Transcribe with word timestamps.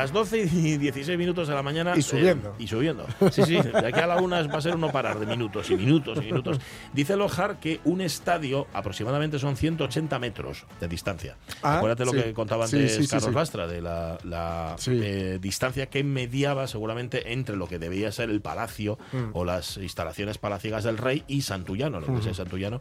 Las 0.00 0.12
12 0.12 0.38
y 0.52 0.76
16 0.78 1.18
minutos 1.18 1.46
de 1.48 1.54
la 1.54 1.62
mañana. 1.62 1.92
Y 1.96 2.02
subiendo. 2.02 2.50
eh, 2.50 2.62
y 2.62 2.66
subiendo. 2.66 3.06
Sí, 3.30 3.42
sí, 3.44 3.56
de 3.60 3.86
aquí 3.86 4.00
a 4.00 4.06
la 4.06 4.16
una 4.20 4.42
va 4.46 4.58
a 4.58 4.60
ser 4.62 4.74
uno 4.74 4.90
parar 4.90 5.18
de 5.20 5.26
minutos 5.26 5.70
y 5.70 5.76
minutos 5.76 6.18
y 6.18 6.26
minutos. 6.26 6.58
Dice 6.92 7.16
Lojar 7.16 7.60
que 7.60 7.80
un 7.84 8.00
estadio 8.00 8.66
aproximadamente 8.72 9.38
son 9.38 9.56
180 9.56 10.18
metros 10.18 10.64
de 10.80 10.88
distancia. 10.88 11.36
Ah, 11.62 11.76
Acuérdate 11.76 12.04
lo 12.04 12.12
que 12.12 12.32
contaba 12.32 12.64
antes 12.64 12.94
sí, 12.96 13.02
sí, 13.04 13.08
Carlos. 13.08 13.34
Lastra 13.34 13.66
de 13.66 13.80
la, 13.82 14.76
eh, 14.86 15.38
distancia 15.40 15.86
que 15.86 16.02
mediaba 16.02 16.66
seguramente 16.66 17.32
entre 17.32 17.56
lo 17.56 17.68
que 17.68 17.78
debía 17.78 18.10
ser 18.12 18.30
el 18.30 18.40
palacio 18.40 18.98
Mm. 19.12 19.30
o 19.34 19.44
las 19.44 19.76
instalaciones 19.76 20.38
palaciegas 20.38 20.84
del 20.84 20.96
rey 20.98 21.24
y 21.26 21.42
Santullano, 21.42 22.00
lo 22.00 22.06
que 22.06 22.20
es 22.20 22.26
el 22.26 22.34
Santullano. 22.34 22.80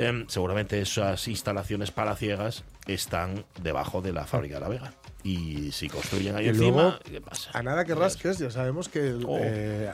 Em, 0.00 0.24
seguramente 0.28 0.80
esas 0.80 1.28
instalaciones 1.28 1.90
palaciegas 1.90 2.64
están 2.86 3.44
debajo 3.62 4.00
de 4.00 4.12
la 4.12 4.26
fábrica 4.26 4.54
de 4.54 4.60
la 4.60 4.68
Vega. 4.68 4.92
Y 5.22 5.70
si 5.72 5.88
construyen 5.88 6.36
ahí 6.36 6.46
Y 6.46 6.48
encima, 6.48 6.82
luego, 6.82 6.98
¿qué 7.04 7.20
pasa? 7.20 7.50
A 7.52 7.62
nada 7.62 7.84
que 7.84 7.94
rasques, 7.94 8.38
ya 8.38 8.50
sabemos 8.50 8.88
que 8.88 9.12
Oh. 9.26 9.38
eh, 9.40 9.90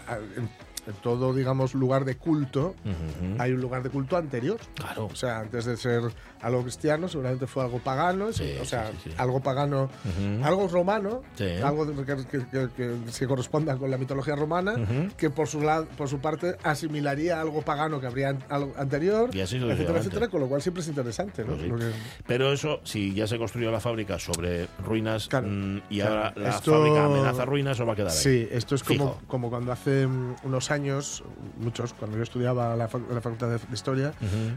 en, 0.86 0.94
todo, 1.02 1.32
digamos, 1.34 1.74
lugar 1.74 2.04
de 2.04 2.16
culto, 2.16 2.74
Ujú. 2.84 3.36
hay 3.40 3.52
un 3.52 3.60
lugar 3.60 3.82
de 3.82 3.90
culto 3.90 4.16
anterior. 4.16 4.58
Claro. 4.74 5.06
O 5.06 5.14
sea, 5.16 5.40
antes 5.40 5.64
de 5.64 5.76
ser 5.76 6.02
algo 6.42 6.62
cristiano, 6.62 7.08
seguramente 7.08 7.46
fue 7.46 7.64
algo 7.64 7.78
pagano, 7.78 8.32
Sí, 8.32 8.54
o 8.60 8.64
sea, 8.64 8.90
sí, 8.92 8.96
sí, 9.04 9.10
algo 9.16 9.40
pagano, 9.40 9.84
Ujú. 10.04 10.44
algo 10.44 10.68
romano, 10.68 11.22
algo 11.64 11.86
que, 12.04 12.16
que- 12.30 12.46
que- 12.46 12.68
que 12.76 12.96
se 13.10 13.26
corresponda 13.26 13.76
con 13.76 13.90
la 13.90 13.98
mitología 13.98 14.36
romana, 14.36 14.74
Ujú. 14.74 15.08
que 15.16 15.30
por 15.30 15.48
su, 15.48 15.60
lado, 15.60 15.86
por 15.96 16.08
su 16.08 16.18
parte 16.20 16.56
asimilaría 16.62 17.40
algo 17.40 17.62
pagano 17.62 18.00
que 18.00 18.06
habría 18.06 18.36
anterior, 18.76 19.30
Y 19.34 19.40
así 19.40 19.56
etcétera, 19.56 19.98
etcétera, 19.98 20.28
con 20.28 20.40
lo 20.40 20.48
cual 20.48 20.62
siempre 20.62 20.82
es 20.82 20.88
interesante. 20.88 21.44
¿no? 21.44 21.56
Pues 21.56 21.94
Pero 22.26 22.52
eso, 22.52 22.80
si 22.84 23.14
ya 23.14 23.26
se 23.26 23.38
construyó 23.38 23.70
la 23.70 23.80
fábrica 23.80 24.18
sobre 24.18 24.68
ruinas 24.84 25.28
Claro, 25.28 25.48
mm, 25.48 25.80
y 25.90 25.98
claro. 26.00 26.14
ahora 26.16 26.32
la 26.36 26.48
Esto- 26.50 26.72
fábrica 26.72 27.04
amenaza 27.06 27.44
ruinas, 27.44 27.76
eso 27.76 27.86
va 27.86 27.92
a 27.94 27.96
quedar 27.96 28.10
ahí. 28.10 28.16
Sí, 28.16 28.48
esto 28.50 28.74
es 28.74 28.82
como, 28.84 29.14
Fijo. 29.14 29.20
como 29.26 29.50
cuando 29.50 29.72
hace 29.72 30.06
mm, 30.06 30.36
unos 30.44 30.70
años, 30.70 30.75
muchos, 31.58 31.92
cuando 31.94 32.16
yo 32.16 32.22
estudiaba 32.22 32.76
la, 32.76 32.88
fac- 32.88 33.08
la 33.08 33.20
Facultad 33.20 33.48
de, 33.48 33.58
Historia, 33.74 34.12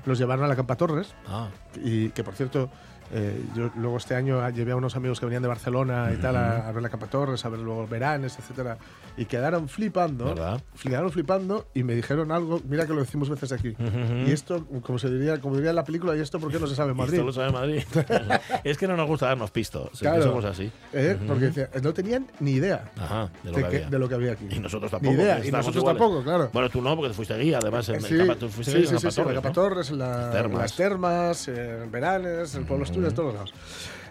los 0.05 0.17
llevaron 0.19 0.45
a 0.45 0.47
la 0.47 0.55
Campa 0.55 0.75
Torres, 0.75 1.13
Ah, 1.27 1.49
y 1.75 2.09
que 2.09 2.23
por 2.23 2.35
cierto, 2.35 2.69
eh, 3.11 3.43
yo 3.55 3.71
luego 3.75 3.97
este 3.97 4.15
año 4.15 4.47
llevé 4.51 4.71
a 4.71 4.75
unos 4.75 4.95
amigos 4.95 5.19
que 5.19 5.25
venían 5.25 5.41
de 5.41 5.47
Barcelona 5.47 6.11
y 6.13 6.17
tal 6.17 6.35
a, 6.35 6.67
a 6.67 6.71
ver 6.71 6.83
la 6.83 6.89
Campa 6.89 7.07
Torres, 7.07 7.43
a 7.45 7.49
ver 7.49 7.59
luego 7.59 7.87
Veranes, 7.87 8.37
etcétera, 8.39 8.77
y 9.17 9.25
quedaron 9.25 9.67
flipando, 9.67 10.25
¿Verdad? 10.25 10.61
quedaron 10.81 11.11
flipando 11.11 11.67
y 11.73 11.83
me 11.83 11.95
dijeron 11.95 12.31
algo, 12.31 12.61
mira 12.67 12.85
que 12.85 12.93
lo 12.93 12.99
decimos 13.01 13.29
veces 13.29 13.51
aquí, 13.51 13.75
y 14.25 14.31
esto, 14.31 14.65
como 14.81 14.99
se 14.99 15.09
diría, 15.09 15.39
como 15.41 15.55
diría 15.55 15.71
en 15.71 15.75
la 15.75 15.83
película, 15.83 16.15
y 16.15 16.19
esto 16.21 16.39
por 16.39 16.51
qué 16.51 16.59
no 16.59 16.67
se 16.67 16.75
sabe 16.75 16.91
en 16.91 16.97
Madrid. 16.97 17.13
Esto 17.15 17.25
lo 17.25 17.33
sabe 17.33 17.47
Madrid. 17.51 17.83
es 18.63 18.77
que 18.77 18.87
no 18.87 18.95
nos 18.95 19.07
gusta 19.07 19.27
darnos 19.27 19.51
que 19.91 19.99
Claro. 19.99 20.23
somos 20.23 20.45
así. 20.45 20.71
¿Eh? 20.93 21.17
Porque 21.27 21.45
decía, 21.45 21.69
no 21.81 21.93
tenían 21.93 22.27
ni 22.39 22.51
idea 22.51 22.91
Ajá, 22.97 23.29
de 23.43 23.51
lo, 23.51 23.57
de, 23.57 23.63
que 23.63 23.69
que- 23.81 23.85
de 23.87 23.99
lo 23.99 24.07
que 24.09 24.15
había 24.15 24.31
aquí. 24.33 24.47
Y 24.49 24.59
nosotros 24.59 24.91
Ni 24.91 24.97
tampoco. 24.99 25.21
idea, 25.21 25.41
que 25.41 25.47
y 25.47 25.51
nosotros 25.51 25.81
iguales. 25.81 25.99
tampoco, 26.01 26.23
claro. 26.23 26.49
Bueno, 26.53 26.69
tú 26.69 26.81
no, 26.81 26.95
porque 26.95 27.09
te 27.09 27.15
fuiste 27.15 27.37
guía, 27.37 27.59
además. 27.61 27.89
En 27.89 28.01
Sí, 28.01 28.13
el 28.15 28.27
Capa- 28.27 28.39
tú 28.39 28.49
fuiste 28.49 28.71
sí, 28.71 28.77
guía 28.79 28.87
sí, 28.87 28.95
en 28.95 29.01
Capa 29.01 29.29
la 29.33 29.41
Capa 29.41 29.51
Torres, 29.53 29.89
en 29.89 29.99
la- 29.99 30.43
las 30.59 30.75
termas, 30.75 31.47
en 31.47 31.91
Veranes, 31.91 32.55
en 32.55 32.65
Pueblo 32.65 32.85
Asturias, 33.07 33.13
todos 33.13 33.33
lados. 33.33 33.53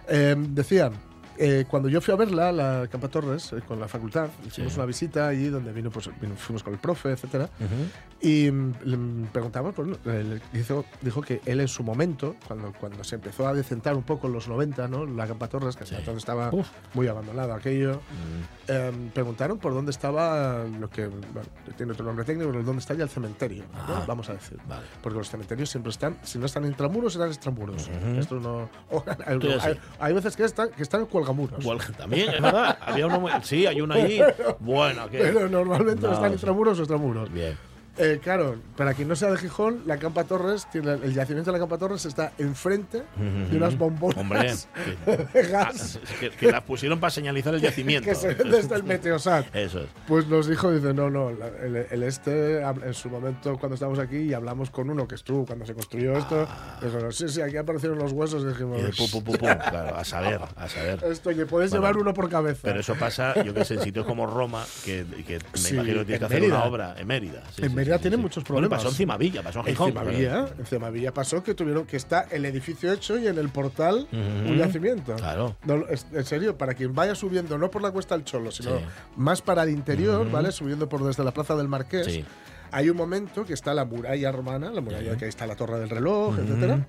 Eh, 0.08 0.34
decía, 0.38 0.90
eh, 1.38 1.64
cuando 1.68 1.88
yo 1.88 2.00
fui 2.00 2.12
a 2.12 2.16
verla, 2.16 2.52
la 2.52 2.88
Campa 2.90 3.08
Torres, 3.08 3.52
eh, 3.52 3.60
con 3.66 3.78
la 3.80 3.88
facultad, 3.88 4.28
hicimos 4.46 4.74
una 4.76 4.84
visita 4.86 5.28
allí 5.28 5.48
donde 5.48 5.72
vino, 5.72 5.90
pues, 5.90 6.10
vino- 6.20 6.34
fuimos 6.36 6.62
con 6.62 6.72
el 6.74 6.78
profe, 6.80 7.12
etcétera, 7.12 7.48
¿no? 7.58 7.66
Ujú. 7.66 7.74
y 8.20 8.50
mm, 8.50 8.72
le 8.84 8.98
preguntamos, 9.32 9.74
pues, 9.74 9.88
él 10.06 10.42
dijo, 10.52 10.84
dijo 11.02 11.20
que 11.22 11.40
él 11.46 11.60
en 11.60 11.68
su 11.68 11.82
momento, 11.84 12.34
cuando, 12.46 12.72
cuando 12.72 13.04
se 13.04 13.14
empezó 13.14 13.46
a 13.46 13.54
decentar 13.54 13.94
un 13.94 14.02
poco 14.02 14.26
en 14.26 14.32
los 14.32 14.48
90, 14.48 14.88
¿no? 14.88 15.06
la 15.06 15.26
Campa 15.26 15.46
Torres, 15.48 15.76
que 15.76 15.84
hasta 15.84 15.96
Sí. 15.96 16.00
entonces 16.00 16.22
estaba 16.22 16.50
Uf. 16.52 16.68
muy 16.94 17.06
abandonado 17.06 17.54
aquello, 17.54 17.96
Mm. 17.96 18.42
eh, 18.68 18.92
preguntaron 19.14 19.58
por 19.58 19.72
dónde 19.74 19.90
estaba 19.92 20.64
lo 20.64 20.90
que 20.90 21.06
bueno, 21.06 21.48
tiene 21.76 21.92
otro 21.92 22.04
nombre 22.04 22.24
técnico, 22.24 22.50
pero 22.50 22.64
dónde 22.64 22.80
está 22.80 22.94
ya 22.94 23.04
el 23.04 23.10
cementerio, 23.10 23.64
¿no? 23.72 23.78
Ah. 23.94 24.04
vamos 24.06 24.28
a 24.28 24.32
decir. 24.34 24.58
Vale. 24.68 24.82
Porque 25.02 25.18
los 25.18 25.30
cementerios 25.30 25.70
siempre 25.70 25.90
están, 25.90 26.16
si 26.22 26.38
no 26.38 26.46
están 26.46 26.64
intramuros, 26.66 27.12
serán 27.12 27.28
extramuros. 27.28 27.88
Ujú. 27.88 28.18
Esto 28.18 28.40
no. 28.40 28.68
o- 28.90 29.04
hay, 29.26 29.38
sí. 29.40 29.78
hay 30.00 30.12
veces 30.12 30.34
que 30.36 30.44
están, 30.44 30.70
que 30.70 30.82
están 30.82 31.06
cuelgamuros. 31.28 31.60
Igual, 31.60 31.78
también, 31.96 32.28
es 32.30 32.42
verdad. 32.42 32.78
Había 32.80 33.06
uno 33.06 33.28
Sí, 33.42 33.66
hay 33.66 33.80
uno 33.80 33.94
ahí. 33.94 34.20
Bueno, 34.60 35.08
que. 35.08 35.18
Pero 35.18 35.48
normalmente 35.48 36.06
No, 36.06 36.12
están 36.12 36.32
intramuros 36.32 36.78
o 36.78 36.82
extramuros. 36.82 37.32
Bien. 37.32 37.56
Eh, 37.98 38.20
claro, 38.22 38.56
para 38.76 38.94
quien 38.94 39.08
no 39.08 39.16
sea 39.16 39.30
de 39.30 39.36
Gijón, 39.38 39.82
la 39.86 39.98
Campa 39.98 40.24
Torres, 40.24 40.66
tiene, 40.70 40.92
el 40.92 41.12
yacimiento 41.14 41.50
de 41.50 41.58
la 41.58 41.62
Campa 41.62 41.78
Torres 41.78 42.04
está 42.06 42.32
enfrente 42.38 43.02
de 43.50 43.56
unas 43.56 43.76
bombonas 43.76 44.16
Hombre, 44.18 44.52
que, 45.04 45.16
de 45.16 45.56
ah, 45.56 45.64
gas 45.72 45.98
que, 46.20 46.30
que 46.30 46.50
las 46.52 46.62
pusieron 46.62 47.00
para 47.00 47.10
señalizar 47.10 47.54
el 47.54 47.60
yacimiento. 47.68 48.08
que 48.08 48.14
se 48.14 48.34
desde 48.34 48.74
el 48.76 48.84
Meteosat. 48.84 49.54
Eso 49.54 49.80
es. 49.80 49.88
Pues 50.06 50.26
nos 50.28 50.46
dijo, 50.48 50.70
dice, 50.72 50.94
no, 50.94 51.10
no, 51.10 51.30
el, 51.30 51.86
el 51.90 52.02
este, 52.02 52.60
en 52.60 52.94
su 52.94 53.08
momento 53.10 53.58
cuando 53.58 53.74
estábamos 53.74 53.98
aquí 53.98 54.16
y 54.18 54.34
hablamos 54.34 54.70
con 54.70 54.90
uno 54.90 55.06
que 55.08 55.14
estuvo 55.16 55.44
cuando 55.46 55.66
se 55.66 55.74
construyó 55.74 56.16
esto, 56.16 56.46
dijo, 56.82 57.10
sí, 57.12 57.28
sí, 57.28 57.40
aquí 57.40 57.56
aparecieron 57.56 57.98
los 57.98 58.12
huesos, 58.12 58.42
y 58.44 58.46
dijimos, 58.48 58.82
de 58.82 58.90
pum, 58.90 59.10
pum, 59.10 59.22
pum. 59.24 59.36
Claro, 59.38 59.96
a 59.96 60.04
saber, 60.04 60.40
a 60.56 60.68
saber. 60.68 61.02
esto, 61.10 61.30
que 61.30 61.46
puedes 61.46 61.70
Bueno, 61.70 61.82
llevar 61.86 61.96
uno 62.00 62.14
por 62.14 62.28
cabeza. 62.30 62.60
Pero 62.62 62.80
eso 62.80 62.94
pasa, 62.94 63.42
yo 63.42 63.52
que 63.54 63.64
sé, 63.64 63.74
en 63.74 63.80
sitios 63.82 64.06
como 64.06 64.26
Roma, 64.26 64.64
que, 64.84 65.04
que 65.26 65.38
me 65.52 65.58
Sí, 65.58 65.74
imagino 65.74 66.00
que 66.00 66.04
tienes 66.06 66.10
en 66.14 66.18
que 66.20 66.24
hacer 66.26 66.40
Mérida. 66.40 66.56
una 66.56 66.64
obra 66.64 66.94
en 66.98 67.06
Mérida. 67.06 67.42
Sí, 67.54 67.62
En 67.62 67.70
sí, 67.70 67.74
Mérida 67.74 67.87
sí, 67.96 68.02
tiene 68.02 68.16
sí. 68.16 68.22
muchos 68.22 68.44
Bueno, 68.44 68.68
problemas. 68.68 68.78
pasó 68.78 68.88
en 68.90 68.94
Cimavilla, 68.94 69.42
pasó 69.42 69.60
en 69.60 69.64
Gijón. 69.66 69.88
Cimavilla, 69.90 70.48
en 70.58 70.66
Cimavilla 70.66 71.14
pasó 71.14 71.42
que 71.42 71.54
tuvieron 71.54 71.86
que 71.86 71.96
está 71.96 72.26
el 72.30 72.44
edificio 72.44 72.92
hecho 72.92 73.18
y 73.18 73.26
en 73.26 73.38
el 73.38 73.48
portal 73.48 74.06
Ujú. 74.12 74.50
un 74.52 74.56
yacimiento. 74.58 75.14
Claro. 75.16 75.56
No, 75.64 75.86
es- 75.88 76.06
en 76.12 76.24
serio, 76.24 76.58
para 76.58 76.74
quien 76.74 76.94
vaya 76.94 77.14
subiendo, 77.14 77.56
no 77.58 77.70
por 77.70 77.80
la 77.82 77.90
cuesta 77.90 78.14
del 78.16 78.24
Cholo, 78.24 78.50
sino 78.50 78.78
Sí. 78.78 78.84
más 79.16 79.40
para 79.42 79.62
el 79.62 79.70
interior, 79.70 80.22
Ujú. 80.26 80.30
¿vale? 80.30 80.52
Subiendo 80.52 80.88
por 80.88 81.02
desde 81.04 81.24
la 81.24 81.32
Plaza 81.32 81.56
del 81.56 81.68
Marqués. 81.68 82.06
Sí. 82.06 82.24
Hay 82.70 82.90
un 82.90 82.96
momento 82.98 83.46
que 83.46 83.54
está 83.54 83.72
la 83.72 83.86
muralla 83.86 84.30
romana, 84.30 84.70
la 84.70 84.80
muralla 84.82 85.10
Ujú. 85.12 85.18
que 85.18 85.24
ahí 85.24 85.28
está 85.30 85.46
la 85.46 85.56
torre 85.56 85.78
del 85.80 85.88
reloj, 85.88 86.38
etcétera. 86.38 86.86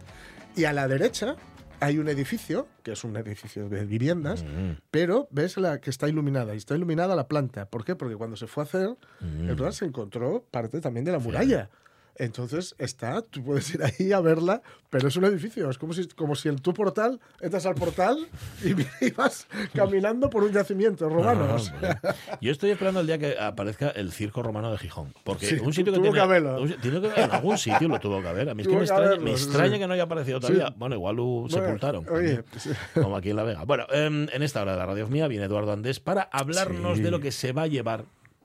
Y 0.55 0.65
a 0.65 0.73
la 0.73 0.88
derecha 0.89 1.35
hay 1.79 1.97
un 1.97 2.07
edificio, 2.09 2.67
que 2.84 2.94
es 2.94 3.03
un 3.03 3.15
edificio 3.18 3.69
de 3.69 3.86
viviendas, 3.86 4.44
Mm, 4.44 4.77
pero 4.92 5.27
ves 5.31 5.57
la 5.57 5.80
que 5.80 5.89
está 5.89 6.07
iluminada. 6.07 6.53
Y 6.53 6.57
está 6.57 6.75
iluminada 6.75 7.15
la 7.15 7.27
planta. 7.27 7.65
¿Por 7.69 7.83
qué? 7.83 7.95
Porque 7.95 8.15
cuando 8.15 8.36
se 8.36 8.48
fue 8.48 8.63
a 8.63 8.65
hacer, 8.65 8.89
mm. 9.21 9.50
el 9.50 9.56
plan 9.56 9.74
se 9.74 9.86
encontró 9.86 10.45
parte 10.51 10.81
también 10.81 11.06
de 11.06 11.12
la 11.12 11.19
muralla. 11.19 11.69
Entonces 12.15 12.75
está, 12.77 13.21
tú 13.21 13.44
puedes 13.44 13.73
ir 13.73 13.81
ahí 13.83 14.11
a 14.11 14.19
verla, 14.19 14.61
pero 14.89 15.07
es 15.07 15.15
un 15.15 15.23
edificio. 15.25 15.69
Es 15.69 15.77
como 15.77 15.94
si, 15.94 16.07
como 16.09 16.35
si 16.35 16.50
en 16.50 16.57
tu 16.57 16.73
portal 16.73 17.19
entras 17.39 17.65
al 17.65 17.75
portal 17.75 18.27
y, 18.63 18.73
vas 19.11 19.47
caminando 19.73 20.29
por 20.29 20.44
un 20.44 20.51
yacimiento 20.51 21.07
romano. 21.07 21.47
Ah, 21.50 21.53
o 21.56 21.59
sea, 21.59 21.79
bueno. 21.79 22.00
Yo 22.41 22.51
estoy 22.51 22.71
esperando 22.71 23.00
el 23.00 23.07
día 23.07 23.17
que 23.17 23.38
aparezca 23.39 23.89
el 23.89 24.11
circo 24.11 24.44
romano 24.44 24.71
de 24.71 24.77
Gijón. 24.77 25.13
Porque 25.23 25.45
Sí, 25.45 25.56
un 25.59 25.71
sitio 25.73 25.94
que 25.94 26.00
tuvo 26.00 26.03
tiene, 26.11 26.15
que 26.17 26.21
haberlo. 26.21 26.61
un- 26.61 26.73
tiene 26.81 27.00
que 27.01 27.07
haber- 27.07 27.19
en 27.19 27.31
algún 27.31 27.57
sitio 27.57 27.88
lo 27.88 28.00
tuvo 28.00 28.21
que 28.21 28.27
haber. 28.27 28.50
A 28.50 28.53
mí 28.55 28.62
es 28.63 28.67
que 28.67 28.75
me 28.75 28.81
extraña, 28.81 29.15
me 29.21 29.31
extraña 29.31 29.73
sí. 29.73 29.79
que 29.79 29.88
no 29.88 29.94
haya 29.94 30.03
aparecido 30.03 30.39
todavía. 30.39 30.73
Bueno, 30.75 30.95
igual 30.95 31.15
lo 31.15 31.23
Bueno, 31.25 31.50
sepultaron. 31.50 32.05
oye, 32.09 32.44
sí. 32.57 32.71
Como 33.01 33.15
aquí 33.15 33.29
en 33.29 33.35
La 33.38 33.44
Vega. 33.44 33.63
Bueno, 33.63 33.85
em, 33.91 34.27
en 34.33 34.44
esta 34.44 34.62
hora 34.62 34.73
de 34.73 34.77
la 34.79 34.85
radio 34.85 35.07
mía 35.07 35.27
viene 35.27 35.45
Eduardo 35.45 35.71
Andés 35.71 36.00
para 36.00 36.23
hablarnos 36.31 36.97
de 37.00 37.12
lo 37.12 37.19
que 37.19 37.31
se 37.31 37.53
va 37.53 37.63
a 37.63 37.67
llevar 37.67 38.03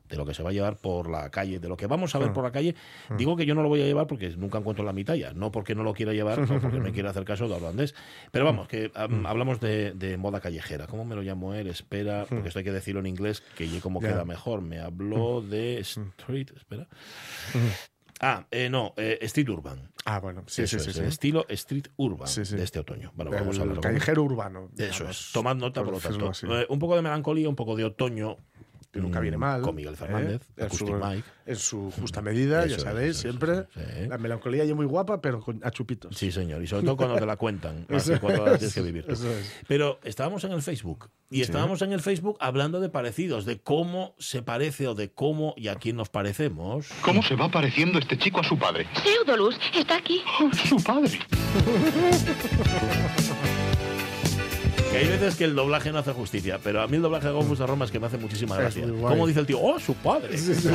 de 0.09 0.17
lo 0.17 0.27
que 0.27 0.35
se 0.35 0.43
va 0.43 0.51
a 0.51 0.53
llevar 0.53 0.77
por 0.77 1.09
la 1.09 1.31
calle, 1.31 1.59
de 1.59 1.69
lo 1.69 1.77
que 1.77 1.87
vamos 1.87 2.15
a 2.15 2.19
ver 2.19 2.33
por 2.33 2.45
la 2.45 2.53
calle. 2.53 2.75
Digo 3.17 3.37
que 3.37 3.47
yo 3.47 3.55
no 3.55 3.62
lo 3.62 3.69
voy 3.69 3.83
a 3.83 3.87
llevar 3.87 4.06
porque 4.06 4.29
nunca 4.37 4.59
encuentro 4.59 4.85
la 4.85 4.93
mitad 4.93 5.15
ya, 5.15 5.33
no 5.33 5.51
porque 5.51 5.75
no 5.75 5.83
lo 5.83 5.95
quiera 5.95 6.12
llevar, 6.12 6.41
o 6.41 6.61
porque 6.61 6.81
me 6.81 6.93
quiera 6.93 7.11
hacer 7.11 7.25
caso 7.25 7.49
de 7.49 7.55
holandés. 7.55 7.95
Pero 8.31 8.45
vamos, 8.45 8.69
que 8.69 8.91
am, 8.95 9.27
hablamos 9.27 9.61
de, 9.61 9.93
de 9.93 10.17
moda 10.17 10.41
callejera. 10.41 10.87
¿Cómo 10.87 11.05
me 11.05 11.15
lo 11.15 11.23
llamo 11.23 11.55
él? 11.55 11.69
Espera, 11.69 12.27
porque 12.29 12.49
esto 12.49 12.59
hay 12.59 12.65
que 12.65 12.73
decirlo 12.73 13.01
en 13.01 13.06
inglés, 13.06 13.43
que 13.56 13.69
como 13.81 14.01
queda 14.01 14.25
mejor. 14.25 14.61
Me 14.62 14.79
habló 14.79 15.41
de 15.41 15.79
street, 15.79 16.51
espera. 16.56 16.87
Ah, 18.21 18.47
eh, 18.51 18.69
no, 18.71 18.95
eh, 18.97 19.19
street 19.23 19.49
urban. 19.49 19.91
Ah, 20.05 20.21
bueno, 20.21 20.45
sí, 20.47 20.62
Eso 20.62 20.79
sí, 20.79 20.85
sí. 20.85 20.91
es, 20.91 20.97
sí. 20.97 21.03
el 21.03 21.09
estilo 21.09 21.47
street 21.49 21.89
urban 21.97 22.29
Sí, 22.29 22.43
de 22.43 22.62
este 22.62 22.79
otoño. 22.79 23.12
Bueno, 23.15 23.33
El 23.33 23.41
vamos 23.41 23.59
a 23.59 23.62
hablar 23.62 23.81
callejero 23.81 24.23
urbano. 24.23 24.71
Eso 24.77 24.93
digamos, 24.93 25.27
es. 25.27 25.33
Tomad 25.33 25.56
nota, 25.56 25.83
por 25.83 25.95
lo 25.95 26.01
tanto. 26.01 26.31
Eh, 26.55 26.67
un 26.69 26.79
poco 26.79 26.95
de 26.97 27.03
melancolía, 27.03 27.49
un 27.49 27.56
poco 27.56 27.75
de 27.75 27.85
otoño. 27.85 28.37
Que 28.94 29.00
nunca 29.00 29.19
viene 29.19 29.37
mm, 29.37 29.41
mal. 29.41 29.61
Con 29.61 29.75
Miguel 29.75 29.94
¿eh? 29.94 29.96
Fernández, 29.96 30.43
en, 30.56 30.64
Acoustic 30.64 30.87
su, 30.87 30.94
Mike. 30.94 31.25
en 31.46 31.56
su 31.56 31.91
justa 31.91 32.23
medida, 32.23 32.64
Eso 32.64 32.76
ya 32.76 32.82
sabéis, 32.82 33.11
eso 33.11 33.23
siempre. 33.23 33.64
sí. 33.75 33.81
La 34.08 34.19
melancolía 34.19 34.64
ya 34.64 34.75
muy 34.76 34.87
guapa, 34.87 35.20
pero 35.20 35.41
con, 35.41 35.61
a 35.64 35.73
chupitos. 35.73 36.17
Sí, 36.17 36.31
señor. 36.31 36.62
Y 36.62 36.69
sobre 36.69 36.85
todo 36.85 36.96
cuando 36.96 37.17
te 37.17 37.26
la 37.26 37.37
cuentan. 37.37 37.87
Cuando 38.20 38.46
la 38.46 38.52
es, 38.52 38.58
tienes 38.58 38.75
que 38.75 38.82
vivir. 38.82 39.05
es. 39.08 39.26
Pero 39.67 39.99
estábamos 40.05 40.44
en 40.44 40.52
el 40.52 40.62
Facebook. 40.62 41.11
Y 41.29 41.41
estábamos 41.41 41.82
en 41.82 41.93
el 41.93 42.00
Facebook 42.00 42.37
hablando 42.38 42.79
de 42.79 42.88
parecidos, 42.88 43.44
de 43.44 43.61
cómo 43.61 44.14
se 44.19 44.43
parece 44.43 44.87
o 44.87 44.94
de 44.94 45.11
cómo 45.11 45.55
y 45.56 45.67
a 45.67 45.75
quién 45.75 45.96
nos 45.96 46.08
parecemos. 46.08 46.87
¿Cómo 47.02 47.20
se 47.23 47.35
va 47.35 47.50
pareciendo 47.50 47.99
este 47.99 48.17
chico 48.17 48.41
a 48.41 48.44
su 48.44 48.56
padre? 48.56 48.87
Seudolus 49.02 49.58
está 49.75 49.96
aquí. 49.96 50.23
Su 50.69 50.76
padre. 50.76 51.19
Que 54.94 55.00
hay 55.00 55.08
veces 55.08 55.35
que 55.35 55.43
el 55.43 55.56
doblaje 55.56 55.91
no 55.91 55.99
hace 55.99 56.12
justicia, 56.12 56.61
pero 56.62 56.81
a 56.81 56.87
mí 56.87 56.94
el 56.94 57.02
doblaje 57.02 57.26
de 57.26 57.32
Gofus 57.32 57.58
de 57.58 57.67
Roma 57.67 57.85
es 57.85 57.91
que 57.91 57.99
me 57.99 58.06
hace 58.06 58.17
muchísima 58.17 58.56
gracia. 58.56 58.87
Como 58.87 59.26
dice 59.26 59.41
el 59.41 59.46
tío, 59.46 59.61
¡oh, 59.61 59.76
su 59.81 59.93
padre! 59.96 60.38
Sí, 60.38 60.55
sí. 60.55 60.69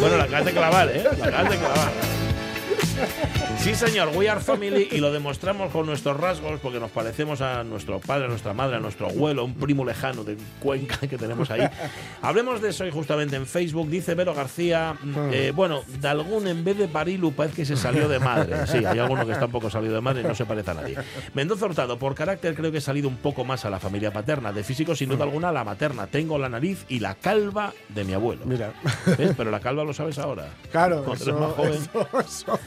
Bueno, 0.00 0.16
la 0.16 0.24
acabas 0.24 0.46
de 0.46 0.52
clavar, 0.52 0.88
¿eh? 0.88 1.04
La 1.04 1.26
acabas 1.26 1.50
de 1.50 1.58
clavar. 1.58 1.92
Sí, 3.62 3.76
señor, 3.76 4.08
We 4.16 4.28
Are 4.28 4.40
Family 4.40 4.88
y 4.90 4.98
lo 4.98 5.12
demostramos 5.12 5.70
con 5.70 5.86
nuestros 5.86 6.16
rasgos 6.18 6.58
porque 6.60 6.80
nos 6.80 6.90
parecemos 6.90 7.40
a 7.42 7.62
nuestro 7.62 8.00
padre, 8.00 8.24
a 8.24 8.28
nuestra 8.28 8.52
madre, 8.52 8.74
a 8.76 8.80
nuestro 8.80 9.06
abuelo, 9.08 9.44
un 9.44 9.54
primo 9.54 9.84
lejano 9.84 10.24
de 10.24 10.36
Cuenca 10.58 10.96
que 11.06 11.16
tenemos 11.16 11.48
ahí. 11.48 11.60
Hablemos 12.22 12.60
de 12.60 12.70
eso 12.70 12.82
hoy 12.82 12.90
justamente 12.90 13.36
en 13.36 13.46
Facebook. 13.46 13.88
Dice 13.88 14.16
Vero 14.16 14.34
García, 14.34 14.96
eh, 15.30 15.52
bueno, 15.54 15.82
de 16.00 16.08
algún 16.08 16.48
en 16.48 16.64
vez 16.64 16.76
de 16.76 16.88
Parilu 16.88 17.32
parece 17.34 17.54
que 17.54 17.64
se 17.64 17.76
salió 17.76 18.08
de 18.08 18.18
madre. 18.18 18.66
Sí, 18.66 18.84
hay 18.84 18.98
alguno 18.98 19.24
que 19.24 19.30
está 19.32 19.44
un 19.46 19.52
poco 19.52 19.70
salido 19.70 19.94
de 19.94 20.00
madre 20.00 20.22
y 20.22 20.24
no 20.24 20.34
se 20.34 20.44
parece 20.44 20.72
a 20.72 20.74
nadie. 20.74 20.96
Mendoza 21.34 21.66
Hurtado, 21.66 22.00
por 22.00 22.16
carácter 22.16 22.56
creo 22.56 22.72
que 22.72 22.78
he 22.78 22.82
salido 22.82 23.08
un 23.08 23.18
poco 23.18 23.44
más 23.44 23.64
a 23.64 23.70
la 23.70 23.78
familia 23.78 24.12
paterna. 24.12 24.52
De 24.52 24.64
físico, 24.64 24.96
sin 24.96 25.08
duda 25.08 25.22
alguna, 25.22 25.52
la 25.52 25.62
materna. 25.62 26.08
Tengo 26.08 26.36
la 26.36 26.48
nariz 26.48 26.84
y 26.88 26.98
la 26.98 27.14
calva 27.14 27.72
de 27.90 28.02
mi 28.02 28.12
abuelo. 28.12 28.42
Mira, 28.44 28.72
¿Ves? 29.16 29.34
Pero 29.36 29.52
la 29.52 29.60
calva 29.60 29.84
lo 29.84 29.94
sabes 29.94 30.18
ahora. 30.18 30.48
claro, 30.72 31.04
Cuando 31.04 31.22
eso, 31.22 31.30
eres 31.30 31.40
más 31.40 31.52
joven. 31.52 31.72
eso, 31.74 32.18
eso- 32.18 32.58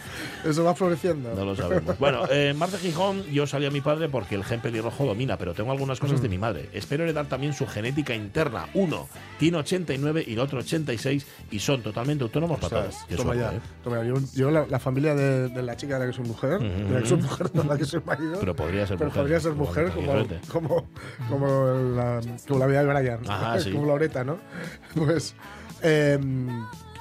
eso 0.45 0.63
va 0.63 0.73
floreciendo. 0.85 1.33
No 1.35 1.45
lo 1.45 1.55
sabemos. 1.55 1.97
Bueno, 1.99 2.21
eh, 2.29 2.53
Marta 2.57 2.77
Gijón, 2.77 3.23
yo 3.31 3.47
salí 3.47 3.65
a 3.65 3.71
mi 3.71 3.81
padre 3.81 4.09
porque 4.09 4.35
el 4.35 4.43
gen 4.43 4.61
pelirrojo 4.61 5.05
domina, 5.05 5.37
pero 5.37 5.53
tengo 5.53 5.71
algunas 5.71 5.99
cosas 5.99 6.19
Mm. 6.19 6.23
de 6.23 6.29
mi 6.29 6.37
madre. 6.37 6.69
Espero 6.73 7.03
heredar 7.03 7.25
también 7.27 7.53
su 7.53 7.65
genética 7.67 8.13
interna. 8.15 8.67
Uno 8.73 9.07
tiene 9.39 9.57
89 9.57 10.23
y 10.27 10.33
el 10.33 10.39
otro 10.39 10.59
86 10.59 11.25
y 11.51 11.59
son 11.59 11.81
totalmente 11.81 12.23
autónomos 12.23 12.59
para 12.59 12.69
todo. 12.69 12.89
Ostras, 12.89 13.05
Qué 13.07 13.15
toma 13.15 13.35
ya. 13.35 13.51
¿eh? 13.53 13.59
Toma 13.83 13.97
ya. 13.97 14.03
Yo, 14.05 14.15
yo 14.33 14.51
la, 14.51 14.65
la 14.67 14.79
familia 14.79 15.15
de, 15.15 15.49
de 15.49 15.63
la 15.63 15.75
chica 15.75 15.99
de 15.99 16.05
la 16.05 16.11
que 16.11 16.15
soy 16.17 16.25
mujer, 16.25 16.59
de 16.59 16.89
la 16.93 17.01
que 17.01 17.07
soy 17.07 17.21
mujer, 17.21 17.49
no 17.53 17.63
de 17.63 17.69
la 17.69 17.77
que 17.77 17.85
soy 17.85 18.01
marido. 18.05 18.37
Pero 18.39 18.55
podría 18.55 18.87
ser 18.87 18.97
pero 18.97 19.09
mujer. 19.09 19.21
podría 19.23 19.39
ser 19.39 19.51
mujer 19.53 19.91
como, 19.91 20.27
como, 20.51 20.87
como, 21.29 21.65
la, 21.95 22.21
como 22.47 22.59
la 22.59 22.65
vida 22.67 22.83
de 22.83 22.93
Brian, 22.93 23.19
Ajá, 23.27 23.59
sí. 23.59 23.71
como 23.71 23.85
Loreta, 23.87 24.23
¿no? 24.23 24.37
Pues 24.95 25.35
em, 25.81 26.47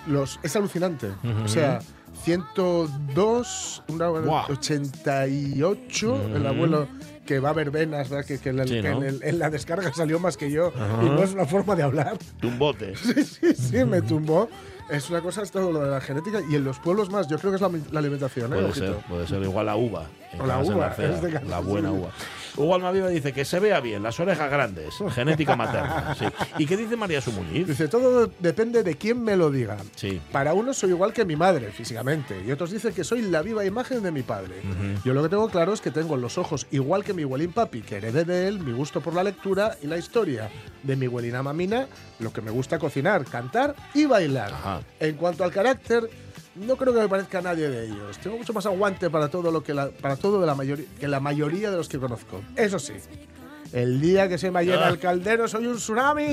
los, 0.06 0.38
es 0.42 0.54
alucinante. 0.56 1.08
O 1.44 1.48
sea, 1.48 1.80
102, 2.24 3.82
una, 3.88 4.08
Buah. 4.08 4.46
88, 4.50 6.20
el 6.34 6.46
abuelo 6.46 6.88
que 7.26 7.38
va 7.40 7.50
a 7.50 7.52
ver 7.52 7.70
venas, 7.70 8.08
¿verdad? 8.10 8.26
que, 8.26 8.38
que 8.38 8.50
en, 8.50 8.60
el- 8.60 8.68
Sí, 8.68 8.82
que 8.82 8.90
¿no? 8.90 8.98
en 8.98 9.04
el- 9.04 9.22
en 9.22 9.38
la 9.38 9.50
descarga 9.50 9.92
salió 9.94 10.18
más 10.18 10.36
que 10.36 10.50
yo. 10.50 10.72
Y 11.02 11.06
no 11.06 11.22
es 11.22 11.32
una 11.32 11.46
forma 11.46 11.74
de 11.74 11.82
hablar. 11.82 12.18
Tumbote. 12.40 12.94
Sí, 13.04 13.24
sí, 13.24 13.54
sí, 13.54 13.84
me 13.84 14.02
tumbó. 14.02 14.48
Es 14.90 15.08
una 15.08 15.22
cosa, 15.22 15.40
es 15.42 15.50
todo 15.50 15.72
lo 15.72 15.80
de 15.80 15.90
la 15.90 16.00
genética. 16.00 16.40
Y 16.50 16.56
en 16.56 16.64
los 16.64 16.78
pueblos 16.78 17.10
más, 17.10 17.26
yo 17.28 17.38
creo 17.38 17.50
que 17.52 17.56
es 17.56 17.62
la, 17.62 17.70
la 17.92 17.98
alimentación, 18.00 18.52
¿eh? 18.52 18.56
Puede 18.56 18.68
Ojito. 18.68 18.86
ser, 18.86 18.96
puede 19.08 19.26
ser 19.26 19.42
igual 19.42 19.66
la 19.66 19.76
uva. 19.76 20.06
O 20.40 20.46
la 20.46 20.58
Casa 20.58 20.72
uva, 20.74 20.86
Narcea, 20.86 21.10
es 21.14 21.22
de 21.22 21.32
casa, 21.32 21.46
la 21.46 21.60
buena 21.60 21.92
uva. 21.92 22.10
Hugo 22.56 22.74
Almaviva 22.76 23.08
dice 23.08 23.32
que 23.32 23.44
se 23.44 23.58
vea 23.58 23.80
bien, 23.80 24.02
las 24.02 24.20
orejas 24.20 24.48
grandes, 24.50 24.94
genética 25.10 25.56
materna. 25.56 26.14
Sí. 26.16 26.26
¿Y 26.58 26.66
qué 26.66 26.76
dice 26.76 26.96
María 26.96 27.20
Sumuñiz? 27.20 27.66
Dice, 27.66 27.88
todo 27.88 28.30
depende 28.38 28.82
de 28.82 28.96
quién 28.96 29.22
me 29.22 29.36
lo 29.36 29.50
diga. 29.50 29.76
Sí. 29.96 30.20
Para 30.30 30.54
unos 30.54 30.76
soy 30.76 30.90
igual 30.90 31.12
que 31.12 31.24
mi 31.24 31.34
madre, 31.36 31.72
físicamente, 31.72 32.40
y 32.46 32.52
otros 32.52 32.70
dicen 32.70 32.94
que 32.94 33.02
soy 33.02 33.22
la 33.22 33.42
viva 33.42 33.64
imagen 33.64 34.02
de 34.02 34.12
mi 34.12 34.22
padre. 34.22 34.54
Yo 35.04 35.14
lo 35.14 35.22
que 35.22 35.28
tengo 35.28 35.48
claro 35.48 35.72
es 35.72 35.80
que 35.80 35.90
tengo 35.90 36.16
los 36.16 36.38
ojos 36.38 36.66
igual 36.70 37.02
que 37.04 37.12
mi 37.12 37.24
abuelín 37.24 37.52
papi, 37.52 37.82
que 37.82 37.96
heredé 37.96 38.24
de 38.24 38.48
él 38.48 38.60
mi 38.60 38.72
gusto 38.72 39.00
por 39.00 39.14
la 39.14 39.24
lectura 39.24 39.76
y 39.82 39.86
la 39.86 39.96
historia. 39.96 40.48
De 40.82 40.96
mi 40.96 41.06
abuelina 41.06 41.42
mamina, 41.42 41.86
lo 42.18 42.32
que 42.32 42.40
me 42.40 42.50
gusta 42.50 42.78
cocinar, 42.78 43.24
cantar 43.24 43.74
y 43.94 44.04
bailar. 44.06 44.52
Ajá. 44.52 44.80
En 45.00 45.16
cuanto 45.16 45.44
al 45.44 45.50
carácter, 45.50 46.08
no 46.56 46.76
creo 46.76 46.94
que 46.94 47.00
me 47.00 47.08
parezca 47.08 47.38
a 47.38 47.42
nadie 47.42 47.68
de 47.68 47.86
ellos. 47.86 48.18
Tengo 48.18 48.38
mucho 48.38 48.52
más 48.52 48.66
aguante 48.66 49.10
para 49.10 49.28
todo 49.28 49.50
lo 49.50 49.62
que 49.62 49.74
la, 49.74 49.90
para 49.90 50.16
todo 50.16 50.40
de 50.40 50.46
la 50.46 50.54
mayoría 50.54 50.86
que 50.98 51.08
la 51.08 51.20
mayoría 51.20 51.70
de 51.70 51.76
los 51.76 51.88
que 51.88 51.98
conozco. 51.98 52.42
Eso 52.56 52.78
sí. 52.78 52.94
El 53.74 54.00
día 54.00 54.28
que 54.28 54.38
se 54.38 54.52
me 54.52 54.64
llena 54.64 54.88
el 54.88 55.00
caldero 55.00 55.48
soy 55.48 55.66
un 55.66 55.74
tsunami. 55.76 56.28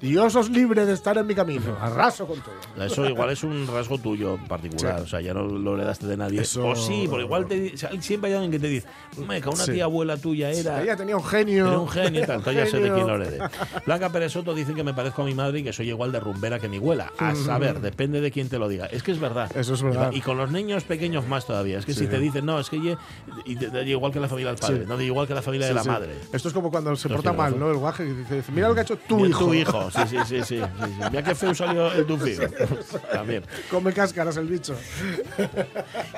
Dios 0.00 0.34
os 0.34 0.50
libre 0.50 0.84
de 0.84 0.92
estar 0.92 1.16
en 1.16 1.24
mi 1.26 1.34
camino. 1.34 1.76
Arraso 1.80 2.26
con 2.26 2.40
todo. 2.40 2.84
Eso 2.84 3.08
igual 3.08 3.30
es 3.30 3.44
un 3.44 3.66
rasgo 3.66 3.96
tuyo 3.98 4.38
particular, 4.48 4.96
Sí. 4.98 5.02
o 5.04 5.06
sea, 5.06 5.20
ya 5.20 5.32
no 5.34 5.44
lo 5.44 5.74
heredaste 5.76 6.06
de 6.08 6.16
nadie. 6.16 6.40
Eso- 6.40 6.66
O 6.66 6.74
sí, 6.74 7.06
porque 7.08 7.24
igual 7.26 7.46
te, 7.46 7.60
di- 7.60 7.72
o 7.74 7.78
sea, 7.78 7.90
siempre 8.00 8.30
hay 8.30 8.34
alguien 8.34 8.50
que 8.50 8.58
te 8.58 8.66
dice, 8.66 8.88
meca, 9.26 9.50
una 9.50 9.64
Sí. 9.64 9.70
tía 9.72 9.84
abuela 9.84 10.16
tuya 10.16 10.50
era... 10.50 10.82
Ella 10.82 10.96
tenía 10.96 11.16
un 11.16 11.24
genio. 11.24 11.68
Era 11.68 11.78
un 11.78 11.88
genio 11.88 12.22
y 12.22 12.26
tal, 12.26 12.38
entonces 12.38 12.64
ya 12.64 12.70
sé 12.70 12.80
de 12.82 12.92
quién 12.92 13.06
lo 13.06 13.14
heredé. 13.14 13.38
Blanca 13.86 14.10
Pérez 14.10 14.32
Soto 14.32 14.52
dice 14.52 14.74
que 14.74 14.82
me 14.82 14.94
parezco 14.94 15.22
a 15.22 15.24
mi 15.26 15.34
madre 15.34 15.60
y 15.60 15.62
que 15.62 15.72
soy 15.72 15.88
igual 15.90 16.10
de 16.10 16.18
rumbera 16.18 16.58
que 16.58 16.68
mi 16.68 16.78
abuela. 16.78 17.12
A 17.18 17.36
saber, 17.36 17.80
depende 17.80 18.20
de 18.20 18.32
quién 18.32 18.48
te 18.48 18.58
lo 18.58 18.68
diga. 18.68 18.86
Es 18.86 19.04
que 19.04 19.12
es 19.12 19.20
verdad. 19.20 19.48
Eso 19.56 19.74
es 19.74 19.82
verdad. 19.82 20.10
Y 20.12 20.20
con 20.22 20.36
los 20.38 20.50
niños 20.50 20.82
pequeños 20.82 21.28
más 21.28 21.46
todavía. 21.46 21.78
Es 21.78 21.86
que 21.86 21.94
si 21.94 22.08
te 22.08 22.18
dicen, 22.18 22.44
no, 22.46 22.58
es 22.58 22.68
que 22.68 22.80
ye- 22.80 22.96
y 23.44 23.54
te- 23.54 23.68
te- 23.70 23.84
igual 23.88 24.10
que 24.10 24.18
la 24.18 24.28
familia 24.28 24.50
del 24.50 24.58
padre, 24.58 24.84
no 24.88 25.00
igual 25.00 25.28
que 25.28 25.34
la 25.34 25.42
familia 25.42 25.68
de 25.68 25.74
la 25.74 25.84
madre. 25.84 26.14
Esto 26.32 26.48
es 26.48 26.54
como 26.54 26.63
cuando 26.70 26.94
se 26.96 27.08
porta 27.08 27.32
mal. 27.32 27.58
¿no? 27.58 27.70
El 27.70 27.78
guaje 27.78 28.04
que 28.04 28.34
dice, 28.34 28.52
mira 28.52 28.68
lo 28.68 28.74
que 28.74 28.80
ha 28.80 28.82
hecho 28.82 28.96
tu 28.96 29.24
hijo. 29.24 29.46
Tu 29.46 29.54
hijo, 29.54 29.90
sí, 29.90 30.00
sí, 30.08 30.18
sí, 30.26 30.42
sí. 30.44 30.62
Mira 31.10 31.22
qué 31.22 31.34
feo 31.34 31.54
salió 31.54 31.92
el 31.92 32.06
hijo. 32.28 32.42
También. 33.12 33.44
Come 33.70 33.92
cáscaras 33.92 34.36
el 34.36 34.46
bicho. 34.46 34.76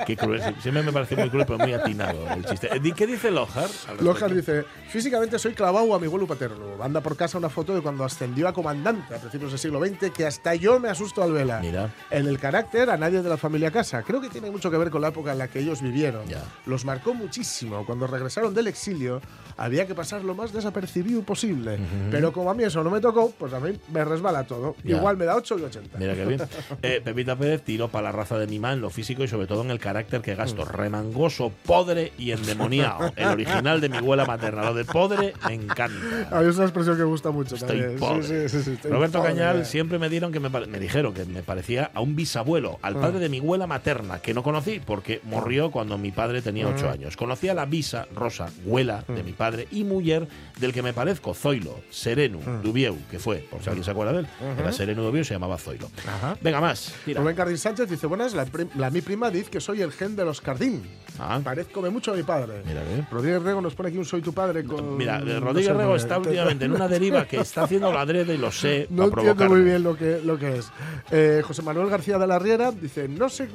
Qué 0.05 0.15
cruel. 0.15 0.41
Siempre 0.61 0.83
me 0.83 0.91
pareció 0.91 1.17
muy 1.17 1.29
cruel, 1.29 1.45
pero 1.45 1.59
muy 1.59 1.73
atinado 1.73 2.27
el 2.29 2.45
chiste. 2.45 2.69
Eh, 2.75 2.93
¿Qué 2.95 3.07
dice 3.07 3.31
Lojar? 3.31 3.69
Lojar 3.99 4.33
dice, 4.33 4.65
físicamente 4.89 5.37
soy 5.39 5.53
clavado 5.53 5.93
a 5.93 5.99
mi 5.99 6.05
abuelo 6.05 6.27
paterno. 6.27 6.81
Anda 6.81 7.01
por 7.01 7.15
casa 7.15 7.37
una 7.37 7.49
foto 7.49 7.73
de 7.75 7.81
cuando 7.81 8.03
ascendió 8.03 8.47
a 8.47 8.53
comandante 8.53 9.15
a 9.15 9.17
principios 9.17 9.51
del 9.51 9.59
siglo 9.59 9.85
XX, 9.85 10.11
que 10.11 10.25
hasta 10.25 10.55
yo 10.55 10.79
me 10.79 10.89
asusto 10.89 11.23
al 11.23 11.31
vela. 11.31 11.59
Mira. 11.59 11.93
En 12.09 12.27
el 12.27 12.39
carácter, 12.39 12.89
a 12.89 12.97
nadie 12.97 13.21
de 13.21 13.29
la 13.29 13.37
familia 13.37 13.71
casa. 13.71 14.03
Creo 14.03 14.21
que 14.21 14.29
tiene 14.29 14.51
mucho 14.51 14.71
que 14.71 14.77
ver 14.77 14.89
con 14.89 15.01
la 15.01 15.09
época 15.09 15.31
en 15.31 15.37
la 15.37 15.47
que 15.47 15.59
ellos 15.59 15.81
vivieron. 15.81 16.27
Ya. 16.27 16.43
Los 16.65 16.85
marcó 16.85 17.13
muchísimo. 17.13 17.85
Cuando 17.85 18.07
regresaron 18.07 18.53
del 18.53 18.67
exilio, 18.67 19.21
había 19.57 19.85
que 19.87 19.95
pasar 19.95 20.23
lo 20.23 20.35
más 20.35 20.53
desapercibido 20.53 21.21
posible. 21.23 21.77
Pero 22.11 22.31
como 22.31 22.51
a 22.51 22.53
mí 22.53 22.63
eso 22.63 22.83
no 22.83 22.89
me 22.89 22.99
tocó, 23.01 23.31
pues 23.37 23.53
a 23.53 23.59
mí 23.59 23.77
me 23.91 24.05
resbala 24.05 24.43
todo. 24.45 24.75
Ya. 24.83 24.97
Igual 24.97 25.17
me 25.17 25.25
da 25.25 25.35
8 25.35 25.57
y 25.59 25.63
80. 25.63 25.97
Mira 25.97 26.13
qué 26.15 26.25
bien. 26.25 26.41
Eh, 26.83 27.01
Pepita 27.03 27.35
Pérez 27.35 27.63
tiró 27.63 27.87
para 27.89 28.03
la 28.05 28.11
raza 28.11 28.37
de 28.37 28.45
mi 28.47 28.59
man, 28.59 28.79
lo 28.81 28.89
físico 28.89 29.23
y 29.23 29.27
sobre 29.27 29.47
todo 29.47 29.63
en 29.63 29.71
el 29.71 29.79
carácter 29.79 30.21
que 30.21 30.35
gasto. 30.35 30.63
Mm. 30.63 30.69
Remangoso, 30.69 31.51
podre 31.65 32.13
y 32.17 32.31
endemoniado. 32.31 33.11
El 33.15 33.27
original 33.29 33.81
de 33.81 33.89
mi 33.89 33.97
abuela 33.97 34.25
materna. 34.25 34.63
Lo 34.65 34.73
de 34.73 34.85
podre 34.85 35.33
me 35.47 35.53
encanta. 35.55 36.27
A 36.31 36.41
mí 36.41 36.49
es 36.49 36.55
una 36.55 36.65
expresión 36.65 36.95
que 36.97 37.03
me 37.03 37.09
gusta 37.09 37.31
mucho 37.31 37.55
Estoy 37.55 37.97
pobre. 37.97 38.23
Sí, 38.23 38.49
sí, 38.49 38.63
sí, 38.63 38.71
estoy 38.73 38.91
Roberto 38.91 39.17
pobre. 39.19 39.33
Cañal 39.33 39.65
siempre 39.65 39.97
me 39.99 40.09
dieron 40.09 40.31
que 40.31 40.39
me, 40.39 40.49
me 40.49 40.79
dijeron 40.79 41.13
que 41.13 41.25
me 41.25 41.41
parecía 41.43 41.89
a 41.93 42.01
un 42.01 42.15
bisabuelo, 42.15 42.77
al 42.81 42.97
Ah. 42.97 43.01
padre 43.01 43.19
de 43.19 43.29
mi 43.29 43.39
abuela 43.39 43.65
materna, 43.67 44.19
que 44.19 44.33
no 44.33 44.43
conocí 44.43 44.79
porque 44.85 45.19
murió 45.23 45.71
cuando 45.71 45.97
mi 45.97 46.11
padre 46.11 46.41
tenía 46.41 46.67
Ah. 46.67 46.73
ocho 46.75 46.89
años. 46.89 47.17
Conocí 47.17 47.49
a 47.49 47.53
la 47.53 47.65
bisa, 47.65 48.07
Rosa, 48.13 48.49
abuela 48.63 49.03
de 49.07 49.23
mi 49.23 49.31
padre 49.33 49.46
padre 49.51 49.67
y 49.71 49.83
mujer 49.83 50.27
del 50.59 50.73
que 50.73 50.81
me 50.81 50.93
parezco, 50.93 51.33
Zoilo, 51.33 51.79
Sereno, 51.89 52.39
Dubieu, 52.63 52.95
que 53.09 53.19
fue, 53.19 53.37
por 53.49 53.61
si 53.61 53.69
alguien 53.69 53.83
se 53.85 53.91
acuerda 53.91 54.13
de 54.13 54.19
él, 54.19 54.27
era 54.59 54.71
Sereno 54.73 55.03
Dubieu, 55.03 55.23
se 55.23 55.33
llamaba 55.33 55.57
Zoilo. 55.57 55.89
Ajá. 56.07 56.35
Venga, 56.41 56.59
más. 56.59 56.93
tira. 57.05 57.21
Rubén 57.21 57.35
Cardín 57.35 57.57
Sánchez 57.57 57.89
dice, 57.89 58.07
buenas, 58.07 58.33
la, 58.33 58.45
la 58.75 58.89
mi 58.89 59.01
prima 59.01 59.29
dice 59.29 59.49
que 59.49 59.61
soy 59.61 59.81
el 59.81 59.91
gen 59.91 60.15
de 60.15 60.25
los 60.25 60.41
Cardín. 60.41 60.83
Ah. 61.19 61.39
Parezcome 61.43 61.89
mucho 61.89 62.11
a 62.11 62.15
mi 62.15 62.23
padre. 62.23 62.61
Mira, 62.65 62.81
ve. 62.83 63.03
Rodríguez 63.09 63.41
Rego 63.41 63.61
nos 63.61 63.73
pone 63.73 63.89
aquí 63.89 63.97
un 63.97 64.05
soy 64.05 64.21
tu 64.21 64.33
padre 64.33 64.63
con... 64.63 64.97
Mira, 64.97 65.19
no 65.19 65.39
Rodríguez 65.39 65.71
sé, 65.71 65.73
Rego 65.77 65.89
no, 65.91 65.95
está 65.95 66.15
te- 66.21 66.29
últimamente 66.29 66.65
en 66.65 66.71
una 66.73 66.87
deriva 66.87 67.25
que 67.25 67.37
está 67.37 67.63
haciendo 67.63 67.91
la 67.91 68.01
adrede 68.01 68.35
y 68.35 68.37
lo 68.37 68.51
sé. 68.51 68.87
No 68.97 69.05
entiendo 69.05 69.45
muy 69.49 69.61
bien 69.61 69.81
lo 69.83 69.95
que, 69.95 70.19
lo 70.23 70.37
que 70.37 70.57
es. 70.57 70.69
Eh, 71.11 71.41
José 71.45 71.61
Manuel 71.61 71.89
García 71.89 72.17
de 72.17 72.27
la 72.27 72.37
Riera 72.39 72.71
dice, 72.71 73.07
no 73.07 73.29
sé, 73.29 73.47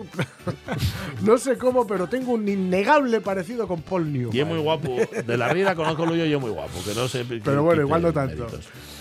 no 1.23 1.39
sé 1.39 1.57
cómo, 1.59 1.87
pero 1.87 2.07
tengo 2.09 2.33
un 2.33 2.49
innegable 2.49 3.21
parecido 3.21 3.67
con 3.69 3.83
Paul 3.83 4.13
Newman. 4.13 4.37
Y 4.37 4.41
es 4.41 4.47
muy 4.47 4.59
guapo. 4.59 4.97
De 5.27 5.37
la 5.37 5.49
Riera 5.49 5.75
conozco 5.83 6.07
lo 6.07 6.15
yo 6.17 6.25
y 6.25 6.33
es 6.33 6.41
muy 6.41 6.51
guapo. 6.51 6.73
Que 6.85 6.95
no 6.95 7.09
sé. 7.09 7.25
Pero 7.25 7.63
bueno, 7.63 7.83
igual 7.83 8.03
no 8.03 8.13
tanto. 8.13 8.47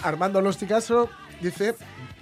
Armando 0.03 0.41
Losticaso 0.41 1.09
dice, 1.41 1.75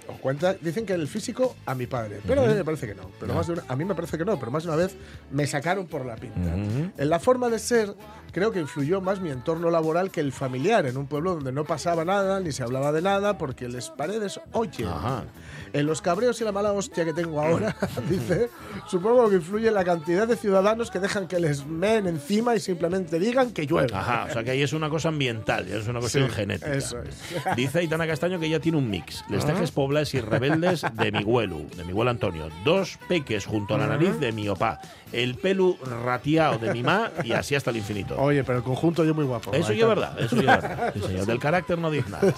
o 0.08 0.14
cuenta, 0.14 0.54
dicen 0.54 0.86
que 0.86 0.92
el 0.94 1.06
físico 1.08 1.54
a 1.66 1.74
mi 1.74 1.86
padre, 1.86 2.20
pero 2.26 2.42
a 2.42 2.46
mí 2.46 2.54
me 2.54 2.64
parece 2.64 2.86
que 2.86 2.94
no. 2.94 3.10
Pero 3.20 3.34
más 3.34 3.46
de 3.46 3.52
una- 3.54 3.64
a 3.68 3.76
mí 3.76 3.84
me 3.84 3.94
parece 3.94 4.18
que 4.18 4.24
no, 4.24 4.38
pero 4.38 4.50
más 4.50 4.64
de 4.64 4.68
una 4.70 4.76
vez 4.76 4.96
me 5.30 5.46
sacaron 5.46 5.86
por 5.86 6.04
la 6.04 6.16
pinta. 6.16 6.52
En 6.96 7.08
la 7.10 7.20
forma 7.20 7.48
de 7.48 7.58
ser, 7.58 7.94
creo 8.32 8.50
que 8.50 8.60
influyó 8.60 9.00
más 9.00 9.20
mi 9.20 9.30
entorno 9.30 9.70
laboral 9.70 10.10
que 10.10 10.20
el 10.20 10.32
familiar, 10.32 10.86
en 10.86 10.96
un 10.96 11.06
pueblo 11.06 11.34
donde 11.34 11.52
no 11.52 11.64
pasaba 11.64 12.04
nada, 12.04 12.40
ni 12.40 12.50
se 12.52 12.62
hablaba 12.62 12.92
de 12.92 13.02
nada, 13.02 13.38
porque 13.38 13.68
les 13.68 13.88
paredes 13.90 14.40
oyen. 14.52 14.88
Ajá. 14.88 15.24
En 15.72 15.86
los 15.86 16.02
cabreos 16.02 16.40
y 16.40 16.44
la 16.44 16.52
mala 16.52 16.72
hostia 16.72 17.04
que 17.04 17.12
tengo 17.12 17.40
ahora, 17.40 17.76
dice, 18.08 18.50
supongo 18.88 19.28
que 19.30 19.36
influye 19.36 19.70
la 19.70 19.84
cantidad 19.84 20.26
de 20.26 20.36
ciudadanos 20.36 20.90
que 20.90 20.98
dejan 20.98 21.28
que 21.28 21.38
les 21.38 21.66
meen 21.66 22.06
encima 22.06 22.54
y 22.56 22.60
simplemente 22.60 23.18
digan 23.18 23.52
que 23.52 23.66
llueve. 23.66 23.94
Ajá, 23.94 24.26
o 24.28 24.32
sea 24.32 24.42
que 24.44 24.50
ahí 24.50 24.62
es 24.62 24.72
una 24.72 24.88
cosa 24.90 25.08
ambiental, 25.08 25.66
ya 25.66 25.76
es 25.76 25.86
una 25.88 26.00
cuestión 26.00 26.28
Sí, 26.28 26.34
genética. 26.34 26.72
eso 26.74 26.98
es. 27.02 27.16
Dice 27.56 27.78
Aitana 27.80 28.06
Castaño 28.06 28.40
que 28.40 28.46
ella 28.46 28.60
tiene 28.60 28.78
un 28.78 28.90
mix. 28.90 29.24
Les 29.28 29.44
tejes 29.46 29.70
poblas 29.70 30.12
y 30.14 30.20
rebeldes 30.20 30.84
de 30.94 31.12
mi 31.12 31.22
huelu, 31.24 31.66
de 31.76 31.84
mi 31.84 31.92
huelo 31.92 32.10
Antonio. 32.10 32.48
Dos 32.64 32.98
peques 33.08 33.46
junto 33.46 33.74
a 33.74 33.78
la 33.78 33.86
nariz 33.86 34.18
de 34.18 34.32
mi 34.32 34.48
opá. 34.48 34.80
El 35.12 35.34
pelu 35.34 35.76
ratiao 36.04 36.58
de 36.58 36.72
mi 36.72 36.82
ma 36.82 37.10
y 37.24 37.32
así 37.32 37.54
hasta 37.54 37.70
el 37.70 37.76
infinito. 37.78 38.16
Oye, 38.20 38.44
pero 38.44 38.58
el 38.58 38.64
conjunto 38.64 39.04
yo 39.04 39.14
muy 39.14 39.24
guapo. 39.24 39.52
Eso 39.52 39.72
ya 39.72 39.82
es 39.82 39.88
verdad, 39.88 40.20
eso 40.20 40.36
ya 40.36 40.54
es 40.54 40.62
verdad. 40.62 40.94
Sí, 41.00 41.00
señor. 41.00 41.26
Del 41.26 41.38
carácter 41.38 41.78
no 41.78 41.90
dice 41.90 42.10
nada. 42.10 42.34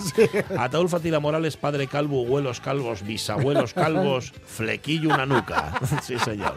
Ataúl 0.59 0.89
Fatila 0.89 1.21
Morales, 1.21 1.57
padre 1.57 1.87
calvo, 1.87 2.25
abuelos 2.25 2.61
calvos, 2.61 3.03
bisabuelos 3.03 3.75
calvos, 3.75 4.33
flequillo 4.47 5.09
una 5.11 5.27
nuca. 5.27 5.75
Sí, 6.03 6.19
señor. 6.19 6.55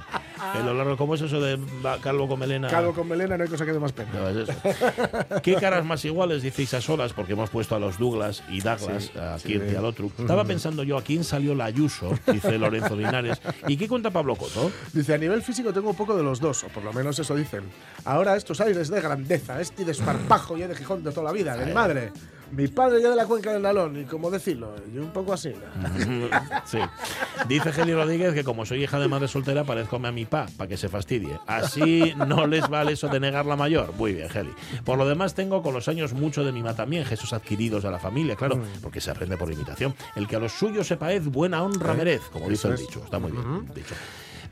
Pelo 0.54 0.74
largo, 0.74 0.98
¿cómo 0.98 1.16
es 1.16 1.22
eso 1.22 1.40
de 1.40 1.60
calvo 2.02 2.28
con 2.28 2.40
melena? 2.40 2.68
Calvo 2.68 2.94
con 2.94 3.08
melena 3.08 3.38
no 3.38 3.44
hay 3.44 3.50
cosa 3.50 3.66
que 3.66 3.74
dé 3.74 3.80
más 3.80 3.92
pena. 3.92 4.10
No, 4.14 4.30
es 4.30 4.50
eso. 4.50 4.60
¿Qué 5.44 5.56
caras 5.56 5.86
más 5.86 6.04
iguales 6.06 6.42
dice 6.42 6.78
a 6.78 6.82
solas? 6.82 7.14
Porque 7.14 7.34
hemos 7.34 7.50
puesto 7.50 7.76
a 7.76 7.80
los 7.80 7.98
Douglas 8.00 8.44
y 8.50 8.62
Douglas, 8.62 9.12
a 9.16 9.38
Kirk 9.44 9.72
y 9.72 9.76
al 9.76 9.86
otro. 9.86 10.10
Estaba 10.18 10.44
pensando 10.46 10.84
yo 10.84 10.98
a 10.98 11.04
quién 11.04 11.24
salió 11.24 11.54
la 11.54 11.66
Ayuso, 11.66 12.12
dice 12.32 12.58
Lorenzo 12.58 12.96
Linares. 12.96 13.42
¿Y 13.68 13.78
qué 13.78 13.88
cuenta 13.88 14.10
Pablo 14.12 14.36
Coto? 14.36 14.72
Dice, 14.94 15.14
a 15.14 15.18
nivel 15.18 15.42
físico 15.42 15.74
tengo 15.74 15.90
un 15.90 15.96
poco 16.06 16.18
de 16.18 16.24
los 16.24 16.40
dos, 16.40 16.64
o 16.64 16.68
por 16.68 16.84
lo 16.84 16.94
menos 16.94 17.18
eso 17.18 17.36
dicen. 17.36 17.64
Ahora 18.04 18.36
estos 18.36 18.62
aires 18.62 18.90
de 18.90 19.02
grandeza, 19.02 19.60
este 19.60 19.84
desparpajo 19.84 20.56
ya 20.56 20.68
de 20.68 20.76
Gijón 20.76 21.04
de 21.04 21.10
toda 21.10 21.24
la 21.24 21.32
vida, 21.32 21.58
de 21.58 21.66
mi 21.66 21.74
madre. 21.74 22.12
Mi 22.52 22.68
padre 22.68 23.02
ya 23.02 23.10
de 23.10 23.16
la 23.16 23.26
cuenca 23.26 23.52
del 23.52 23.64
Nalón, 23.64 24.00
y 24.00 24.04
como 24.06 24.30
decirlo, 24.30 24.76
yo 24.94 25.02
un 25.02 25.12
poco 25.12 25.34
así. 25.34 25.50
¿no? 25.50 26.30
Sí. 26.66 26.78
Dice 27.48 27.74
Geli 27.74 27.94
Rodríguez 27.94 28.36
que 28.36 28.44
como 28.44 28.68
soy 28.68 28.84
hija 28.84 29.00
de 29.00 29.08
madre 29.08 29.28
soltera, 29.28 29.64
parezco 29.64 29.96
a 29.96 30.12
mi 30.12 30.26
pa, 30.26 30.46
para 30.56 30.68
que 30.68 30.78
se 30.78 30.88
fastidie. 30.88 31.40
Así 31.48 32.14
no 32.16 32.46
les 32.46 32.70
vale 32.70 32.94
eso 32.94 33.08
de 33.08 33.20
negar 33.20 33.48
la 33.48 33.56
mayor. 33.56 33.94
Muy 33.94 34.14
bien, 34.14 34.30
Geli. 34.30 34.54
Por 34.84 35.00
lo 35.00 35.08
demás, 35.08 35.34
tengo 35.34 35.64
con 35.64 35.74
los 35.74 35.88
años 35.88 36.14
mucho 36.14 36.44
de 36.44 36.52
mi 36.52 36.62
ma 36.62 36.76
también, 36.76 37.04
Jesús 37.04 37.34
adquiridos 37.34 37.84
a 37.84 37.90
la 37.90 37.98
familia, 38.00 38.36
claro, 38.36 38.62
porque 38.84 39.02
se 39.02 39.10
aprende 39.10 39.38
por 39.38 39.52
imitación. 39.52 39.96
El 40.16 40.28
que 40.28 40.36
a 40.36 40.40
los 40.40 40.52
suyos 40.52 40.86
se 40.86 40.98
paez, 40.98 41.26
buena 41.26 41.64
honra 41.64 41.96
merez, 41.96 42.22
como 42.32 42.48
dice 42.48 42.68
el 42.68 42.78
dicho. 42.78 43.02
Está 43.04 43.18
muy 43.18 43.32
bien 43.32 43.68
dicho. 43.74 43.96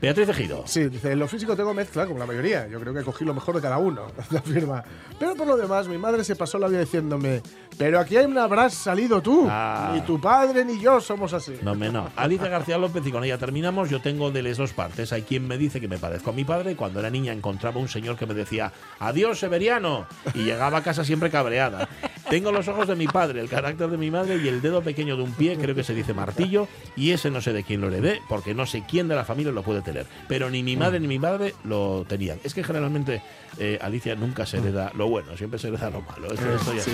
Beatriz 0.00 0.28
Ejido. 0.28 0.64
Sí, 0.66 0.88
dice, 0.88 1.12
en 1.12 1.18
lo 1.18 1.28
físico 1.28 1.56
tengo 1.56 1.74
mezcla, 1.74 2.06
como 2.06 2.18
la 2.18 2.26
mayoría. 2.26 2.66
Yo 2.68 2.80
creo 2.80 2.94
que 2.94 3.02
cogí 3.02 3.24
lo 3.24 3.34
mejor 3.34 3.54
de 3.56 3.60
cada 3.60 3.78
uno, 3.78 4.06
la 4.30 4.42
firma. 4.42 4.84
Pero 5.18 5.34
por 5.34 5.46
lo 5.46 5.56
demás, 5.56 5.88
mi 5.88 5.98
madre 5.98 6.24
se 6.24 6.36
pasó 6.36 6.58
la 6.58 6.68
vida 6.68 6.80
diciéndome, 6.80 7.42
pero 7.78 7.98
aquí 8.00 8.16
no 8.28 8.40
habrás 8.40 8.74
salido 8.74 9.20
tú. 9.22 9.46
Ah. 9.48 9.92
Ni 9.94 10.00
tu 10.02 10.20
padre 10.20 10.64
ni 10.64 10.80
yo 10.80 11.00
somos 11.00 11.32
así. 11.32 11.56
No, 11.62 11.74
me 11.74 11.90
no. 11.90 12.10
Alicia 12.16 12.48
García 12.48 12.78
López, 12.78 13.06
y 13.06 13.12
con 13.12 13.24
ella 13.24 13.38
terminamos. 13.38 13.90
Yo 13.90 14.00
tengo 14.00 14.30
de 14.30 14.42
las 14.42 14.56
dos 14.56 14.72
partes. 14.72 15.12
Hay 15.12 15.22
quien 15.22 15.46
me 15.46 15.58
dice 15.58 15.80
que 15.80 15.88
me 15.88 15.98
parezco 15.98 16.30
a 16.30 16.32
mi 16.32 16.44
padre. 16.44 16.76
Cuando 16.76 17.00
era 17.00 17.10
niña 17.10 17.32
encontraba 17.32 17.80
un 17.80 17.88
señor 17.88 18.16
que 18.16 18.26
me 18.26 18.34
decía, 18.34 18.72
adiós, 18.98 19.38
Severiano. 19.38 20.06
Y 20.34 20.44
llegaba 20.44 20.78
a 20.78 20.82
casa 20.82 21.04
siempre 21.04 21.30
cabreada. 21.30 21.88
Tengo 22.28 22.50
los 22.52 22.66
ojos 22.68 22.88
de 22.88 22.96
mi 22.96 23.06
padre, 23.06 23.40
el 23.40 23.48
carácter 23.48 23.88
de 23.90 23.96
mi 23.96 24.10
madre 24.10 24.36
y 24.42 24.48
el 24.48 24.62
dedo 24.62 24.82
pequeño 24.82 25.16
de 25.16 25.22
un 25.22 25.32
pie, 25.32 25.56
creo 25.56 25.74
que 25.74 25.84
se 25.84 25.94
dice 25.94 26.14
martillo. 26.14 26.66
Y 26.96 27.10
ese 27.10 27.30
no 27.30 27.40
sé 27.40 27.52
de 27.52 27.62
quién 27.62 27.80
lo 27.80 27.88
heredé, 27.88 28.20
porque 28.28 28.54
no 28.54 28.66
sé 28.66 28.82
quién 28.88 29.08
de 29.08 29.14
la 29.14 29.24
familia 29.24 29.52
lo 29.52 29.62
puede 29.62 29.82
tener. 29.82 29.93
Pero 30.28 30.50
ni 30.50 30.62
mi 30.62 30.76
madre 30.76 31.00
ni 31.00 31.08
mi 31.08 31.18
padre 31.18 31.54
lo 31.64 32.04
tenían. 32.08 32.38
Es 32.44 32.54
que 32.54 32.64
generalmente, 32.64 33.22
eh, 33.58 33.78
Alicia, 33.80 34.14
nunca 34.16 34.46
se 34.46 34.58
hereda 34.58 34.90
lo 34.94 35.08
bueno, 35.08 35.36
siempre 35.36 35.58
se 35.58 35.68
hereda 35.68 35.90
lo 35.90 36.00
malo. 36.02 36.32
Esto, 36.32 36.54
esto 36.54 36.74
ya 36.74 36.82
Sí. 36.82 36.90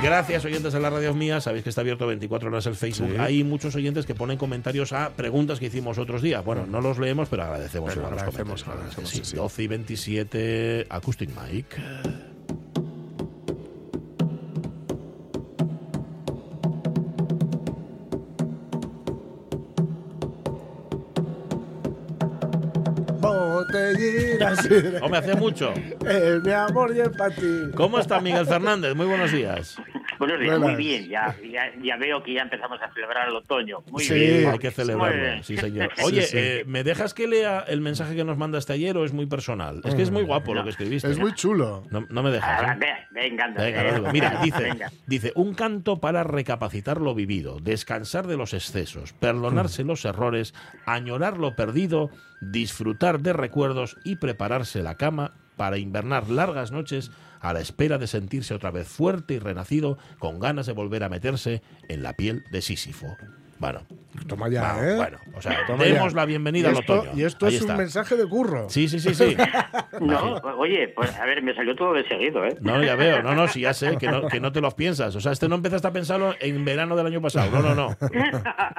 Gracias, 0.00 0.44
oyentes 0.44 0.72
de 0.72 0.78
la 0.78 0.90
radio 0.90 1.12
mía. 1.12 1.40
Sabéis 1.40 1.64
que 1.64 1.70
está 1.70 1.80
abierto 1.80 2.06
24 2.06 2.48
horas 2.48 2.64
el 2.66 2.76
Facebook. 2.76 3.10
Sí. 3.10 3.16
Hay 3.18 3.42
muchos 3.42 3.74
oyentes 3.74 4.06
que 4.06 4.14
ponen 4.14 4.38
comentarios 4.38 4.92
a 4.92 5.10
preguntas 5.10 5.58
que 5.58 5.66
hicimos 5.66 5.98
otros 5.98 6.22
días. 6.22 6.44
Bueno, 6.44 6.66
no 6.66 6.80
los 6.80 6.98
leemos, 7.00 7.28
pero 7.28 7.42
agradecemos 7.42 7.94
Pero 7.94 8.08
los 8.08 8.22
comentarios. 8.22 8.62
agradecemos, 8.68 9.10
Sí, 9.10 9.18
sí, 9.18 9.24
sí. 9.30 9.36
12 9.36 9.62
y 9.64 9.66
27, 9.66 10.86
Acoustic 10.88 11.30
Mic. 11.30 11.66
Botellina, 23.68 24.56
sí. 24.56 24.68
Hombre, 25.02 25.18
hace 25.18 25.34
mucho. 25.34 25.72
Eh, 26.06 26.40
mi 26.42 26.52
amor, 26.52 26.94
y 26.96 27.00
es 27.00 27.10
para 27.10 27.34
ti. 27.34 27.70
¿Cómo 27.74 27.98
está 27.98 28.20
Miguel 28.20 28.46
Fernández? 28.46 28.94
Muy 28.94 29.06
buenos 29.06 29.30
días. 29.30 29.76
Buenos 30.18 30.38
días, 30.40 30.58
Buenas. 30.58 30.76
muy 30.76 30.84
bien. 30.84 31.08
Ya, 31.08 31.36
ya, 31.50 31.72
ya 31.82 31.96
veo 31.96 32.22
que 32.22 32.34
ya 32.34 32.42
empezamos 32.42 32.80
a 32.82 32.92
celebrar 32.92 33.28
el 33.28 33.36
otoño. 33.36 33.78
Muy 33.90 34.02
Sí. 34.04 34.14
bien. 34.14 34.48
Hay 34.50 34.58
que 34.58 34.68
Muy 34.68 34.74
celebrarlo, 34.74 35.20
bien. 35.22 35.44
sí 35.44 35.56
señor. 35.56 35.90
Oye, 36.04 36.22
Sí, 36.22 36.28
sí. 36.28 36.36
eh, 36.38 36.64
¿me 36.66 36.84
dejas 36.84 37.14
que 37.14 37.26
lea 37.28 37.64
el 37.68 37.80
mensaje 37.80 38.16
que 38.16 38.24
nos 38.24 38.36
mandaste 38.36 38.72
ayer 38.72 38.96
o 38.96 39.04
es 39.04 39.12
muy 39.12 39.26
personal? 39.26 39.80
Es 39.84 39.94
que 39.94 40.02
es 40.02 40.10
muy 40.10 40.22
guapo 40.24 40.54
lo 40.54 40.64
que 40.64 40.70
escribiste. 40.70 41.10
Es 41.10 41.18
muy 41.18 41.32
chulo. 41.34 41.84
No, 41.90 42.04
no 42.10 42.22
me 42.22 42.30
dejas. 42.30 42.62
¿eh? 42.62 42.76
ve- 42.78 43.20
venga, 43.20 43.46
Venga, 43.48 43.88
eh. 43.96 44.02
Mira, 44.12 44.40
dice, 44.42 44.62
venga. 44.62 44.90
dice, 45.06 45.32
un 45.36 45.54
canto 45.54 46.00
para 46.00 46.24
recapacitar 46.24 47.00
lo 47.00 47.14
vivido, 47.14 47.58
descansar 47.60 48.26
de 48.26 48.36
los 48.36 48.54
excesos, 48.54 49.12
perdonarse 49.12 49.84
los 49.84 50.04
errores, 50.04 50.54
añorar 50.86 51.38
lo 51.38 51.54
perdido, 51.56 52.10
disfrutar 52.40 53.20
de 53.20 53.32
recuerdos 53.32 53.96
y 54.04 54.16
prepararse 54.16 54.82
la 54.82 54.96
cama 54.96 55.32
para 55.56 55.78
invernar 55.78 56.28
largas 56.30 56.70
noches 56.72 57.10
a 57.40 57.52
la 57.52 57.60
espera 57.60 57.98
de 57.98 58.06
sentirse 58.06 58.54
otra 58.54 58.70
vez 58.70 58.88
fuerte 58.88 59.34
y 59.34 59.38
renacido, 59.38 59.98
con 60.18 60.38
ganas 60.38 60.66
de 60.66 60.72
volver 60.72 61.04
a 61.04 61.08
meterse 61.08 61.62
en 61.88 62.02
la 62.02 62.14
piel 62.14 62.44
de 62.50 62.62
Sísifo. 62.62 63.16
Bueno, 63.58 63.80
Toma 64.28 64.48
ya, 64.48 64.62
va, 64.74 64.88
¿eh? 64.88 64.96
bueno, 64.96 65.18
o 65.34 65.42
sea, 65.42 65.66
Toma 65.66 65.82
demos 65.84 66.12
ya. 66.12 66.16
la 66.16 66.24
bienvenida 66.26 66.68
al 66.70 66.76
otoño. 66.76 67.10
Y 67.14 67.24
esto 67.24 67.46
Ahí 67.46 67.54
es 67.56 67.60
está. 67.60 67.72
un 67.72 67.78
mensaje 67.78 68.16
de 68.16 68.26
curro. 68.26 68.68
Sí, 68.68 68.88
sí, 68.88 69.00
sí, 69.00 69.14
sí. 69.14 69.36
No, 70.00 70.34
oye, 70.58 70.88
pues 70.94 71.12
a 71.18 71.24
ver, 71.24 71.42
me 71.42 71.52
salió 71.54 71.74
todo 71.74 71.92
de 71.94 72.06
seguido, 72.06 72.44
¿eh? 72.44 72.56
No, 72.60 72.80
ya 72.82 72.94
veo, 72.94 73.20
no, 73.22 73.34
no, 73.34 73.48
sí, 73.48 73.62
ya 73.62 73.74
sé, 73.74 73.96
que 73.96 74.06
no, 74.08 74.28
que 74.28 74.38
no 74.38 74.52
te 74.52 74.60
los 74.60 74.74
piensas. 74.74 75.14
O 75.16 75.20
sea, 75.20 75.32
este 75.32 75.48
no 75.48 75.56
empezaste 75.56 75.88
a 75.88 75.92
pensarlo 75.92 76.34
en 76.38 76.64
verano 76.64 76.94
del 76.94 77.06
año 77.06 77.20
pasado. 77.20 77.50
No, 77.50 77.62
no, 77.62 77.74
no. 77.74 77.96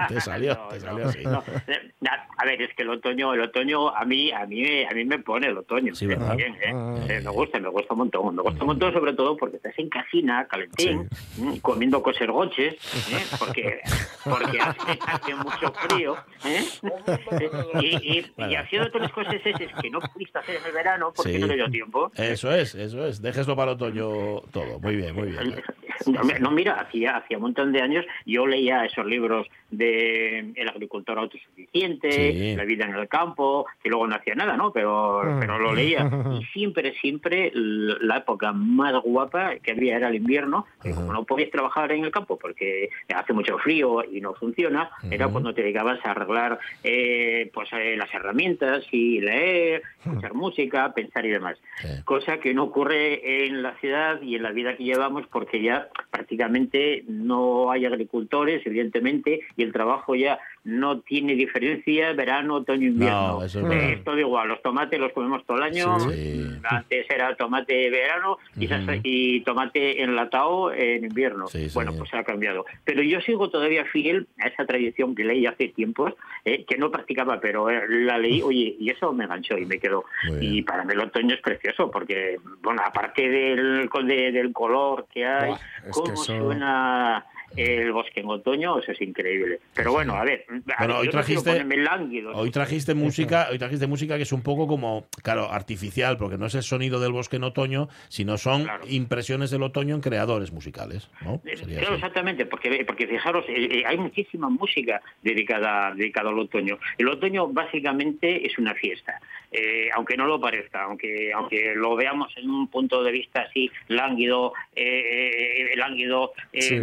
Te 0.07 0.21
salió, 0.21 0.53
No, 0.55 0.67
te 0.69 0.79
no, 0.79 0.85
salió 0.85 1.07
así. 1.09 1.23
no. 1.23 1.43
Eh, 1.67 1.91
A 2.37 2.45
ver, 2.45 2.61
es 2.61 2.73
que 2.73 2.83
el 2.83 2.89
otoño, 2.89 3.33
el 3.33 3.41
otoño 3.41 3.89
a 3.93 4.05
mí, 4.05 4.31
a 4.31 4.45
mí, 4.45 4.61
me- 4.61 4.87
a 4.87 4.91
mí 4.91 5.03
me 5.03 5.19
pone 5.19 5.47
el 5.47 5.57
otoño. 5.57 5.93
Sí, 5.93 6.05
¿verdad? 6.05 6.37
bien, 6.37 6.53
eh. 6.55 6.71
Eh, 7.09 7.21
me 7.21 7.31
gusta, 7.31 7.59
me 7.59 7.67
gusta 7.69 7.93
un 7.93 7.99
montón. 7.99 8.33
Me 8.35 8.41
gusta 8.41 8.61
un 8.61 8.67
montón, 8.67 8.93
sobre 8.93 9.11
todo 9.13 9.35
porque 9.35 9.57
estás 9.57 9.73
en 9.77 9.89
casina, 9.89 10.47
calentín, 10.47 11.09
mm, 11.37 11.57
comiendo 11.57 12.01
cosergoches, 12.01 12.75
¿eh? 12.75 13.25
porque, 13.37 13.81
porque 14.23 14.57
hace, 14.69 14.99
hace 15.07 15.35
mucho 15.35 15.73
frío, 15.73 16.15
¿eh? 16.45 16.63
y, 17.81 18.19
y, 18.19 18.33
y 18.37 18.55
haciendo 18.55 18.87
todas 18.89 19.03
las 19.03 19.11
cosas 19.11 19.35
esas 19.43 19.81
que 19.81 19.89
no 19.89 19.99
pudiste 19.99 20.39
hacer 20.39 20.55
en 20.57 20.65
el 20.65 20.71
verano 20.71 21.11
porque 21.15 21.33
Sí. 21.33 21.39
no 21.39 21.47
te 21.47 21.55
dio 21.55 21.69
tiempo. 21.69 22.11
Eso 22.15 22.51
es, 22.51 22.75
eso 22.75 23.05
es. 23.05 23.21
Déjeslo 23.21 23.55
para 23.55 23.71
el 23.71 23.75
otoño 23.75 24.41
todo. 24.51 24.79
Muy 24.79 24.95
bien, 24.95 25.15
muy 25.15 25.29
bien. 25.29 25.61
No, 26.07 26.21
no, 26.39 26.51
mira, 26.51 26.73
hacía, 26.73 27.17
hacía 27.17 27.37
un 27.37 27.43
montón 27.43 27.71
de 27.71 27.81
años 27.81 28.05
yo 28.25 28.47
leía 28.47 28.85
esos 28.85 29.05
libros 29.05 29.47
de 29.71 30.51
El 30.55 30.69
agricultor 30.69 31.19
autosuficiente, 31.19 32.09
Sí. 32.09 32.55
La 32.55 32.63
vida 32.63 32.85
en 32.85 32.95
el 32.95 33.07
campo, 33.07 33.65
que 33.81 33.89
luego 33.89 34.07
no 34.07 34.15
hacía 34.15 34.35
nada, 34.35 34.57
¿no? 34.57 34.71
Pero, 34.71 35.21
pero 35.39 35.59
lo 35.59 35.73
leía. 35.73 36.09
Y 36.39 36.45
siempre, 36.45 36.93
siempre 36.99 37.51
la 37.53 38.17
época 38.17 38.51
más 38.51 38.93
guapa 39.03 39.55
que 39.57 39.71
había 39.71 39.97
era 39.97 40.09
el 40.09 40.15
invierno, 40.15 40.65
que 40.81 40.91
como 40.91 41.11
no 41.11 41.23
podías 41.23 41.49
trabajar 41.49 41.91
en 41.91 42.03
el 42.03 42.11
campo 42.11 42.37
porque 42.37 42.89
hace 43.13 43.33
mucho 43.33 43.57
frío 43.57 44.03
y 44.03 44.21
no 44.21 44.33
funciona, 44.33 44.89
era 45.09 45.27
cuando 45.27 45.53
te 45.53 45.61
dedicabas 45.61 45.99
a 46.05 46.11
arreglar 46.11 46.59
eh, 46.83 47.49
pues 47.53 47.69
eh, 47.73 47.95
las 47.97 48.13
herramientas 48.13 48.83
y 48.91 49.21
leer, 49.21 49.83
escuchar 50.05 50.33
música, 50.33 50.93
pensar 50.93 51.25
y 51.25 51.29
demás. 51.29 51.57
Sí. 51.81 51.87
Cosa 52.05 52.37
que 52.39 52.53
no 52.53 52.65
ocurre 52.65 53.45
en 53.45 53.61
la 53.63 53.75
ciudad 53.79 54.21
y 54.21 54.35
en 54.35 54.43
la 54.43 54.51
vida 54.51 54.75
que 54.75 54.83
llevamos 54.83 55.25
porque 55.27 55.61
ya 55.61 55.88
prácticamente 56.11 57.03
no 57.07 57.71
hay 57.71 57.85
agricultores, 57.85 58.65
evidentemente, 58.65 59.41
y 59.55 59.63
el 59.63 59.73
trabajo 59.73 60.15
ya 60.15 60.39
no 60.63 60.99
tiene 60.99 61.33
diferencia 61.35 62.13
verano, 62.13 62.55
otoño, 62.55 62.87
invierno. 62.87 63.39
No, 63.39 63.43
eso 63.43 63.59
es 63.71 63.83
Eh, 63.97 64.01
todo 64.03 64.17
igual, 64.19 64.47
los 64.49 64.61
tomates 64.61 64.99
los 64.99 65.11
comemos 65.13 65.45
todo 65.45 65.57
el 65.57 65.63
año, 65.63 65.99
Sí. 65.99 66.45
antes 66.63 67.05
era 67.09 67.35
tomate 67.35 67.89
verano 67.89 68.37
quizás, 68.57 68.81
y 69.03 69.41
tomate 69.41 70.01
enlatado 70.03 70.73
en 70.73 71.05
invierno. 71.05 71.47
Sí. 71.47 71.67
Bueno, 71.73 71.93
pues 71.97 72.13
ha 72.13 72.23
cambiado. 72.23 72.65
Pero 72.83 73.01
yo 73.03 73.21
sigo 73.21 73.49
todavía 73.49 73.85
fiel 73.85 74.27
a 74.39 74.47
esa 74.47 74.65
tradición 74.65 75.15
que 75.15 75.23
leí 75.23 75.45
hace 75.45 75.69
tiempos, 75.69 76.13
eh, 76.45 76.65
que 76.65 76.77
no 76.77 76.91
practicaba, 76.91 77.39
pero 77.39 77.69
eh, 77.69 77.81
la 77.87 78.17
leí, 78.17 78.41
oye, 78.41 78.75
y 78.79 78.89
eso 78.89 79.13
me 79.13 79.23
enganchó 79.25 79.57
y 79.57 79.65
me 79.65 79.79
quedó. 79.79 80.03
Y 80.41 80.61
para 80.63 80.83
mí 80.83 80.93
el 80.93 80.99
otoño 80.99 81.35
es 81.35 81.41
precioso, 81.41 81.89
porque, 81.89 82.37
bueno, 82.61 82.81
aparte 82.85 83.27
del, 83.29 83.89
de- 84.05 84.31
del 84.31 84.51
color 84.53 85.07
que 85.13 85.25
hay, 85.25 85.49
Buah, 85.49 85.59
cómo 85.91 86.05
que 86.05 86.11
eso- 86.13 86.23
suena 86.37 87.25
el 87.55 87.91
bosque 87.91 88.19
en 88.21 88.29
otoño, 88.29 88.79
eso 88.79 88.91
es 88.91 89.01
increíble. 89.01 89.59
Pero 89.73 89.91
bueno, 89.91 90.13
a 90.15 90.23
ver, 90.23 90.45
a 90.49 90.53
Bueno, 90.53 90.65
ver, 90.79 90.91
hoy 90.91 91.05
yo 91.07 91.11
trajiste- 91.11 91.63
lánguido, 91.77 92.31
Hoy 92.33 92.51
trajiste 92.51 92.93
música, 92.93 93.47
hoy 93.51 93.57
trajiste 93.59 93.87
música 93.87 94.15
que 94.17 94.23
es 94.23 94.31
un 94.31 94.41
poco 94.43 94.67
como, 94.67 95.07
claro, 95.23 95.51
artificial, 95.51 96.17
porque 96.17 96.37
no 96.37 96.45
es 96.45 96.55
el 96.55 96.63
sonido 96.63 96.99
del 96.99 97.11
bosque 97.11 97.37
en 97.37 97.43
otoño, 97.43 97.89
sino 98.07 98.37
son 98.37 98.63
Claro. 98.63 98.83
impresiones 98.89 99.51
del 99.51 99.63
otoño 99.63 99.95
en 99.95 100.01
creadores 100.01 100.51
musicales, 100.51 101.09
¿no? 101.21 101.41
Eh, 101.45 101.57
Sería 101.57 101.79
Claro, 101.79 101.95
así. 101.95 102.01
exactamente, 102.05 102.45
porque, 102.45 102.83
porque 102.85 103.07
fijaros, 103.07 103.45
eh, 103.49 103.67
eh, 103.79 103.83
hay 103.85 103.97
muchísima 103.97 104.49
música 104.49 105.01
dedicada, 105.21 105.93
dedicada 105.95 106.29
al 106.29 106.39
otoño. 106.39 106.77
El 106.97 107.07
otoño 107.09 107.47
básicamente 107.47 108.45
es 108.45 108.57
una 108.57 108.73
fiesta, 108.75 109.19
eh, 109.51 109.89
aunque 109.95 110.15
no 110.17 110.25
lo 110.25 110.39
parezca, 110.39 110.83
aunque 110.83 111.31
aunque 111.33 111.73
lo 111.75 111.95
veamos 111.95 112.31
en 112.37 112.49
un 112.49 112.67
punto 112.67 113.03
de 113.03 113.11
vista 113.11 113.41
así 113.41 113.69
lánguido, 113.87 114.53
eh, 114.75 115.71
eh, 115.73 115.75
lánguido, 115.75 116.33
eh, 116.53 116.61
Sí. 116.61 116.75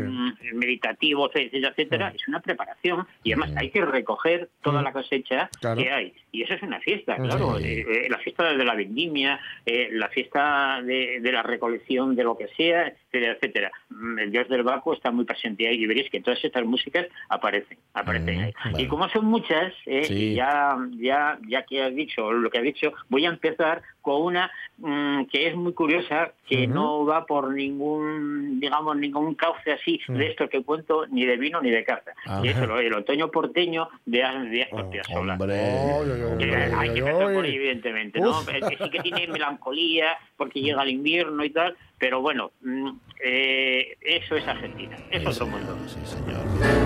Meditativo, 0.56 1.30
etcétera, 1.32 1.68
etcétera, 1.68 2.12
es 2.14 2.26
una 2.28 2.40
preparación 2.40 3.06
y 3.22 3.32
además 3.32 3.52
hay 3.56 3.70
que 3.70 3.84
recoger 3.84 4.48
toda 4.62 4.82
la 4.82 4.92
cosecha 4.92 5.48
Claro. 5.60 5.80
que 5.80 5.90
hay. 5.90 6.14
Y 6.36 6.42
eso 6.42 6.54
es 6.54 6.62
una 6.62 6.80
fiesta, 6.80 7.16
claro. 7.16 7.58
Sí. 7.58 7.64
eh, 7.66 7.86
eh, 7.88 8.06
la 8.10 8.18
fiesta 8.18 8.52
de 8.52 8.64
la 8.64 8.74
vendimia, 8.74 9.40
eh, 9.64 9.88
la 9.92 10.08
fiesta 10.08 10.82
de, 10.82 11.20
de 11.20 11.32
la 11.32 11.42
recolección 11.42 12.14
de 12.14 12.24
lo 12.24 12.36
que 12.36 12.48
sea, 12.56 12.88
etcétera, 12.88 13.32
etcétera. 13.32 13.72
Mm, 13.88 14.18
El 14.18 14.30
dios 14.32 14.48
del 14.48 14.62
Baco 14.62 14.92
está 14.92 15.10
muy 15.10 15.24
presente 15.24 15.66
ahí 15.66 15.76
y 15.82 15.86
veréis 15.86 16.10
que 16.10 16.20
todas 16.20 16.44
estas 16.44 16.64
músicas 16.66 17.06
aparecen, 17.30 17.78
aparecen 17.94 18.36
Mm, 18.38 18.42
ahí. 18.44 18.52
claro. 18.52 18.78
Y 18.80 18.86
como 18.86 19.08
son 19.08 19.24
muchas, 19.24 19.72
eh, 19.86 20.04
Sí. 20.04 20.34
ya, 20.34 20.76
ya, 20.98 21.38
ya 21.48 21.62
que 21.62 21.82
has 21.82 21.94
dicho 21.94 22.30
lo 22.32 22.50
que 22.50 22.58
has 22.58 22.64
dicho, 22.64 22.92
voy 23.08 23.24
a 23.24 23.30
empezar 23.30 23.82
con 24.02 24.22
una 24.22 24.50
mm, 24.78 25.24
que 25.32 25.48
es 25.48 25.54
muy 25.56 25.72
curiosa, 25.72 26.32
que 26.46 26.66
no 26.66 27.04
va 27.06 27.24
por 27.26 27.52
ningún, 27.52 28.60
digamos, 28.60 28.96
ningún 28.96 29.34
cauce 29.34 29.72
así 29.72 29.98
de 30.06 30.26
esto 30.28 30.48
que 30.48 30.62
cuento, 30.62 31.06
ni 31.06 31.24
de 31.24 31.36
vino 31.38 31.60
ni 31.62 31.70
de 31.70 31.82
caza. 31.82 32.12
Ah. 32.26 32.40
Y 32.44 32.48
eso, 32.48 32.78
el 32.78 32.92
otoño 32.94 33.30
porteño 33.30 33.88
de, 34.04 34.18
de 34.50 34.62
Astor 34.64 34.90
Piazzolla. 34.90 35.32
Hombre, 35.32 35.56
Ay, 36.38 36.72
hay 36.76 36.90
que 36.90 36.98
empezar 37.00 37.34
por 37.34 37.44
ahí, 37.44 37.54
evidentemente, 37.54 38.20
¿no? 38.20 38.30
Uf. 38.30 38.48
Eh, 38.48 38.60
sí 38.78 38.90
que 38.90 39.00
tiene 39.00 39.26
melancolía 39.28 40.18
porque 40.36 40.60
llega 40.60 40.82
el 40.82 40.90
invierno 40.90 41.44
y 41.44 41.50
tal, 41.50 41.76
pero 41.98 42.20
bueno, 42.20 42.52
mm, 42.62 42.90
eh, 43.22 43.96
eso 44.02 44.36
es 44.36 44.46
Argentina, 44.46 44.96
es 45.10 45.26
otro 45.26 45.46
mundo. 45.46 45.76
Sí, 45.86 46.00
señor. 46.04 46.85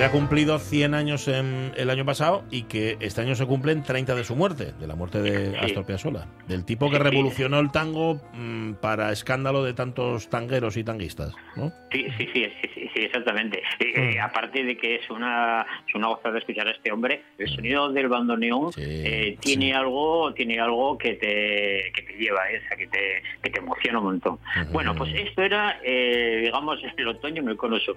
Hubiera 0.00 0.12
cumplido 0.12 0.58
100 0.58 0.94
años 0.94 1.28
en, 1.28 1.72
el 1.76 1.90
año 1.90 2.06
pasado 2.06 2.42
y 2.50 2.62
que 2.62 2.96
este 3.00 3.20
año 3.20 3.34
se 3.34 3.44
cumplen 3.44 3.82
30 3.82 4.14
de 4.14 4.24
su 4.24 4.34
muerte, 4.34 4.72
de 4.72 4.86
la 4.86 4.94
muerte 4.94 5.20
de. 5.20 5.58
Astor 5.58 5.84
Piazzolla, 5.84 6.26
del 6.48 6.64
tipo 6.64 6.90
que 6.90 6.98
revolucionó 6.98 7.60
el 7.60 7.70
tango 7.70 8.18
mm, 8.32 8.74
para 8.80 9.12
escándalo 9.12 9.62
de 9.62 9.74
tantos 9.74 10.30
tangueros 10.30 10.78
y 10.78 10.84
tanguistas, 10.84 11.34
¿no? 11.54 11.70
Sí, 11.92 12.06
sí, 12.16 12.26
sí, 12.32 12.46
sí, 12.74 12.90
sí, 12.94 13.00
exactamente. 13.02 13.62
Eh, 13.78 14.14
eh, 14.14 14.20
aparte 14.20 14.64
de 14.64 14.76
que 14.78 14.96
es 14.96 15.10
una, 15.10 15.66
es 15.86 15.94
una 15.94 16.08
gozada 16.08 16.38
escuchar 16.38 16.66
a 16.68 16.70
este 16.70 16.90
hombre, 16.92 17.22
el 17.36 17.48
sonido 17.48 17.92
del 17.92 18.08
bandoneón 18.08 18.72
Sí, 18.72 18.82
eh, 18.82 19.36
tiene 19.40 19.74
algo 19.74 20.32
tiene 20.34 20.58
algo 20.58 20.96
que 20.96 21.14
te, 21.14 21.92
que 21.94 22.02
te 22.02 22.12
lleva, 22.14 22.40
o 22.40 22.68
sea, 22.68 22.76
que 22.76 22.86
te, 22.86 23.22
que 23.42 23.50
te 23.50 23.58
emociona 23.58 23.98
un 23.98 24.04
montón. 24.04 24.38
Bueno, 24.72 24.94
pues 24.94 25.12
esto 25.14 25.42
era, 25.42 25.78
eh, 25.84 26.40
digamos, 26.44 26.78
el 26.96 27.08
otoño 27.08 27.42
en 27.42 27.48
el 27.48 27.56
cono 27.56 27.78
sur. 27.78 27.96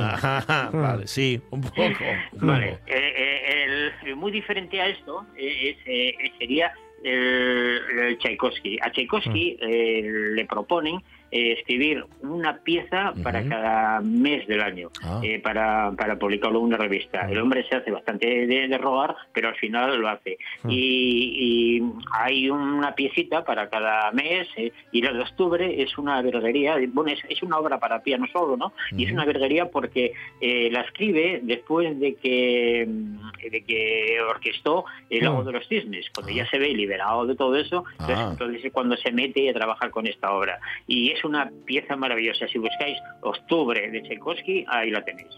Ajá, 0.00 0.70
vale, 0.72 1.05
sí, 1.06 1.40
un 1.50 1.60
poco. 1.60 1.82
un 1.82 1.94
Vale, 2.40 2.66
poco. 2.72 2.82
eh, 2.86 3.14
eh, 3.16 3.92
el- 4.04 4.16
muy 4.16 4.30
diferente 4.32 4.80
a 4.80 4.88
esto 4.88 5.26
eh, 5.36 5.70
es, 5.70 5.76
eh, 5.86 6.32
sería 6.38 6.72
el, 7.02 7.80
el 7.98 8.18
Tchaikovsky. 8.18 8.78
A 8.82 8.90
Tchaikovsky 8.90 9.56
eh, 9.60 10.02
le 10.34 10.44
proponen 10.46 11.00
eh, 11.36 11.52
escribir 11.52 12.04
una 12.22 12.58
pieza 12.58 13.12
para 13.22 13.46
cada 13.46 14.00
mes 14.00 14.46
del 14.46 14.60
año, 14.62 14.88
Ah. 15.04 15.20
eh, 15.22 15.38
para, 15.40 15.92
para 15.96 16.16
publicarlo 16.18 16.58
en 16.60 16.64
una 16.66 16.76
revista. 16.76 17.28
El 17.30 17.38
hombre 17.40 17.64
se 17.68 17.76
hace 17.76 17.90
bastante 17.90 18.26
de, 18.46 18.68
de 18.68 18.78
rogar, 18.78 19.14
pero 19.32 19.48
al 19.48 19.56
final 19.56 19.98
lo 20.00 20.08
hace. 20.08 20.38
Y, 20.68 21.78
y 21.80 21.82
hay 22.12 22.48
una 22.50 22.94
piecita 22.94 23.44
para 23.44 23.68
cada 23.68 24.10
mes, 24.12 24.48
eh, 24.56 24.72
y 24.92 25.02
la 25.02 25.12
de 25.12 25.20
octubre 25.20 25.82
es 25.82 25.96
una 25.98 26.22
verguería, 26.22 26.76
bueno, 26.92 27.10
es, 27.12 27.20
es 27.28 27.42
una 27.42 27.58
obra 27.58 27.78
para 27.78 28.02
piano 28.02 28.26
solo, 28.32 28.56
¿no? 28.56 28.72
Y 28.96 29.04
es 29.06 29.12
una 29.12 29.24
verguería 29.24 29.66
porque 29.70 30.12
eh, 30.40 30.70
la 30.70 30.80
escribe 30.82 31.40
después 31.42 31.98
de 32.00 32.14
que, 32.14 32.86
mm, 32.88 33.50
de 33.50 33.64
que 33.64 34.18
orquestó 34.28 34.84
El 35.10 35.24
Lago 35.24 35.44
de 35.44 35.52
los 35.52 35.66
Cisnes, 35.68 36.06
cuando 36.14 36.32
ya 36.32 36.48
se 36.48 36.58
ve 36.58 36.68
liberado 36.68 37.26
de 37.26 37.34
todo 37.36 37.56
eso, 37.56 37.84
entonces, 37.92 38.16
Ah. 38.18 38.28
entonces 38.32 38.64
es 38.64 38.72
cuando 38.72 38.96
se 38.96 39.12
mete 39.12 39.48
a 39.50 39.54
trabajar 39.54 39.90
con 39.90 40.06
esta 40.06 40.32
obra. 40.32 40.58
Y 40.86 41.10
es 41.10 41.22
una 41.26 41.50
pieza 41.64 41.96
maravillosa. 41.96 42.48
Si 42.48 42.58
buscáis 42.58 42.98
Octubre 43.20 43.90
de 43.90 44.02
Tchaikovsky, 44.02 44.64
ahí 44.68 44.90
la 44.90 45.04
tenéis. 45.04 45.34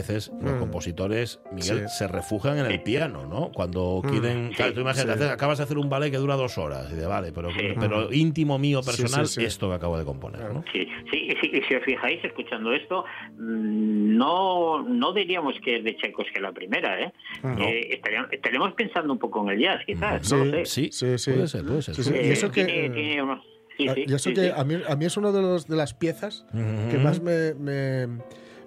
Muchas 0.00 0.08
veces 0.08 0.32
los 0.42 0.52
compositores, 0.54 1.40
Miguel, 1.52 1.82
Mm. 1.84 1.88
Sí. 1.88 1.94
se 1.98 2.08
refugian 2.08 2.58
en 2.58 2.66
el 2.66 2.82
piano, 2.82 3.26
¿no? 3.26 3.50
Cuando 3.52 4.02
quieren. 4.08 4.52
Claro, 4.52 4.72
tú 4.72 4.80
imagínate, 4.80 5.12
sí. 5.18 5.24
haces- 5.24 5.32
acabas 5.32 5.58
de 5.58 5.64
hacer 5.64 5.78
un 5.78 5.88
ballet 5.88 6.10
que 6.10 6.16
dura 6.16 6.36
dos 6.36 6.56
horas. 6.58 6.90
Y 6.92 6.96
de 6.96 7.06
vale, 7.06 7.32
pero, 7.32 7.50
Sí. 7.50 7.58
pero 7.78 8.12
íntimo 8.12 8.58
mío 8.58 8.82
Sí, 8.82 8.90
personal, 8.90 9.26
sí, 9.26 9.40
sí. 9.40 9.46
esto 9.46 9.68
que 9.68 9.74
acabo 9.74 9.98
de 9.98 10.04
componer, 10.04 10.52
¿no? 10.52 10.64
Sí, 10.72 10.86
sí, 11.10 11.28
sí, 11.40 11.50
y 11.52 11.60
si 11.68 11.74
os 11.74 11.84
fijáis 11.84 12.24
escuchando 12.24 12.72
esto, 12.72 13.04
mm, 13.36 14.16
no, 14.16 14.82
no 14.82 15.12
diríamos 15.12 15.54
que 15.64 15.76
es 15.78 15.84
de 15.84 15.96
Tchaikovsky 15.96 16.40
la 16.40 16.52
primera, 16.52 17.00
¿eh? 17.00 17.12
Eh, 17.58 17.88
estaríamos, 17.94 18.32
estaremos 18.32 18.72
pensando 18.74 19.12
un 19.12 19.18
poco 19.18 19.42
en 19.44 19.50
el 19.56 19.60
jazz, 19.60 19.80
quizás, 19.86 20.30
no 20.32 20.44
lo 20.44 20.50
sé. 20.52 20.64
Sí, 20.66 20.88
Sí, 20.92 21.18
sí. 21.18 21.30
puede 21.32 21.48
ser, 21.48 21.64
puede 21.64 21.82
ser. 21.82 21.94
Sí, 21.94 22.02
sí. 22.02 22.12
Eh, 22.14 22.26
Y 22.28 22.30
eso 22.30 22.50
que- 22.50 22.64
tiene- 22.64 22.90
tiene 22.90 23.22
unos- 23.22 23.44
sí, 23.76 23.86
Ah, 23.88 23.94
sí, 23.94 24.00
y 24.06 24.12
eso 24.14 24.18
sí, 24.18 24.34
que 24.34 24.44
sí. 24.46 24.50
A, 24.54 24.64
mí, 24.64 24.74
a 24.86 24.96
mí 24.96 25.04
es 25.04 25.16
una 25.16 25.32
de, 25.32 25.40
los, 25.42 25.66
de 25.66 25.76
las 25.76 25.94
piezas 25.94 26.44
que 26.90 26.98
más 26.98 27.20
me, 27.20 27.54
me, 27.54 28.06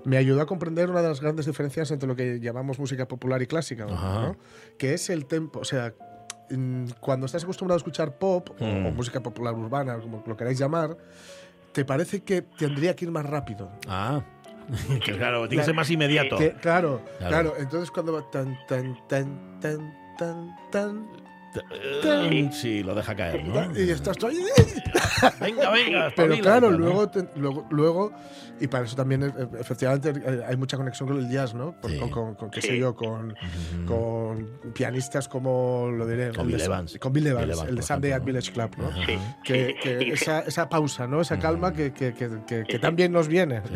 me 0.06 0.18
ayudó 0.18 0.42
a 0.42 0.46
comprender 0.46 0.90
una 0.90 1.02
de 1.02 1.08
las 1.10 1.22
grandes 1.22 1.46
diferencias 1.46 1.90
entre 1.92 2.08
lo 2.08 2.16
que 2.16 2.40
llamamos 2.40 2.78
música 2.80 3.08
popular 3.08 3.42
y 3.42 3.48
clásica, 3.48 3.86
¿no? 3.86 4.36
Que 4.78 4.94
es 4.94 5.10
el 5.10 5.26
tempo. 5.26 5.60
O 5.60 5.66
sea, 5.66 5.94
mm, 6.50 6.86
cuando 7.00 7.26
estás 7.26 7.44
acostumbrado 7.44 7.76
a 7.78 7.80
escuchar 7.80 8.18
pop 8.18 8.50
o- 8.60 8.64
Mm. 8.66 8.86
o, 8.88 8.92
música 8.92 9.22
popular 9.22 9.54
urbana, 9.54 9.98
como 10.00 10.24
lo 10.26 10.36
queráis 10.38 10.60
llamar, 10.60 10.98
te 11.72 11.86
parece 11.86 12.22
que 12.22 12.42
tendría 12.42 12.96
que 12.96 13.06
ir 13.06 13.12
más 13.12 13.26
rápido. 13.26 13.72
Ah, 13.88 14.22
que 15.06 15.14
claro, 15.18 15.48
tiene 15.48 15.62
que 15.62 15.66
ser 15.66 15.76
más 15.76 15.90
inmediato. 15.90 16.38
Que- 16.38 16.54
claro, 16.54 17.02
Claro. 17.18 17.30
claro, 17.30 17.54
Entonces 17.60 17.90
cuando 17.92 18.14
va 18.14 18.30
tan, 18.30 18.58
tan, 18.68 18.98
tan, 19.08 19.60
tan, 19.60 19.94
tan, 20.18 20.56
tan, 20.72 21.08
Sí, 22.52 22.84
lo 22.84 22.96
deja 22.96 23.16
caer, 23.16 23.44
¿no? 23.46 23.78
y 23.80 23.90
estás 23.90 24.18
ahí. 24.24 24.38
Venga, 25.40 25.70
venga. 25.72 26.14
Pero 26.16 26.36
claro, 26.38 26.72
luego, 26.72 27.10
te- 27.10 27.28
luego, 27.36 27.66
luego, 27.70 28.12
y 28.60 28.68
para 28.68 28.86
eso 28.86 28.96
también, 28.96 29.24
eh, 29.24 29.32
efectivamente, 29.60 30.10
eh, 30.16 30.42
hay 30.48 30.56
mucha 30.58 30.78
conexión 30.78 31.08
con 31.10 31.18
el 31.20 31.30
jazz, 31.30 31.54
¿no? 31.54 31.76
Con, 31.82 31.92
Sí. 31.92 32.00
con, 32.00 32.10
con- 32.10 32.36
con, 32.36 32.50
qué 32.52 32.62
sé 32.62 32.78
yo, 32.78 32.96
con, 32.96 33.36
con 33.86 34.60
pianistas 34.74 35.28
como, 35.28 35.90
lo 35.92 36.06
diré, 36.08 36.32
Con 36.34 36.48
Bill 36.48 36.62
Evans. 36.62 36.98
Con 37.00 37.14
Bill 37.14 37.28
Evans, 37.28 37.46
Bill 37.48 37.54
Evans, 37.56 37.70
el 37.70 37.76
de 37.76 37.82
Sunday 37.82 38.12
at. 38.12 38.24
Village 38.24 38.52
Club, 38.52 38.72
¿no? 38.78 38.92
Sí, 39.06 39.18
Que, 39.44 39.76
que 39.82 40.14
esa, 40.14 40.40
esa 40.42 40.70
pausa, 40.70 41.08
¿no? 41.08 41.22
Esa 41.22 41.40
calma 41.40 41.74
que, 41.74 41.92
que, 41.94 42.14
que, 42.14 42.30
que- 42.48 42.64
que 42.64 42.74
Sí. 42.74 42.80
también 42.80 43.12
nos 43.12 43.28
viene. 43.28 43.62
Sí. 43.66 43.76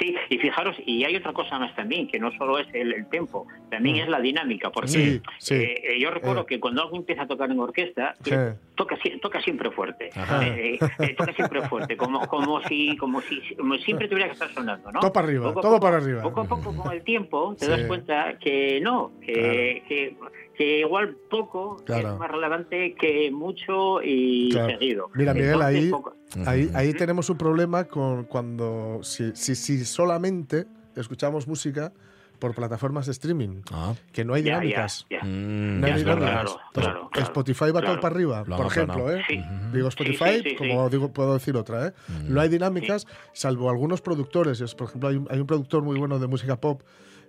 Sí, 0.00 0.14
y 0.30 0.38
fijaros, 0.38 0.76
y 0.86 1.04
hay 1.04 1.16
otra 1.16 1.32
cosa 1.32 1.58
más 1.58 1.74
también, 1.74 2.06
que 2.08 2.18
no 2.20 2.30
solo 2.38 2.58
es 2.58 2.66
el, 2.72 2.92
el 2.92 3.06
tempo, 3.08 3.46
también 3.70 3.96
es 3.96 4.08
la 4.08 4.20
dinámica, 4.20 4.70
porque 4.70 4.90
Mm. 4.90 4.92
Sí, 4.92 5.22
sí. 5.38 5.54
eh, 5.54 5.74
eh, 5.96 6.00
yo 6.00 6.10
recuerdo 6.10 6.42
Eh. 6.42 6.46
que 6.48 6.60
cuando 6.60 6.69
algo 6.78 6.96
empieza 6.96 7.22
a 7.22 7.26
tocar 7.26 7.50
en 7.50 7.58
orquesta, 7.60 8.14
que 8.22 8.30
Sí. 8.30 8.58
toca, 8.74 8.96
toca 9.20 9.40
siempre 9.42 9.70
fuerte, 9.70 10.10
Ajá. 10.14 10.46
Eh, 10.46 10.78
eh, 10.98 11.14
toca 11.16 11.32
siempre 11.34 11.66
fuerte, 11.68 11.96
como, 11.96 12.26
como, 12.28 12.60
si, 12.68 12.96
como, 12.96 13.20
si, 13.22 13.40
como 13.56 13.74
si 13.76 13.82
siempre 13.84 14.08
tuviera 14.08 14.26
que 14.28 14.34
estar 14.34 14.52
sonando, 14.54 14.90
¿no? 14.92 15.00
Todo 15.00 15.12
para 15.12 15.26
arriba, 15.26 15.44
Poco 15.48 15.58
a 15.60 15.62
todo 15.62 15.72
poco- 15.72 15.82
para 15.82 15.96
arriba. 15.96 16.22
Poco 16.22 16.40
a 16.42 16.44
poco 16.44 16.76
con 16.76 16.92
el 16.92 17.02
tiempo 17.02 17.54
te 17.58 17.64
Sí. 17.66 17.70
das 17.70 17.82
cuenta 17.84 18.38
que 18.38 18.80
no, 18.80 19.12
que, 19.20 19.82
que, 19.88 20.16
que 20.56 20.80
igual 20.80 21.16
poco 21.30 21.76
Claro. 21.84 22.12
es 22.12 22.18
más 22.18 22.30
relevante 22.30 22.94
que 22.94 23.30
mucho 23.30 24.02
y 24.02 24.50
Claro. 24.50 24.70
seguido. 24.78 25.10
Mira, 25.14 25.32
Miguel, 25.34 25.54
Entonces, 25.54 25.76
ahí, 25.84 25.90
poco- 25.90 26.14
ahí, 26.46 26.70
ahí 26.74 26.92
tenemos 26.94 27.30
un 27.30 27.38
problema 27.38 27.84
con 27.84 28.24
cuando 28.24 29.00
si, 29.02 29.34
si, 29.34 29.54
si 29.54 29.84
solamente 29.84 30.66
escuchamos 30.96 31.46
música 31.48 31.92
por 32.40 32.54
plataformas 32.54 33.06
de 33.06 33.12
streaming, 33.12 33.62
Ah. 33.72 33.94
que 34.12 34.24
no 34.24 34.34
hay 34.34 34.42
ya, 34.42 34.54
ya, 34.54 34.60
dinámicas. 34.60 35.06
ya. 35.08 35.20
Mm, 35.22 35.80
No 35.80 35.86
hay 35.86 35.92
dinámicas. 35.94 36.30
claro, 36.32 36.56
claro, 36.72 37.08
claro. 37.12 37.26
Spotify 37.28 37.70
va 37.70 37.82
todo 37.82 38.00
para 38.00 38.14
arriba, 38.14 38.44
por 38.44 38.66
ejemplo. 38.66 39.12
¿eh? 39.14 39.22
Sí. 39.28 39.36
Digo 39.72 39.90
Sí, 39.90 40.02
Spotify, 40.02 40.42
sí, 40.42 40.50
sí, 40.50 40.56
como 40.56 40.88
digo, 40.90 41.12
puedo 41.12 41.34
decir 41.34 41.56
otra, 41.56 41.86
¿eh? 41.88 41.92
No 42.24 42.40
hay 42.40 42.48
dinámicas, 42.48 43.06
salvo 43.32 43.70
algunos 43.70 44.00
productores. 44.00 44.60
Es, 44.60 44.74
Por 44.74 44.88
ejemplo, 44.88 45.08
hay 45.10 45.16
un, 45.16 45.28
hay 45.30 45.38
un 45.38 45.46
productor 45.46 45.82
muy 45.84 45.96
bueno 45.98 46.18
de 46.18 46.26
música 46.26 46.60
pop 46.60 46.82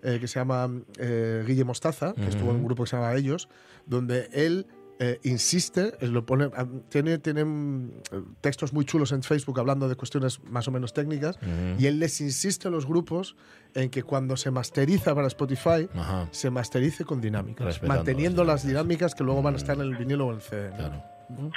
eh, 0.03 0.17
que 0.19 0.27
se 0.27 0.39
llama 0.39 0.67
eh, 0.97 1.43
Guille 1.45 1.63
Mostaza, 1.63 2.13
que 2.13 2.25
estuvo 2.25 2.49
en 2.49 2.55
un 2.57 2.63
grupo 2.65 2.83
que 2.85 2.89
se 2.89 2.95
llama 2.95 3.13
Ellos, 3.13 3.49
donde 3.85 4.29
él 4.33 4.65
eh, 4.99 5.19
insiste, 5.23 5.93
él 5.99 6.11
lo 6.11 6.25
pone, 6.25 6.49
ah, 6.55 6.65
tiene, 6.89 7.17
tiene 7.17 7.43
mm, 7.43 7.91
textos 8.41 8.71
muy 8.73 8.85
chulos 8.85 9.11
en 9.11 9.23
Facebook 9.23 9.59
hablando 9.59 9.89
de 9.89 9.95
cuestiones 9.95 10.43
más 10.43 10.67
o 10.67 10.71
menos 10.71 10.93
técnicas, 10.93 11.39
y 11.77 11.85
él 11.87 11.99
les 11.99 12.21
insiste 12.21 12.67
a 12.67 12.71
los 12.71 12.85
grupos 12.85 13.35
en 13.73 13.89
que 13.89 14.03
cuando 14.03 14.37
se 14.37 14.51
masteriza 14.51 15.15
para 15.15 15.27
Spotify, 15.27 15.89
Ajá. 15.95 16.27
se 16.31 16.49
masterice 16.49 17.05
con 17.05 17.21
dinámicas, 17.21 17.65
Respetando 17.65 17.95
manteniendo 17.95 18.43
las 18.43 18.51
las 18.51 18.67
dinámicas 18.67 19.15
que 19.15 19.23
luego 19.23 19.41
van 19.41 19.53
a 19.53 19.57
estar 19.57 19.77
en 19.77 19.83
el 19.83 19.95
vinilo 19.95 20.27
o 20.27 20.29
en 20.31 20.35
el 20.35 20.41
CD. 20.41 20.75
Claro. 20.75 21.01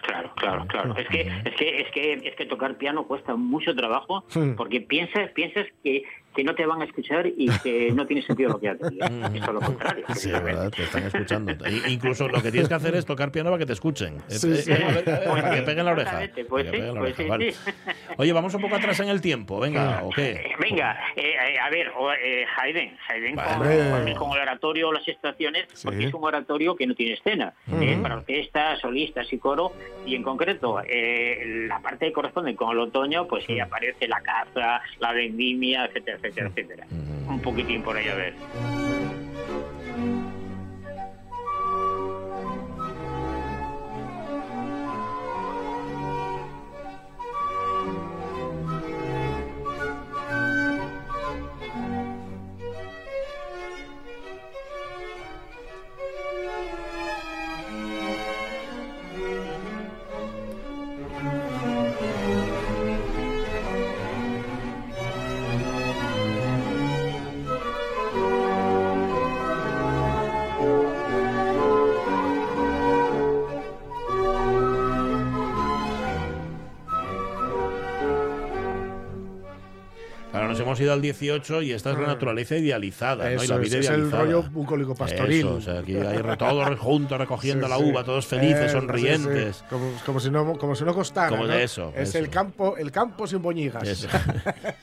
Claro, 0.07 0.33
claro, 0.37 0.67
claro. 0.69 0.97
Es 0.97 1.09
que, 1.09 1.23
es 1.23 1.57
que, 1.57 1.81
es 1.81 1.91
que, 1.93 2.13
es 2.29 2.37
que 2.37 2.47
tocar 2.47 2.79
piano 2.79 3.09
cuesta 3.09 3.35
mucho 3.35 3.75
trabajo 3.75 4.25
Hmm. 4.35 4.55
porque 4.57 4.81
piensas, 4.81 5.31
piensas 5.33 5.67
que, 5.83 6.05
que 6.35 6.45
no 6.45 6.55
te 6.55 6.67
van 6.67 6.83
a 6.83 6.85
escuchar 6.85 7.27
y 7.27 7.49
que 7.63 7.91
no 7.93 8.07
tiene 8.07 8.23
sentido 8.23 8.51
lo 8.51 8.61
que 8.61 8.69
haces. 8.71 8.93
Eso 8.93 9.07
es 9.35 9.47
lo 9.53 9.61
contrario. 9.61 10.05
Sí, 10.15 10.31
es 10.31 10.43
verdad, 10.43 10.71
te 10.71 10.83
están 10.83 11.05
escuchando. 11.05 11.53
Incluso 11.89 12.29
lo 12.29 12.43
que 12.43 12.51
tienes 12.51 12.69
que 12.69 12.75
hacer 12.75 12.95
es 12.95 13.05
tocar 13.07 13.31
piano 13.33 13.51
para 13.51 13.59
que 13.61 13.67
te 13.67 13.73
escuchen. 13.73 14.19
Sí, 14.29 14.51
Eh, 14.53 14.57
sí. 14.57 14.73
eh, 14.73 14.75
a 14.85 14.89
ver, 14.93 15.09
a 15.11 15.19
ver, 15.19 15.25
para 15.25 15.51
que 15.51 15.57
sí, 15.59 15.63
peguen 15.67 15.85
la 15.87 15.93
oreja. 15.93 16.11
pues 16.21 16.47
Para 16.49 16.63
que 16.63 16.69
sí, 16.69 16.71
peguen 16.73 16.95
la 16.95 17.01
pues 17.01 17.15
oreja, 17.19 17.23
sí, 17.23 17.29
vale. 17.29 17.53
sí. 17.53 17.71
Oye, 18.19 18.33
vamos 18.33 18.55
un 18.55 18.61
poco 18.63 18.77
atrás 18.77 19.01
en 19.01 19.09
el 19.09 19.21
tiempo, 19.21 19.61
venga, 19.61 20.01
¿o 20.03 20.11
qué? 20.11 20.31
Eh, 20.33 20.53
Venga, 20.61 20.99
eh, 21.17 21.35
eh, 21.55 21.59
a 21.59 21.71
ver, 21.71 21.89
o, 21.97 22.13
eh, 22.13 22.45
Haydn, 22.57 22.97
Haydn 23.09 23.35
con, 23.37 23.59
Vale. 23.61 24.15
con- 24.15 24.29
con 24.29 24.37
el 24.37 24.43
oratorio, 24.43 24.93
las 24.93 25.07
estaciones, 25.09 25.67
Sí. 25.73 25.87
porque 25.87 26.05
es 26.07 26.15
un 26.15 26.25
oratorio 26.25 26.75
que 26.77 26.87
no 26.87 26.95
tiene 26.95 27.15
escena, 27.15 27.53
eh, 27.81 27.99
para 28.03 28.17
orquestas, 28.17 28.81
solistas 28.81 29.33
y 29.33 29.39
coro, 29.39 29.73
y 30.07 30.15
en 30.15 30.23
concreto, 30.23 30.81
eh, 30.87 31.67
la 31.69 31.81
parte 31.81 32.07
que 32.07 32.13
corresponde 32.13 32.55
con 32.55 32.71
el 32.73 32.79
otoño, 32.79 33.27
pues 33.27 33.45
sí 33.45 33.59
aparece 33.61 34.09
la 34.09 34.21
caza, 34.21 34.81
la 35.01 35.13
vendimia, 35.13 35.85
etcétera, 35.87 36.17
etcétera, 36.29 36.49
etcétera. 36.49 36.87
Un 37.29 37.41
poquitín 37.41 37.83
por 37.83 37.97
ahí 37.97 38.09
a 38.09 38.15
ver. 38.15 38.35
hemos 80.75 80.81
ido 80.81 80.93
al 80.93 81.03
18 81.03 81.63
y 81.63 81.73
esta 81.73 81.91
es 81.91 81.99
la 81.99 82.05
mm. 82.05 82.09
naturaleza 82.09 82.57
idealizada, 82.57 83.31
Eso, 83.31 83.39
¿no? 83.39 83.45
Y 83.45 83.47
la 83.49 83.57
vida 83.59 83.79
es, 83.79 83.87
idealizada. 83.87 84.23
el 84.23 84.27
rollo 84.27 84.43
bucólico 84.51 84.95
pastoril. 84.97 85.47
Eso, 85.47 85.55
o 85.55 85.61
sea, 85.61 85.79
aquí 85.81 85.97
hay 85.97 86.19
todos 86.37 86.79
juntos 86.81 87.19
recogiendo 87.19 87.67
sí, 87.67 87.71
la 87.71 87.79
uva, 87.79 88.03
todos 88.03 88.27
felices, 88.27 88.67
eso, 88.67 88.81
sonrientes. 88.81 89.57
Sí, 89.57 89.65
como, 89.71 89.93
como, 90.05 90.21
si 90.21 90.31
no, 90.31 90.59
como 90.59 90.75
si 90.75 90.85
no 90.85 90.95
costara. 90.95 91.29
Como 91.29 91.47
de 91.47 91.55
¿no? 91.55 91.61
eso. 91.61 91.93
Es 91.95 92.09
eso. 92.09 92.19
el 92.19 92.29
campo, 92.29 92.77
el 92.77 92.91
campo 92.91 93.27
sin 93.27 93.41
boñigas. 93.41 93.87
Eso. 93.87 94.09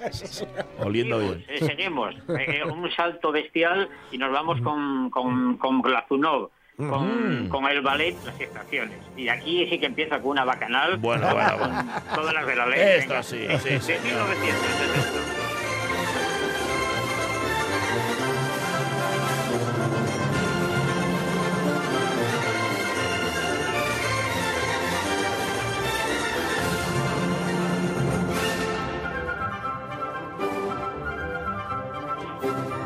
Oliendo 0.80 1.20
bien. 1.20 1.44
Eh, 1.50 1.60
seguimos, 1.60 2.16
eh, 2.30 2.62
eh, 2.62 2.64
un 2.66 2.90
salto 2.92 3.32
bestial 3.32 3.90
y 4.12 4.18
nos 4.18 4.32
vamos 4.32 4.62
mm. 4.62 4.64
con, 4.64 5.10
con, 5.10 5.58
con 5.58 5.82
Glazunov. 5.82 6.52
Mm. 6.78 6.90
Con, 6.90 7.46
mm. 7.46 7.50
con, 7.50 7.66
el 7.66 7.82
ballet 7.82 8.16
Las 8.26 8.40
Estaciones. 8.40 8.98
Y 9.18 9.28
aquí 9.28 9.68
sí 9.70 9.78
que 9.78 9.86
empieza 9.86 10.20
con 10.20 10.32
una 10.32 10.46
bacanal. 10.46 10.98
Bueno, 10.98 11.28
bueno, 11.34 11.58
bueno. 11.58 11.86
Todas 12.16 12.34
las 12.34 12.48
de 12.48 12.56
la 12.56 12.66
ley. 12.66 12.80
Esto 12.80 13.10
venga. 13.10 13.24
sí, 13.24 13.46
sí, 13.60 13.80
sí. 13.80 13.92
De 13.92 14.00
1970. 14.00 15.11
thank 32.42 32.70
you 32.70 32.81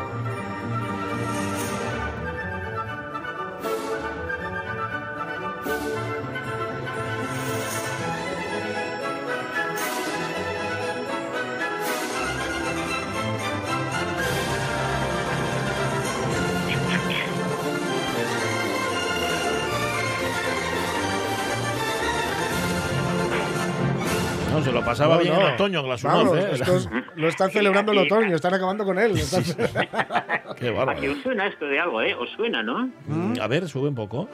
se 24.65 24.71
lo 24.71 24.83
pasaba 24.83 25.15
No, 25.15 25.21
bien 25.21 25.33
no. 25.33 25.41
en 25.47 25.53
otoño, 25.53 25.83
Glasunoz, 25.83 26.15
Vamos, 26.17 26.37
¿eh? 26.37 26.49
estos 26.53 26.89
lo 27.15 27.27
están 27.27 27.51
celebrando 27.51 27.91
el 27.91 27.99
otoño, 27.99 28.35
están 28.35 28.53
acabando 28.53 28.83
con 28.83 28.99
él. 28.99 29.11
están- 29.17 29.43
Qué 30.59 30.69
¿A 30.69 30.71
bárbaro. 30.71 30.99
que 30.99 31.09
os 31.09 31.17
suena 31.21 31.47
esto 31.47 31.65
de 31.65 31.79
algo, 31.79 32.01
eh? 32.01 32.13
¿Os 32.15 32.29
suena, 32.31 32.63
no? 32.63 32.89
Mm, 33.07 33.33
A 33.41 33.47
ver, 33.47 33.67
sube 33.69 33.89
un 33.89 33.95
poco. 33.95 34.29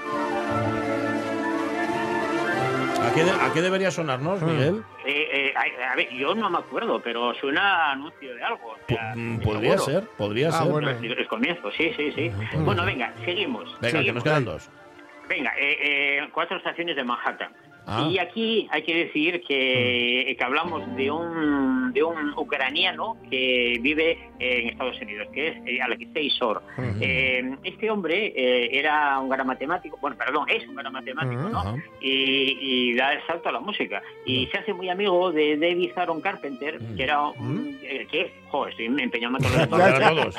¿A 3.04 3.14
qué, 3.14 3.24
de- 3.24 3.32
a 3.32 3.52
qué 3.54 3.62
debería 3.62 3.92
sonarnos, 3.92 4.42
Miguel? 4.42 4.84
Eh, 5.06 5.28
eh, 5.34 5.54
a, 5.56 5.92
a 5.92 5.96
ver, 5.96 6.10
yo 6.14 6.34
no 6.36 6.50
me 6.50 6.60
acuerdo, 6.60 7.02
pero 7.02 7.34
suena 7.34 7.88
a 7.88 7.92
anuncio 7.94 8.34
de 8.36 8.44
algo. 8.44 8.72
o 8.74 8.78
sea, 8.88 9.14
Mm, 9.16 9.40
Podría 9.40 9.78
seguro. 9.78 10.00
ser, 10.02 10.10
podría 10.18 10.50
Ah, 10.50 10.52
ser. 10.52 10.68
bueno. 10.72 10.90
El, 10.92 11.12
el 11.20 11.28
comienzo, 11.28 11.72
sí, 11.72 11.92
sí, 11.98 12.12
sí. 12.14 12.32
Bueno, 12.60 12.86
venga, 12.86 13.12
seguimos. 13.26 13.76
Venga, 13.82 14.02
que 14.04 14.14
nos 14.14 14.24
quedan 14.24 14.46
dos. 14.46 14.70
Venga, 15.28 15.52
eh, 15.58 15.78
eh, 16.22 16.30
cuatro 16.32 16.58
estaciones 16.58 16.96
de 16.96 17.04
Manhattan. 17.04 17.52
Ah. 17.94 18.08
Y 18.10 18.20
aquí 18.20 18.68
hay 18.72 18.84
que 18.84 18.96
decir 18.96 19.42
que, 19.42 20.34
que 20.38 20.44
hablamos 20.44 20.82
de 20.96 21.12
un, 21.12 21.81
de 21.94 22.04
un 22.04 22.34
ucraniano 22.38 23.18
que 23.30 23.78
vive 23.82 24.18
en 24.40 24.70
Estados 24.70 25.00
Unidos, 25.02 25.28
que 25.34 25.48
es 25.50 25.58
eh, 25.66 25.82
Alexei 25.82 26.30
Sor. 26.32 26.62
Eh, 27.00 27.56
este 27.64 27.90
hombre 27.92 28.34
eh, 28.36 28.70
era 28.80 29.20
un 29.20 29.30
gran 29.30 29.46
matemático, 29.48 29.98
bueno, 30.02 30.18
perdón, 30.18 30.46
es 30.50 30.68
un 30.68 30.76
gran 30.76 30.92
matemático, 30.94 31.42
¿no? 31.50 31.60
Ajá. 31.60 31.76
y, 32.02 32.58
y 32.62 32.96
da 32.96 33.14
el 33.14 33.26
salto 33.28 33.50
a 33.50 33.52
la 33.52 33.60
música. 33.60 34.02
Y 34.26 34.48
se 34.48 34.58
hace 34.58 34.74
muy 34.74 34.90
amigo 34.90 35.32
de 35.32 35.58
David 35.58 35.92
Aaron 35.96 36.22
Carpenter, 36.22 36.80
que 36.96 37.04
era 37.04 37.22
un... 37.22 37.80
eh, 37.84 38.08
que, 38.10 38.34
joder, 38.50 38.72
estoy 38.72 38.86
empeñado 38.86 39.38
en 39.38 39.70
todos. 39.70 40.36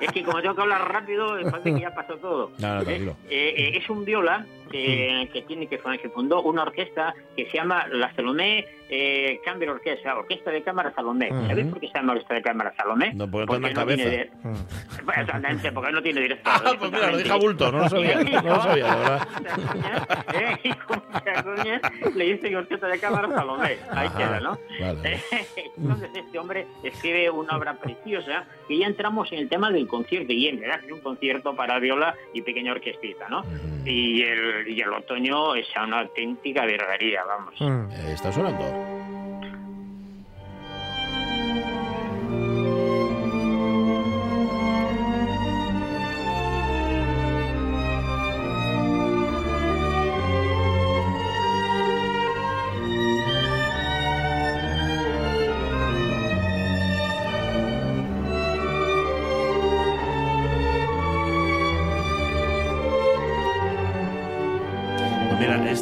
es 0.00 0.12
que 0.12 0.22
como 0.22 0.40
tengo 0.40 0.54
que 0.54 0.62
hablar 0.62 0.92
rápido, 0.92 1.38
parece 1.50 1.74
que 1.74 1.80
ya 1.80 1.94
pasó 1.94 2.16
todo. 2.16 2.52
No, 2.58 2.82
no, 2.82 2.90
¿Eh? 2.90 3.14
Eh, 3.30 3.54
eh, 3.56 3.72
es 3.76 3.88
un 3.90 4.04
viola 4.04 4.46
que, 4.70 5.28
que 5.32 5.42
tiene 5.42 5.66
que, 5.66 5.78
que 5.78 6.08
fundó 6.10 6.42
una 6.42 6.62
orquesta 6.62 7.14
que 7.36 7.46
se 7.46 7.56
llama 7.56 7.86
la 7.88 8.14
Salomé 8.14 8.66
eh, 8.90 9.40
Chamber 9.44 9.70
Orquesta, 9.70 10.16
Orquesta 10.16 10.50
de 10.50 10.62
Cámara 10.68 10.92
Salomé. 10.94 11.28
¿Sabéis 11.30 11.66
por 11.68 11.80
qué 11.80 11.88
se 11.88 11.94
llama 11.94 12.12
Orquesta 12.12 12.34
de 12.34 12.42
Cámara 12.42 12.74
Salomé? 12.76 13.14
No, 13.14 13.30
porque 13.30 13.46
tiene 13.46 13.68
no 13.70 13.74
cabeza. 13.74 14.02
tiene 14.04 14.30
Bueno, 14.42 15.22
exactamente, 15.22 15.72
porque 15.72 15.92
no 15.92 16.02
tiene 16.02 16.20
director. 16.20 16.52
Ah, 16.54 16.72
pues 16.78 16.92
mira, 16.92 17.10
lo 17.10 17.16
dije 17.16 17.32
a 17.32 17.36
bulto, 17.36 17.72
no 17.72 17.78
lo 17.78 17.88
sabía, 17.88 18.22
no 18.22 18.42
lo 18.42 18.62
sabía, 18.62 18.84
de 18.94 18.98
verdad. 19.00 19.28
Eh, 20.38 20.58
y 20.64 20.68
mucha 20.68 21.42
coña, 21.42 21.80
le 22.14 22.24
dicen 22.24 22.54
Orquesta 22.54 22.86
de 22.86 22.98
Cámara 23.00 23.28
Salomé. 23.28 23.78
Ahí 23.90 24.06
Ajá, 24.08 24.18
queda, 24.18 24.40
¿no? 24.40 24.58
vale. 24.80 25.20
Entonces 25.76 26.10
este 26.14 26.38
hombre 26.38 26.66
escribe 26.82 27.30
una 27.30 27.56
obra 27.56 27.74
preciosa 27.74 28.44
que 28.68 28.78
ya 28.78 28.86
entramos 28.86 29.32
en 29.32 29.38
el 29.38 29.48
tema 29.48 29.70
del 29.70 29.86
concierto 29.88 30.32
y 30.32 30.48
en 30.48 30.60
verdad 30.60 30.80
es 30.84 30.92
un 30.92 31.00
concierto 31.00 31.56
para 31.56 31.78
viola 31.78 32.14
y 32.34 32.42
pequeña 32.42 32.72
orquestita, 32.72 33.28
¿no? 33.28 33.42
Y 33.84 34.22
el, 34.22 34.68
y 34.68 34.80
el 34.80 34.92
otoño 34.92 35.54
es 35.54 35.66
una 35.82 36.00
auténtica 36.00 36.66
verdadería, 36.66 37.22
vamos. 37.24 37.54
Mm. 37.58 37.90
Eh, 37.92 38.12
Está 38.12 38.30
sonando. 38.32 38.64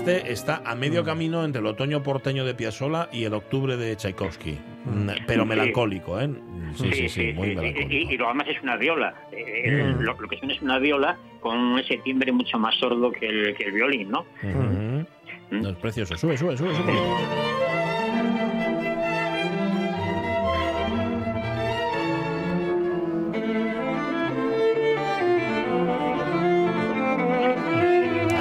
Este 0.06 0.32
está 0.32 0.62
a 0.64 0.74
medio 0.74 1.04
camino 1.04 1.44
entre 1.44 1.60
el 1.60 1.66
otoño 1.66 2.02
porteño 2.02 2.44
de 2.44 2.54
Piazzolla 2.54 3.08
y 3.12 3.24
el 3.24 3.34
octubre 3.34 3.76
de 3.76 3.96
Tchaikovsky. 3.96 4.58
Mm, 4.84 5.08
Pero 5.26 5.42
Sí. 5.42 5.48
melancólico, 5.48 6.20
¿eh? 6.20 6.28
Sí, 6.74 6.90
sí, 6.92 7.08
sí, 7.08 7.32
muy 7.34 7.48
sí, 7.50 7.54
melancólico. 7.56 7.92
Y, 7.92 8.14
y 8.14 8.16
lo 8.16 8.28
demás 8.28 8.46
es 8.48 8.62
una 8.62 8.76
viola. 8.76 9.14
Eh, 9.32 9.94
lo, 9.98 10.14
lo 10.20 10.28
que 10.28 10.36
suena 10.38 10.54
es 10.54 10.62
una 10.62 10.78
viola 10.78 11.16
con 11.40 11.78
ese 11.78 11.96
timbre 11.98 12.32
mucho 12.32 12.58
más 12.58 12.74
sordo 12.76 13.10
que 13.12 13.26
el, 13.26 13.54
que 13.56 13.64
el 13.64 13.72
violín, 13.72 14.10
¿no? 14.10 14.20
Ujú. 14.42 15.06
No, 15.50 15.68
es 15.70 15.76
precioso. 15.76 16.16
Sube, 16.16 16.36
sube, 16.36 16.56
sube, 16.56 16.74
sube. 16.74 16.92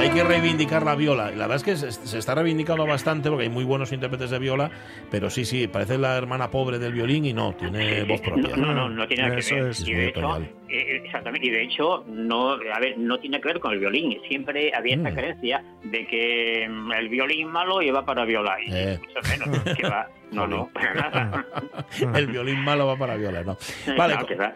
Hay 0.06 0.12
que 0.12 0.24
reivindicar 0.24 0.84
la 0.84 0.94
viola. 0.96 1.32
Y 1.32 1.36
la 1.36 1.48
verdad 1.48 1.56
es 1.58 1.64
que 1.64 1.76
se, 1.76 1.92
se 1.92 2.18
está 2.20 2.36
reivindicando 2.36 2.86
bastante 2.86 3.30
porque 3.30 3.44
hay 3.46 3.50
muy 3.50 3.64
buenos 3.64 3.92
intérpretes 3.92 4.30
de 4.30 4.38
viola, 4.38 4.70
pero 5.10 5.30
sí, 5.32 5.46
sí, 5.46 5.68
parece 5.68 5.98
la 5.98 6.16
hermana 6.16 6.52
pobre 6.52 6.78
del 6.78 6.94
violín 6.94 7.26
y 7.26 7.34
no, 7.34 7.54
tiene 7.56 8.04
voz 8.04 8.22
propia. 8.22 8.56
No, 8.56 8.68
no, 8.68 8.74
no, 8.74 8.90
no 8.90 9.08
tiene 9.08 9.24
nada 9.24 9.36
que 9.36 9.40
Eso 9.42 9.56
ver. 9.56 9.68
es. 9.70 9.80
y 9.80 9.84
Es 9.84 9.88
muy 9.90 9.96
de 9.98 10.08
hecho, 10.10 10.20
otoñal. 10.20 10.44
eh, 10.70 11.02
exactamente, 11.06 11.48
y 11.48 11.50
de 11.50 11.64
hecho, 11.64 12.04
no, 12.08 12.52
a 12.52 12.80
ver, 12.80 12.98
no 13.00 13.20
tiene 13.20 13.42
que 13.42 13.48
ver 13.48 13.60
con 13.60 13.74
el 13.74 13.80
violín. 13.80 14.16
Siempre 14.28 14.72
había 14.76 14.96
esa 14.96 15.10
Mm. 15.10 15.16
creencia 15.16 15.64
de 15.84 16.06
que 16.08 16.68
mm, 16.70 16.92
el 16.92 17.10
violín 17.10 17.48
malo 17.48 17.82
iba 17.82 18.06
para 18.06 18.26
viola. 18.26 18.56
Y 18.64 18.72
Eh. 18.74 19.00
mucho 19.00 19.20
menos, 19.44 19.76
que 19.76 19.88
va. 19.90 20.08
No, 20.36 20.48
no, 20.48 20.70
para 20.74 20.94
nada. 20.94 21.46
El 22.20 22.28
violín 22.28 22.60
malo 22.64 22.88
va 22.88 22.98
para 22.98 23.16
viola, 23.16 23.44
¿no. 23.44 23.58
Vale. 23.98 24.16
¿con, 24.18 24.26
qué, 24.28 24.36
Vale, 24.36 24.56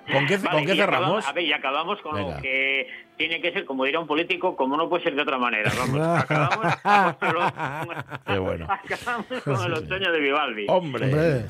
con 0.52 0.66
qué 0.66 0.76
cerramos? 0.76 1.26
a 1.28 1.32
ver, 1.32 1.44
y 1.46 1.54
acabamos 1.54 2.02
con 2.02 2.16
Venga. 2.16 2.36
lo 2.36 2.42
que 2.42 2.88
tiene 3.18 3.42
que 3.42 3.52
ser, 3.52 3.66
como 3.66 3.84
diría 3.86 4.00
un 4.00 4.08
político, 4.08 4.56
como 4.56 4.76
no 4.78 4.90
puede 4.90 5.04
ser 5.04 5.16
de 5.16 5.22
otra 5.22 5.38
manera. 5.38 5.72
Vamos, 5.78 6.20
acabamos 6.24 7.16
con, 7.18 7.34
lo- 7.34 8.24
Qué 8.26 8.38
bueno. 8.40 8.68
acabamos 8.70 9.26
con 9.44 9.66
el 9.66 9.74
otoño 9.74 10.12
de 10.12 10.20
Vivaldi. 10.20 10.66
Hombre. 10.70 11.06
Hombre. 11.06 11.46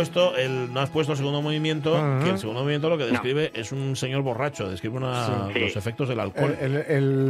Puesto 0.00 0.36
el, 0.36 0.72
no 0.72 0.80
has 0.80 0.90
puesto 0.90 1.12
el 1.12 1.18
segundo 1.18 1.42
movimiento, 1.42 1.96
Ajá. 1.96 2.24
que 2.24 2.30
el 2.30 2.38
segundo 2.38 2.60
movimiento 2.62 2.88
lo 2.88 2.98
que 2.98 3.04
describe 3.06 3.52
es 3.54 3.72
un 3.72 3.94
señor 3.96 4.22
borracho, 4.22 4.68
describe 4.70 4.96
una- 4.96 5.48
Sí. 5.52 5.58
los 5.60 5.76
efectos 5.76 6.08
del 6.08 6.20
alcohol. 6.20 6.56
El, 6.60 6.76
el- 6.76 6.84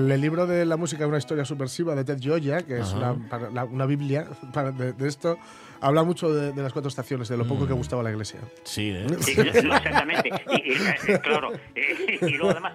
el- 0.06 0.10
el 0.12 0.20
libro 0.20 0.46
de 0.46 0.64
la 0.64 0.76
música 0.76 1.02
de 1.04 1.08
una 1.08 1.18
historia 1.18 1.44
subversiva 1.44 1.94
de 1.94 2.04
Ted 2.04 2.18
Gioia, 2.20 2.62
que 2.62 2.78
es 2.78 2.88
Ajá. 2.94 2.96
una, 3.12 3.28
para- 3.28 3.50
la- 3.50 3.64
una 3.64 3.86
biblia 3.86 4.26
para- 4.52 4.72
de, 4.72 4.92
de 4.92 5.08
esto, 5.08 5.36
habla 5.80 6.02
mucho 6.04 6.32
de, 6.32 6.52
de 6.52 6.62
las 6.62 6.72
cuatro 6.72 6.88
estaciones, 6.88 7.28
de 7.28 7.36
lo 7.36 7.44
poco 7.46 7.64
Mm. 7.64 7.68
que 7.68 7.72
gustaba 7.74 8.02
la 8.02 8.10
iglesia. 8.10 8.40
Sí, 8.64 8.90
¿eh? 8.90 9.06
Sí, 9.20 9.32
exactamente. 9.40 10.30
Y, 10.50 10.72
y, 10.72 10.72
eh, 10.74 11.18
claro. 11.22 11.52
eh, 11.74 12.18
y 12.22 12.30
luego 12.36 12.50
además, 12.50 12.72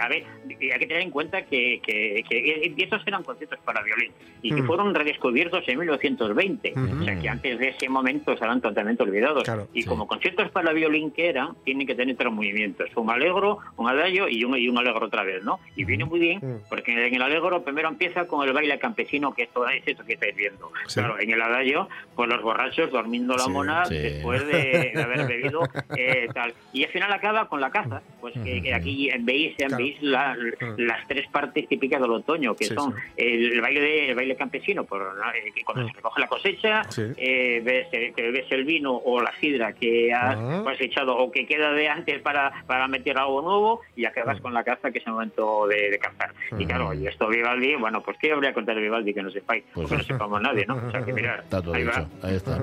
a 0.00 0.08
ver, 0.08 0.24
hay 0.48 0.78
que 0.78 0.86
tener 0.86 1.02
en 1.02 1.10
cuenta 1.10 1.42
que, 1.42 1.80
que, 1.82 2.22
que 2.28 2.74
estos 2.82 3.02
eran 3.06 3.22
conciertos 3.22 3.58
para 3.64 3.82
violín 3.82 4.12
y 4.42 4.54
que 4.54 4.62
Mm. 4.62 4.66
fueron 4.66 4.94
redescubiertos 4.94 5.62
en 5.68 5.78
1920. 5.78 6.74
O 7.00 7.04
sea 7.04 7.18
que 7.20 7.28
antes 7.28 7.58
de 7.58 7.68
ese 7.68 7.88
momento 7.88 8.32
estaban 8.32 8.60
totalmente 8.60 9.02
olvidados. 9.02 9.44
Claro, 9.44 9.68
y 9.72 9.82
sí. 9.82 9.88
como 9.88 10.06
conciertos 10.06 10.50
para 10.50 10.72
violín 10.72 11.10
que 11.10 11.28
eran, 11.28 11.54
tienen 11.64 11.86
que 11.86 11.94
tener 11.94 12.16
tres 12.16 12.32
movimientos: 12.32 12.88
un 12.96 13.10
alegro, 13.10 13.58
un 13.76 13.88
adagio 13.88 14.28
y 14.28 14.44
un, 14.44 14.56
y 14.58 14.68
un 14.68 14.78
alegro 14.78 15.06
otra 15.06 15.22
vez, 15.24 15.42
¿no? 15.44 15.60
Y 15.76 15.84
viene 15.84 16.04
muy 16.04 16.18
bien 16.20 16.38
Mm. 16.38 16.68
porque 16.68 16.92
en 17.06 17.14
el 17.14 17.22
alegro 17.22 17.62
primero 17.62 17.88
empieza 17.88 18.26
con 18.26 18.46
el 18.46 18.52
baile 18.52 18.78
campesino, 18.78 19.32
que 19.34 19.42
esto 19.44 19.66
es 19.68 19.82
esto 19.86 20.04
que 20.04 20.14
estáis 20.14 20.36
viendo. 20.36 20.70
Sí. 20.86 21.00
Claro, 21.00 21.18
en 21.18 21.30
el 21.30 21.40
adagio, 21.42 21.88
pues 22.14 22.28
los 22.28 22.40
borrachos 22.48 22.90
durmiendo 22.90 23.34
la 23.36 23.44
Sí, 23.44 23.50
mona 23.50 23.84
sí. 23.84 23.98
después 23.98 24.46
de, 24.46 24.92
de 24.94 25.02
haber 25.02 25.26
bebido 25.26 25.60
eh, 25.96 26.28
tal. 26.32 26.52
Y 26.72 26.84
al 26.84 26.90
final 26.90 27.12
acaba 27.12 27.48
con 27.48 27.60
la 27.60 27.70
caza, 27.70 28.00
pues 28.20 28.34
que, 28.42 28.62
que 28.62 28.74
aquí 28.74 29.10
veis, 29.20 29.54
Claro. 29.56 29.76
veis 29.76 30.02
la- 30.02 30.36
las 30.78 31.06
tres 31.08 31.26
partes 31.30 31.68
típicas 31.68 32.00
del 32.00 32.10
otoño, 32.12 32.54
que 32.54 32.64
Sí, 32.66 32.74
son 32.74 32.92
sí. 32.94 32.98
El, 33.16 33.60
baile 33.60 33.80
de, 33.80 34.08
el 34.10 34.14
baile 34.14 34.36
campesino, 34.36 34.84
por, 34.84 35.02
eh, 35.02 35.50
que 35.54 35.62
cuando 35.64 35.84
Mm. 35.84 35.88
se 35.88 35.94
recoge 35.94 36.20
la 36.20 36.26
cosecha, 36.28 36.82
Sí. 36.90 37.02
eh, 37.16 37.60
ves, 37.64 37.86
eh, 37.92 38.12
que 38.16 38.30
ves 38.30 38.46
el 38.50 38.64
vino 38.64 38.92
o 38.94 39.20
la 39.20 39.32
sidra 39.40 39.72
que 39.72 40.12
has 40.12 40.36
Ah. 40.36 40.60
cosechado 40.64 41.16
o 41.16 41.30
que 41.30 41.46
queda 41.46 41.72
de 41.72 41.88
antes 41.88 42.20
para, 42.22 42.52
para 42.66 42.88
meter 42.88 43.18
algo 43.18 43.42
nuevo 43.42 43.80
y 43.96 44.04
acabas 44.04 44.38
Mm. 44.38 44.42
con 44.42 44.54
la 44.54 44.64
caza 44.64 44.90
que 44.90 44.98
es 44.98 45.06
el 45.06 45.12
momento 45.12 45.66
de, 45.66 45.90
de 45.90 45.98
cazar. 45.98 46.30
Y 46.58 46.64
claro, 46.66 46.94
y 46.94 47.06
esto 47.06 47.28
Vivaldi, 47.28 47.74
bueno, 47.76 48.02
pues 48.02 48.16
¿qué 48.18 48.32
habría 48.32 48.50
que 48.50 48.54
contar 48.54 48.74
de 48.76 48.82
Vivaldi 48.82 49.12
que 49.14 49.22
no 49.22 49.30
sepáis? 49.30 49.64
Pues 49.74 49.88
Porque 49.88 50.02
no 50.02 50.02
sepamos 50.22 50.40
nadie, 50.40 50.64
¿no? 50.66 50.76
O 50.76 50.90
sea 50.90 51.02
que 51.04 51.12
mira, 51.12 51.40
Está 51.42 51.60
todo 51.62 51.74
ahí 51.74 51.84
va. 51.84 52.06
Ahí 52.22 52.34
está. 52.38 52.58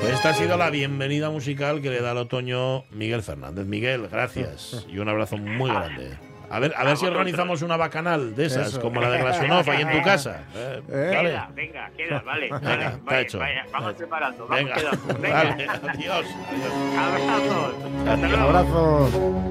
Pues 0.00 0.12
esta 0.14 0.30
ha 0.30 0.34
sido 0.34 0.56
la 0.56 0.70
bienvenida 0.70 1.30
musical 1.30 1.80
que 1.80 1.90
le 1.90 2.00
da 2.00 2.10
al 2.10 2.18
otoño 2.18 2.84
Miguel 2.90 3.22
Fernández. 3.22 3.66
Miguel, 3.66 4.08
gracias. 4.10 4.84
Y 4.88 4.98
un 4.98 5.08
abrazo 5.08 5.36
muy 5.36 5.70
grande. 5.70 6.18
A 6.48 6.60
ver, 6.60 6.72
a 6.76 6.84
ver 6.84 6.96
si 6.96 7.04
organizamos 7.06 7.62
una 7.62 7.76
bacanal 7.76 8.36
de 8.36 8.46
esas, 8.46 8.68
Eso. 8.68 8.80
como 8.80 9.00
la 9.00 9.10
de 9.10 9.18
Glasunov 9.18 9.68
ahí 9.68 9.82
en 9.82 9.90
tu 9.90 10.00
casa. 10.04 10.42
Eh, 10.54 10.80
Eh. 10.88 11.12
vale. 11.16 11.28
Queda, 11.30 11.50
venga, 11.54 11.90
queda, 11.96 12.20
vale. 12.24 12.42
Venga, 12.42 12.60
vale, 12.60 12.84
está 12.86 12.98
vale, 13.04 13.20
hecho. 13.22 13.38
vaya, 13.40 13.62
vamos 13.72 13.82
Vale. 13.86 13.96
preparando, 13.98 14.46
vamos 14.46 14.56
Venga, 14.64 14.74
quedando. 14.76 15.14
Venga. 15.20 15.42
vale, 15.44 15.66
adiós. 15.90 16.26
Abrazos. 16.96 17.74
Hasta 18.06 18.14
Un 18.14 18.30
luego. 18.30 18.44
abrazo. 18.44 19.42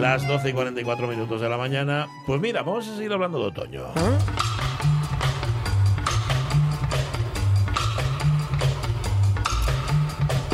Las 0.00 0.26
12 0.26 0.48
y 0.48 0.52
44 0.54 1.06
minutos 1.06 1.40
de 1.42 1.48
la 1.50 1.58
mañana. 1.58 2.06
Pues 2.26 2.40
mira, 2.40 2.62
vamos 2.62 2.88
a 2.88 2.96
seguir 2.96 3.12
hablando 3.12 3.38
de 3.38 3.44
otoño. 3.48 3.82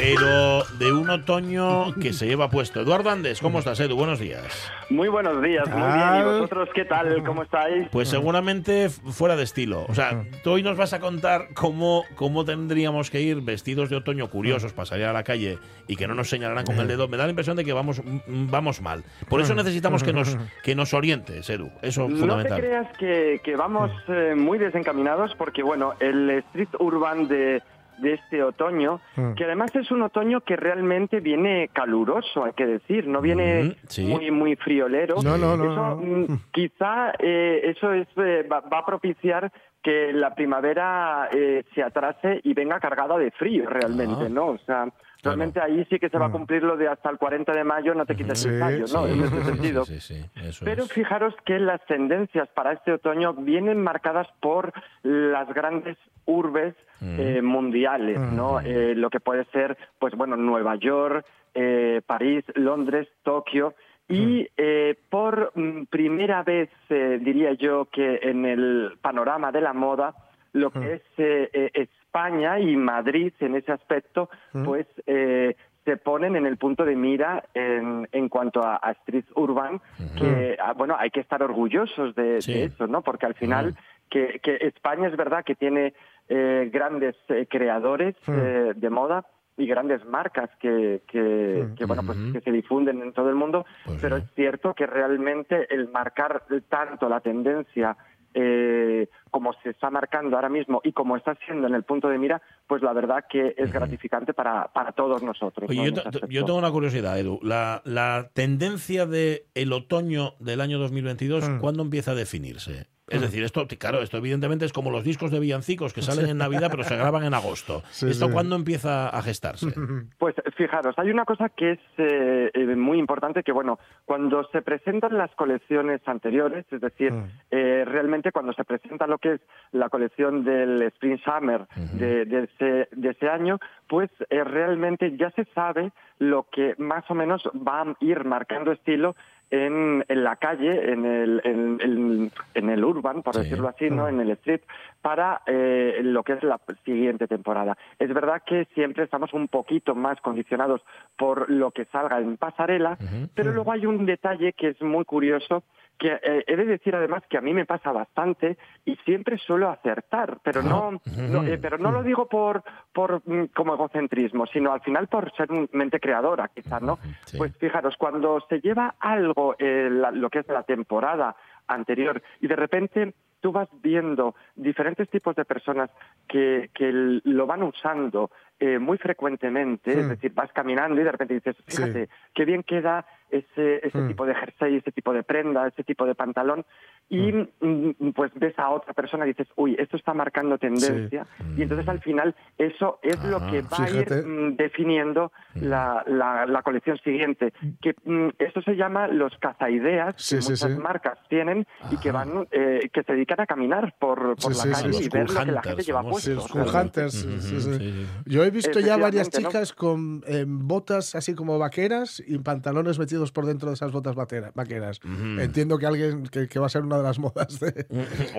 Pero 0.08 0.64
de 0.78 0.90
un 0.90 1.10
otoño 1.10 1.94
que 2.00 2.14
se 2.14 2.26
lleva 2.26 2.48
puesto. 2.48 2.80
Eduardo 2.80 3.10
Andes, 3.10 3.42
¿cómo 3.42 3.58
estás, 3.58 3.78
Edu? 3.78 3.94
Buenos 3.94 4.18
días. 4.18 4.72
Muy 4.88 5.08
buenos 5.08 5.42
días, 5.42 5.68
muy 5.68 5.82
bien. 5.82 6.20
¿Y 6.20 6.24
vosotros 6.24 6.70
qué 6.74 6.86
tal? 6.86 7.22
¿Cómo 7.24 7.42
estáis? 7.42 7.88
Pues 7.90 8.08
seguramente 8.08 8.88
fuera 8.88 9.36
de 9.36 9.42
estilo. 9.42 9.84
O 9.86 9.94
sea, 9.94 10.24
tú 10.42 10.52
hoy 10.52 10.62
nos 10.62 10.78
vas 10.78 10.94
a 10.94 11.00
contar 11.00 11.48
cómo, 11.52 12.04
cómo 12.14 12.46
tendríamos 12.46 13.10
que 13.10 13.20
ir 13.20 13.42
vestidos 13.42 13.90
de 13.90 13.96
otoño 13.96 14.30
curiosos 14.30 14.72
para 14.72 14.86
salir 14.86 15.04
a 15.04 15.12
la 15.12 15.24
calle 15.24 15.58
y 15.88 15.96
que 15.96 16.08
no 16.08 16.14
nos 16.14 16.30
señalarán 16.30 16.64
con 16.64 16.78
el 16.78 16.88
dedo. 16.88 17.06
Me 17.06 17.18
da 17.18 17.24
la 17.24 17.30
impresión 17.30 17.58
de 17.58 17.66
que 17.66 17.74
vamos, 17.74 18.02
mm, 18.02 18.50
vamos 18.50 18.80
mal. 18.80 19.04
Por 19.28 19.42
eso 19.42 19.54
necesitamos 19.54 20.02
que 20.02 20.14
nos, 20.14 20.38
que 20.62 20.74
nos 20.74 20.94
orientes, 20.94 21.50
Edu. 21.50 21.70
Eso 21.82 22.06
es 22.06 22.12
No 22.12 22.14
te 22.14 22.20
fundamental. 22.20 22.60
creas 22.62 22.96
que, 22.96 23.42
que 23.44 23.56
vamos 23.56 23.90
eh, 24.08 24.34
muy 24.34 24.56
desencaminados 24.56 25.34
porque, 25.36 25.62
bueno, 25.62 25.92
el 26.00 26.30
street 26.30 26.70
urban 26.78 27.28
de, 27.28 27.62
de 28.00 28.14
este 28.14 28.42
otoño, 28.42 29.00
Mm. 29.16 29.34
que 29.34 29.44
además 29.44 29.74
es 29.76 29.90
un 29.90 30.02
otoño 30.02 30.40
que 30.42 30.56
realmente 30.56 31.20
viene 31.20 31.68
caluroso, 31.72 32.44
hay 32.44 32.52
que 32.52 32.66
decir, 32.66 33.06
no 33.06 33.20
viene 33.20 33.62
Mm, 33.64 33.72
sí. 33.88 34.04
muy 34.06 34.30
muy 34.30 34.56
friolero. 34.56 35.16
No, 35.22 35.36
no, 35.36 35.56
no, 35.56 35.64
Eso, 35.64 35.74
no. 35.74 35.96
mm, 35.96 36.38
quizá 36.52 37.12
eh, 37.18 37.60
eso 37.64 37.92
es, 37.92 38.06
eh, 38.16 38.46
va, 38.50 38.60
va 38.60 38.78
a 38.78 38.86
propiciar 38.86 39.50
que 39.82 40.12
la 40.12 40.34
primavera 40.34 41.28
eh, 41.32 41.62
se 41.74 41.82
atrase 41.82 42.40
y 42.42 42.52
venga 42.54 42.80
cargada 42.80 43.16
de 43.16 43.30
frío 43.30 43.68
realmente, 43.68 44.24
Ah. 44.26 44.28
¿no? 44.28 44.46
O 44.48 44.58
sea, 44.58 44.86
realmente 45.22 45.60
ahí 45.60 45.84
sí 45.90 45.98
que 45.98 46.08
se 46.08 46.18
va 46.18 46.26
a 46.26 46.30
cumplir 46.32 46.62
lo 46.62 46.76
de 46.76 46.88
hasta 46.88 47.10
el 47.10 47.18
40 47.18 47.52
de 47.52 47.64
mayo 47.64 47.94
no 47.94 48.06
te 48.06 48.14
quites 48.16 48.38
Sí, 48.40 48.48
el 48.48 48.60
tallo, 48.60 48.80
¿no? 48.80 49.06
sí. 49.06 49.12
En 49.12 49.24
ese 49.24 49.44
sentido. 49.44 49.84
Sí, 49.84 50.24
eso 50.36 50.64
Pero 50.64 50.84
es. 50.84 50.92
fijaros 50.92 51.34
que 51.44 51.58
las 51.58 51.84
tendencias 51.86 52.48
para 52.50 52.72
este 52.72 52.92
otoño 52.92 53.34
vienen 53.34 53.82
marcadas 53.82 54.28
por 54.40 54.72
las 55.02 55.48
grandes 55.52 55.96
urbes 56.26 56.74
eh, 57.00 57.40
mundiales, 57.42 58.18
¿no? 58.20 58.60
Eh, 58.60 58.94
lo 58.94 59.08
que 59.10 59.20
puede 59.20 59.44
ser, 59.46 59.76
pues 59.98 60.14
bueno, 60.14 60.36
Nueva 60.36 60.74
York, 60.76 61.24
eh, 61.54 62.00
París, 62.06 62.44
Londres, 62.54 63.08
Tokio. 63.22 63.74
Y 64.08 64.48
eh, 64.56 64.96
por 65.10 65.52
mm, 65.54 65.84
primera 65.90 66.42
vez, 66.42 66.70
eh, 66.88 67.18
diría 67.20 67.52
yo, 67.52 67.86
que 67.92 68.20
en 68.22 68.44
el 68.46 68.92
panorama 69.02 69.52
de 69.52 69.60
la 69.60 69.72
moda, 69.74 70.14
lo 70.54 70.70
que 70.70 70.94
es 70.94 71.02
eh, 71.18 71.50
eh, 71.52 71.70
España 72.18 72.58
y 72.58 72.74
Madrid 72.76 73.32
en 73.40 73.54
ese 73.54 73.70
aspecto, 73.72 74.30
pues 74.64 74.86
eh, 75.06 75.54
se 75.84 75.96
ponen 75.98 76.36
en 76.36 76.46
el 76.46 76.56
punto 76.56 76.84
de 76.84 76.96
mira 76.96 77.44
en, 77.54 78.08
en 78.12 78.28
cuanto 78.28 78.62
a, 78.62 78.78
a 78.82 78.92
street 78.92 79.26
urban, 79.34 79.80
que 80.18 80.56
ah, 80.60 80.72
bueno, 80.74 80.96
hay 80.98 81.10
que 81.10 81.20
estar 81.20 81.42
orgullosos 81.42 82.14
de, 82.14 82.40
Sí. 82.40 82.52
de 82.54 82.64
eso, 82.64 82.86
¿no? 82.86 83.02
Porque 83.02 83.26
al 83.26 83.34
final 83.34 83.74
que, 84.10 84.40
que 84.42 84.56
España 84.62 85.08
es 85.08 85.16
verdad 85.16 85.44
que 85.44 85.54
tiene 85.54 85.92
eh, 86.28 86.70
grandes 86.72 87.14
eh, 87.28 87.46
creadores 87.48 88.16
eh, 88.26 88.72
de 88.74 88.90
moda 88.90 89.24
y 89.58 89.66
grandes 89.66 90.04
marcas 90.06 90.48
que, 90.60 91.02
que, 91.08 91.66
que, 91.76 91.84
bueno 91.84 92.02
pues 92.06 92.16
que 92.32 92.40
se 92.40 92.52
difunden 92.52 93.02
en 93.02 93.12
todo 93.12 93.28
el 93.28 93.34
mundo, 93.34 93.66
Pues 93.84 93.98
pero 94.00 94.16
es 94.16 94.24
cierto 94.34 94.72
que 94.74 94.86
realmente 94.86 95.66
el 95.74 95.88
marcar 95.88 96.44
tanto 96.68 97.08
la 97.08 97.20
tendencia 97.20 97.96
eh, 98.34 99.08
como 99.30 99.52
se 99.62 99.70
está 99.70 99.90
marcando 99.90 100.36
ahora 100.36 100.48
mismo 100.48 100.80
y 100.84 100.92
como 100.92 101.16
está 101.16 101.34
siendo 101.46 101.66
en 101.66 101.74
el 101.74 101.82
punto 101.82 102.08
de 102.08 102.18
mira, 102.18 102.40
pues 102.66 102.82
la 102.82 102.92
verdad 102.92 103.24
que 103.28 103.54
es 103.56 103.72
gratificante 103.72 104.34
para, 104.34 104.68
para 104.72 104.92
todos 104.92 105.22
nosotros. 105.22 105.68
Oye, 105.68 105.90
¿no? 105.92 106.02
yo, 106.10 106.20
yo 106.28 106.44
tengo 106.44 106.58
una 106.58 106.70
curiosidad, 106.70 107.18
Edu. 107.18 107.40
La, 107.42 107.82
la 107.84 108.30
tendencia 108.32 109.06
de 109.06 109.46
el 109.54 109.72
otoño 109.72 110.34
del 110.40 110.60
año 110.60 110.78
2022, 110.78 111.48
Mm. 111.48 111.58
¿cuándo 111.60 111.82
empieza 111.82 112.10
a 112.12 112.14
definirse? 112.14 112.86
Es 113.10 113.20
decir, 113.20 113.42
esto, 113.44 113.66
claro, 113.78 114.02
esto 114.02 114.16
evidentemente 114.18 114.64
es 114.64 114.72
como 114.72 114.90
los 114.90 115.04
discos 115.04 115.30
de 115.30 115.40
villancicos 115.40 115.92
que 115.92 116.02
salen 116.02 116.28
en 116.30 116.38
Navidad 116.38 116.68
pero 116.70 116.84
se 116.84 116.96
graban 116.96 117.24
en 117.24 117.34
agosto. 117.34 117.82
Sí, 117.90 118.08
¿Esto 118.10 118.26
sí. 118.26 118.32
cuándo 118.32 118.54
empieza 118.56 119.08
a 119.08 119.22
gestarse? 119.22 119.66
Pues 120.18 120.34
fijaros, 120.56 120.94
hay 120.98 121.10
una 121.10 121.24
cosa 121.24 121.48
que 121.48 121.72
es 121.72 121.78
eh, 121.98 122.50
eh, 122.52 122.76
muy 122.76 122.98
importante, 122.98 123.42
que 123.42 123.52
bueno, 123.52 123.78
cuando 124.04 124.44
se 124.52 124.62
presentan 124.62 125.16
las 125.16 125.30
colecciones 125.34 126.00
anteriores, 126.06 126.64
es 126.70 126.80
decir, 126.80 127.12
Mm. 127.12 127.24
eh, 127.50 127.84
realmente 127.86 128.32
cuando 128.32 128.52
se 128.52 128.64
presenta 128.64 129.06
lo 129.06 129.18
que 129.18 129.34
es 129.34 129.40
la 129.72 129.88
colección 129.88 130.44
del 130.44 130.82
Spring 130.82 131.18
Summer 131.24 131.66
de, 131.94 132.24
de 132.26 132.44
ese, 132.44 132.88
de 132.92 133.10
ese 133.10 133.28
año, 133.28 133.58
pues 133.88 134.10
eh, 134.30 134.44
realmente 134.44 135.16
ya 135.16 135.30
se 135.30 135.44
sabe 135.54 135.92
lo 136.18 136.46
que 136.50 136.74
más 136.78 137.04
o 137.10 137.14
menos 137.14 137.42
va 137.56 137.82
a 137.82 137.96
ir 138.00 138.24
marcando 138.24 138.72
estilo 138.72 139.14
en, 139.50 140.04
en 140.08 140.24
la 140.24 140.36
calle, 140.36 140.92
en 140.92 141.04
el, 141.04 141.40
en, 141.44 141.78
en- 141.80 142.32
en 142.54 142.70
el 142.70 142.84
urban, 142.84 143.22
por 143.22 143.34
Sí. 143.34 143.40
decirlo 143.42 143.68
así, 143.68 143.88
¿no? 143.90 144.08
En 144.08 144.20
el 144.20 144.30
street, 144.32 144.60
para 145.00 145.40
eh, 145.46 146.00
lo 146.02 146.22
que 146.22 146.34
es 146.34 146.42
la 146.42 146.60
siguiente 146.84 147.26
temporada. 147.26 147.76
Es 147.98 148.12
verdad 148.12 148.42
que 148.44 148.66
siempre 148.74 149.04
estamos 149.04 149.32
un 149.32 149.48
poquito 149.48 149.94
más 149.94 150.20
condicionados 150.20 150.82
por 151.16 151.48
lo 151.50 151.70
que 151.70 151.84
salga 151.86 152.18
en 152.18 152.36
pasarela, 152.36 152.98
pero 153.34 153.52
luego 153.52 153.72
hay 153.72 153.86
un 153.86 154.04
detalle 154.06 154.52
que 154.52 154.68
es 154.68 154.82
muy 154.82 155.04
curioso 155.04 155.62
que 155.98 156.12
eh, 156.22 156.44
he 156.46 156.56
de 156.56 156.64
decir 156.64 156.94
además 156.94 157.22
que 157.28 157.36
a 157.38 157.40
mí 157.40 157.52
me 157.52 157.64
pasa 157.66 157.90
bastante 157.92 158.56
y 158.84 158.94
siempre 159.04 159.36
suelo 159.38 159.68
acertar, 159.68 160.38
pero 160.44 160.62
no, 160.62 161.00
no, 161.16 161.42
eh, 161.44 161.58
pero 161.60 161.76
no 161.78 161.90
lo 161.90 162.02
digo 162.02 162.28
por 162.28 162.62
por 162.92 163.20
mm, 163.28 163.46
como 163.54 163.74
egocentrismo, 163.74 164.46
sino 164.46 164.72
al 164.72 164.80
final 164.82 165.08
por 165.08 165.32
ser 165.36 165.50
un 165.50 165.68
mente 165.72 165.98
creadora, 166.00 166.48
quizás, 166.54 166.80
¿no? 166.82 166.98
Sí. 167.26 167.36
Pues 167.38 167.56
fijaros, 167.58 167.96
cuando 167.98 168.40
se 168.48 168.60
lleva 168.60 168.94
algo, 169.00 169.56
eh, 169.58 169.88
la- 169.90 170.10
lo 170.12 170.30
que 170.30 170.38
es 170.40 170.48
la 170.48 170.62
temporada 170.62 171.34
anterior, 171.66 172.22
y 172.40 172.46
de 172.46 172.56
repente 172.56 173.14
tú 173.40 173.52
vas 173.52 173.68
viendo 173.82 174.34
diferentes 174.56 175.08
tipos 175.10 175.34
de 175.36 175.44
personas 175.44 175.90
que, 176.28 176.70
que 176.74 176.90
lo 176.92 177.46
van 177.46 177.62
usando 177.62 178.30
eh, 178.60 178.80
muy 178.80 178.98
frecuentemente, 178.98 180.00
es 180.00 180.08
decir, 180.08 180.32
vas 180.34 180.52
caminando 180.52 181.00
y 181.00 181.04
de 181.04 181.12
repente 181.12 181.34
dices, 181.34 181.54
Sí. 181.68 181.76
fíjate, 181.76 182.08
qué 182.34 182.44
bien 182.44 182.64
queda 182.64 183.06
ese, 183.30 183.86
ese 183.86 183.98
Hmm. 183.98 184.08
tipo 184.08 184.26
de 184.26 184.34
jersey, 184.34 184.76
ese 184.76 184.90
tipo 184.90 185.12
de 185.12 185.22
prenda, 185.22 185.66
ese 185.68 185.84
tipo 185.84 186.04
de 186.06 186.14
pantalón, 186.16 186.64
y 187.08 187.30
mm, 187.32 188.10
pues 188.16 188.32
ves 188.34 188.58
a 188.58 188.70
otra 188.70 188.94
persona 188.94 189.24
y 189.26 189.28
dices, 189.28 189.46
uy, 189.54 189.76
esto 189.78 189.96
está 189.96 190.12
marcando 190.14 190.58
tendencia, 190.58 191.26
y 191.56 191.62
entonces 191.62 191.86
al 191.88 192.00
final 192.00 192.34
eso 192.56 192.98
es 193.02 193.22
lo 193.22 193.40
que 193.46 193.62
va 193.62 193.86
Fíjate. 193.86 194.14
a 194.14 194.18
ir 194.20 194.26
mm, 194.26 194.56
definiendo 194.56 195.30
la, 195.54 196.02
la, 196.06 196.46
la 196.46 196.62
colección 196.62 196.98
siguiente, 196.98 197.52
que 197.80 197.94
mm, 198.04 198.30
esto 198.40 198.60
se 198.62 198.74
llama 198.74 199.06
los 199.08 199.36
cazaideas, 199.38 200.14
Sí, 200.16 200.36
que 200.36 200.42
sí, 200.42 200.50
muchas 200.52 200.72
sí. 200.72 200.78
marcas 200.78 201.18
tienen 201.28 201.64
y 201.90 201.98
que 201.98 202.10
van, 202.10 202.48
eh, 202.50 202.88
que 202.92 203.02
se 203.04 203.14
dedican 203.28 203.40
a 203.40 203.46
caminar 203.46 203.94
por, 203.98 204.36
por 204.36 204.54
Sí, 204.54 204.68
la 204.68 204.76
sí, 204.76 204.82
calle 204.82 205.04
y 205.04 205.08
ver 205.08 205.30
lo 205.30 205.44
que 205.44 205.52
la 205.52 205.62
gente 205.62 205.82
lleva 205.82 206.02
puesto. 206.02 206.34
los 206.34 206.48
cool 206.48 206.62
hunters. 206.74 207.12
sí, 207.12 207.36
sí, 207.40 207.60
sí. 207.60 207.68
Ujú, 207.68 207.78
sí, 207.78 207.92
sí. 207.92 208.06
Yo 208.26 208.44
he 208.44 208.50
visto 208.50 208.80
ya 208.80 208.96
varias 208.96 209.28
chicas 209.30 209.72
con 209.72 210.22
eh, 210.26 210.44
botas 210.46 211.14
así 211.14 211.34
como 211.34 211.58
vaqueras 211.58 212.22
y 212.26 212.38
pantalones 212.38 212.98
metidos 212.98 213.32
por 213.32 213.46
dentro 213.46 213.68
de 213.68 213.74
esas 213.74 213.92
botas 213.92 214.14
batera- 214.16 214.52
vaqueras. 214.54 215.00
Entiendo 215.38 215.78
que 215.78 215.86
alguien 215.86 216.24
que, 216.24 216.48
que 216.48 216.58
va 216.58 216.66
a 216.66 216.68
ser 216.70 216.82
una 216.82 216.96
de 216.96 217.02
las 217.02 217.18
modas 217.18 217.60
de... 217.60 217.86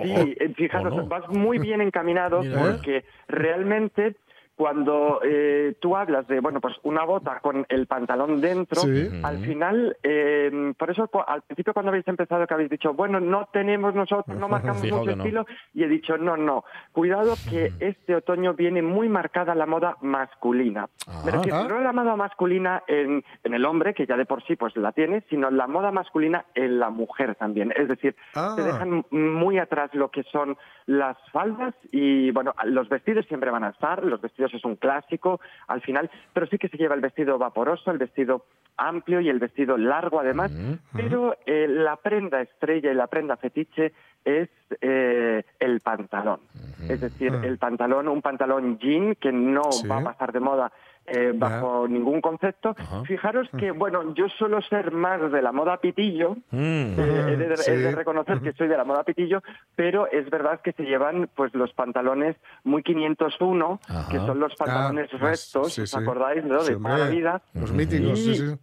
Sí, 0.04 0.36
eh, 0.40 0.54
fijaros, 0.56 0.96
no. 0.96 1.06
vas 1.08 1.28
muy 1.30 1.60
bien 1.60 1.82
encaminado 1.82 2.42
Mira. 2.42 2.60
porque 2.60 3.06
realmente 3.28 4.16
cuando 4.60 5.22
eh, 5.24 5.78
tú 5.80 5.96
hablas 5.96 6.28
de, 6.28 6.42
bueno, 6.42 6.60
pues 6.60 6.76
una 6.84 7.06
bota 7.06 7.40
con 7.40 7.66
el 7.70 7.88
pantalón 7.88 8.42
dentro, 8.42 8.82
Sí. 8.82 9.08
al 9.24 9.38
final, 9.38 9.96
eh, 10.04 10.74
por 10.78 10.92
eso 10.92 11.08
cu- 11.08 11.24
al 11.26 11.44
principio 11.44 11.72
cuando 11.72 11.92
habéis 11.92 12.06
empezado 12.10 12.46
que 12.46 12.54
habéis 12.56 12.70
dicho, 12.70 12.94
bueno, 12.94 13.22
no 13.22 13.48
tenemos 13.54 13.96
nosotros, 13.96 14.36
no 14.38 14.50
marcamos 14.76 14.82
Fijo 14.82 14.98
mucho 14.98 15.16
no. 15.16 15.24
estilo, 15.24 15.46
y 15.74 15.86
he 15.86 15.88
dicho, 15.88 16.18
no, 16.18 16.36
no, 16.36 16.66
cuidado 16.92 17.36
que 17.50 17.72
este 17.80 18.16
otoño 18.16 18.54
viene 18.54 18.82
muy 18.82 19.08
marcada 19.08 19.56
la 19.56 19.66
moda 19.66 19.96
masculina. 20.02 20.90
Me 21.24 21.32
refiero, 21.32 21.58
Ah. 21.60 21.68
no 21.70 21.80
la 21.80 21.94
moda 21.94 22.18
masculina 22.18 22.84
en, 22.88 23.24
en 23.46 23.54
el 23.54 23.64
hombre, 23.64 23.94
que 23.94 24.06
ya 24.06 24.18
de 24.18 24.26
por 24.26 24.44
sí 24.44 24.58
pues 24.58 24.76
la 24.76 24.92
tiene, 24.92 25.24
sino 25.30 25.50
la 25.52 25.68
moda 25.68 25.92
masculina 25.94 26.44
en 26.54 26.80
la 26.82 26.90
mujer 26.90 27.36
también. 27.36 27.72
Es 27.78 27.88
decir, 27.88 28.14
Ah. 28.36 28.56
se 28.58 28.64
dejan 28.64 29.06
muy 29.10 29.58
atrás 29.58 29.90
lo 29.94 30.12
que 30.12 30.24
son 30.24 30.58
las 30.86 31.16
faldas 31.32 31.74
y, 31.94 32.32
bueno, 32.32 32.54
los 32.66 32.90
vestidos 32.90 33.26
siempre 33.28 33.52
van 33.52 33.64
a 33.64 33.70
estar, 33.70 34.04
los 34.04 34.20
vestidos 34.20 34.49
es 34.58 34.66
un 34.66 34.76
clásico 34.76 35.40
al 35.68 35.82
final, 35.82 36.10
pero 36.34 36.48
sí 36.48 36.58
que 36.58 36.70
se 36.70 36.78
lleva 36.78 36.96
el 36.96 37.02
vestido 37.02 37.38
vaporoso, 37.38 37.92
el 37.92 37.98
vestido 37.98 38.46
amplio 38.78 39.20
y 39.20 39.30
el 39.30 39.40
vestido 39.40 39.78
largo 39.78 40.20
además, 40.20 40.52
pero 40.94 41.36
eh, 41.46 41.68
la 41.68 41.98
prenda 41.98 42.42
estrella 42.42 42.92
y 42.92 42.96
la 42.96 43.08
prenda 43.08 43.36
fetiche 43.36 43.92
es 44.24 44.50
eh, 44.82 45.44
el 45.60 45.80
pantalón. 45.82 46.40
Es 46.88 47.02
decir, 47.02 47.34
el 47.44 47.58
pantalón, 47.58 48.08
un 48.08 48.22
pantalón 48.22 48.78
jean 48.80 49.16
que 49.16 49.32
no 49.34 49.64
Sí. 49.72 49.88
va 49.88 49.98
a 49.98 50.04
pasar 50.04 50.32
de 50.32 50.40
moda 50.40 50.72
eh, 51.12 51.32
bajo 51.36 51.88
ningún 51.88 52.22
concepto. 52.22 52.76
Ajá. 52.78 53.04
Fijaros 53.06 53.48
que, 53.58 53.72
bueno, 53.72 54.14
yo 54.16 54.28
suelo 54.30 54.62
ser 54.62 54.92
más 54.92 55.32
de 55.32 55.42
la 55.42 55.52
moda 55.52 55.78
pitillo, 55.78 56.36
Mm. 56.52 57.00
eh, 57.00 57.26
he, 57.30 57.36
de, 57.38 57.58
Sí. 57.58 57.72
he 57.72 57.78
de 57.78 57.92
reconocer 57.92 58.40
que 58.42 58.54
soy 58.54 58.68
de 58.68 58.78
la 58.78 58.84
moda 58.84 59.04
pitillo, 59.04 59.42
pero 59.76 60.08
es 60.12 60.30
verdad 60.30 60.62
que 60.62 60.72
se 60.74 60.84
llevan 60.84 61.30
pues 61.36 61.54
los 61.54 61.74
pantalones 61.74 62.36
muy 62.64 62.84
501, 62.84 63.80
Ajá. 63.88 64.12
que 64.12 64.18
son 64.20 64.40
los 64.40 64.56
pantalones 64.56 65.10
Ah, 65.14 65.18
rectos, 65.20 65.74
sí, 65.74 65.82
¿os 65.82 65.90
sí. 65.92 65.98
acordáis? 66.00 66.44
¿no? 66.44 66.64
De 66.64 66.76
toda 66.76 66.98
la 66.98 67.10
vida. 67.10 67.42
Los 67.54 67.72
míticos, 67.72 68.20
sí, 68.20 68.32
Y, 68.32 68.36
sí. 68.36 68.56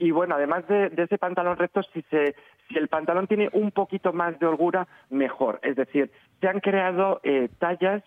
y- 0.00 0.06
y, 0.06 0.10
bueno, 0.10 0.34
además 0.34 0.66
de, 0.68 0.88
de 0.90 1.02
ese 1.04 1.18
pantalón 1.18 1.56
recto, 1.56 1.82
si, 1.92 2.02
se, 2.10 2.34
si 2.68 2.76
el 2.78 2.88
pantalón 2.88 3.26
tiene 3.26 3.48
un 3.52 3.70
poquito 3.70 4.12
más 4.12 4.38
de 4.38 4.46
holgura, 4.46 4.86
mejor. 5.10 5.58
Es 5.62 5.76
decir, 5.76 6.10
se 6.40 6.48
han 6.48 6.60
creado 6.60 7.20
eh, 7.22 7.48
tallas 7.58 8.02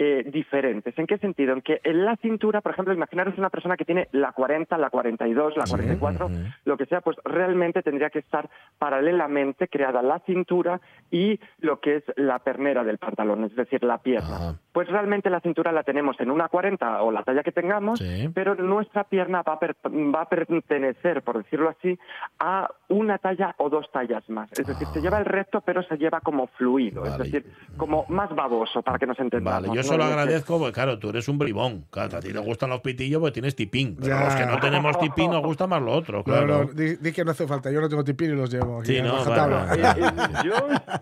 eh, 0.00 0.22
diferentes. 0.32 0.96
¿En 0.96 1.08
qué 1.08 1.18
sentido? 1.18 1.54
En 1.54 1.60
que 1.60 1.80
en 1.82 2.04
la 2.04 2.14
cintura, 2.18 2.60
por 2.60 2.70
ejemplo, 2.70 2.94
imaginaros 2.94 3.36
una 3.36 3.50
persona 3.50 3.76
que 3.76 3.84
tiene 3.84 4.06
la 4.12 4.30
40, 4.30 4.78
la 4.78 4.90
42, 4.90 5.56
la 5.56 5.64
44, 5.64 6.26
ujú. 6.26 6.34
lo 6.66 6.76
que 6.76 6.86
sea, 6.86 7.00
pues 7.00 7.16
realmente 7.24 7.82
tendría 7.82 8.08
que 8.08 8.20
estar 8.20 8.48
paralelamente 8.78 9.66
creada 9.66 10.00
la 10.00 10.20
cintura 10.20 10.80
y 11.10 11.40
lo 11.58 11.80
que 11.80 11.96
es 11.96 12.04
la 12.14 12.38
pernera 12.38 12.84
del 12.84 12.98
pantalón, 12.98 13.42
es 13.42 13.56
decir, 13.56 13.82
la 13.82 13.98
pierna. 13.98 14.36
Ajá. 14.36 14.58
Pues 14.72 14.86
realmente 14.88 15.30
la 15.30 15.40
cintura 15.40 15.72
la 15.72 15.82
tenemos 15.82 16.20
en 16.20 16.30
una 16.30 16.48
40 16.48 17.02
o 17.02 17.10
la 17.10 17.22
talla 17.22 17.42
que 17.42 17.52
tengamos, 17.52 17.98
Sí. 17.98 18.28
pero 18.34 18.54
nuestra 18.54 19.04
pierna 19.04 19.42
va 19.42 19.54
a, 19.54 19.58
per- 19.58 19.76
va 19.84 20.22
a 20.22 20.28
pertenecer, 20.28 21.22
por 21.22 21.38
decirlo 21.42 21.70
así, 21.70 21.98
a 22.38 22.68
una 22.88 23.18
talla 23.18 23.54
o 23.58 23.68
dos 23.70 23.90
tallas 23.90 24.28
más. 24.28 24.50
Es 24.52 24.66
decir, 24.66 24.86
se 24.88 25.00
lleva 25.00 25.18
el 25.18 25.24
recto, 25.24 25.62
pero 25.62 25.82
se 25.82 25.96
lleva 25.96 26.20
como 26.20 26.46
fluido, 26.48 27.00
Vale. 27.02 27.12
es 27.12 27.18
decir, 27.32 27.52
como 27.76 28.04
más 28.08 28.34
baboso, 28.34 28.82
para 28.82 28.98
que 28.98 29.06
nos 29.06 29.18
entendamos. 29.18 29.62
Vale, 29.62 29.68
yo 29.68 29.82
¿no? 29.82 29.82
solo 29.82 30.04
decir, 30.04 30.18
agradezco, 30.18 30.58
porque 30.58 30.72
claro, 30.74 30.98
tú 30.98 31.08
eres 31.10 31.28
un 31.28 31.38
bribón. 31.38 31.86
Claro, 31.90 32.18
a 32.18 32.20
ti 32.20 32.32
te 32.32 32.38
gustan 32.38 32.70
los 32.70 32.80
pitillos 32.80 33.20
porque 33.20 33.32
tienes 33.34 33.56
tipín. 33.56 33.96
Pero 33.96 34.16
Ya. 34.18 34.24
los 34.24 34.34
que 34.36 34.46
no 34.46 34.60
tenemos 34.60 34.98
tipín 34.98 35.30
nos 35.30 35.42
gusta 35.42 35.66
más 35.66 35.80
lo 35.82 35.92
otro, 35.92 36.18
No, 36.18 36.24
claro. 36.24 36.46
no, 36.46 36.72
di, 36.72 36.96
di 36.96 37.12
que 37.12 37.24
no 37.24 37.30
hace 37.32 37.46
falta. 37.46 37.70
Yo 37.70 37.80
no 37.80 37.88
tengo 37.88 38.04
tipín 38.04 38.30
y 38.32 38.34
los 38.36 38.50
llevo. 38.50 38.84
Sí, 38.84 39.00
no, 39.02 39.24
vale, 39.24 39.80
Eh, 39.80 39.94
eh, 39.98 40.44
yo 40.44 40.52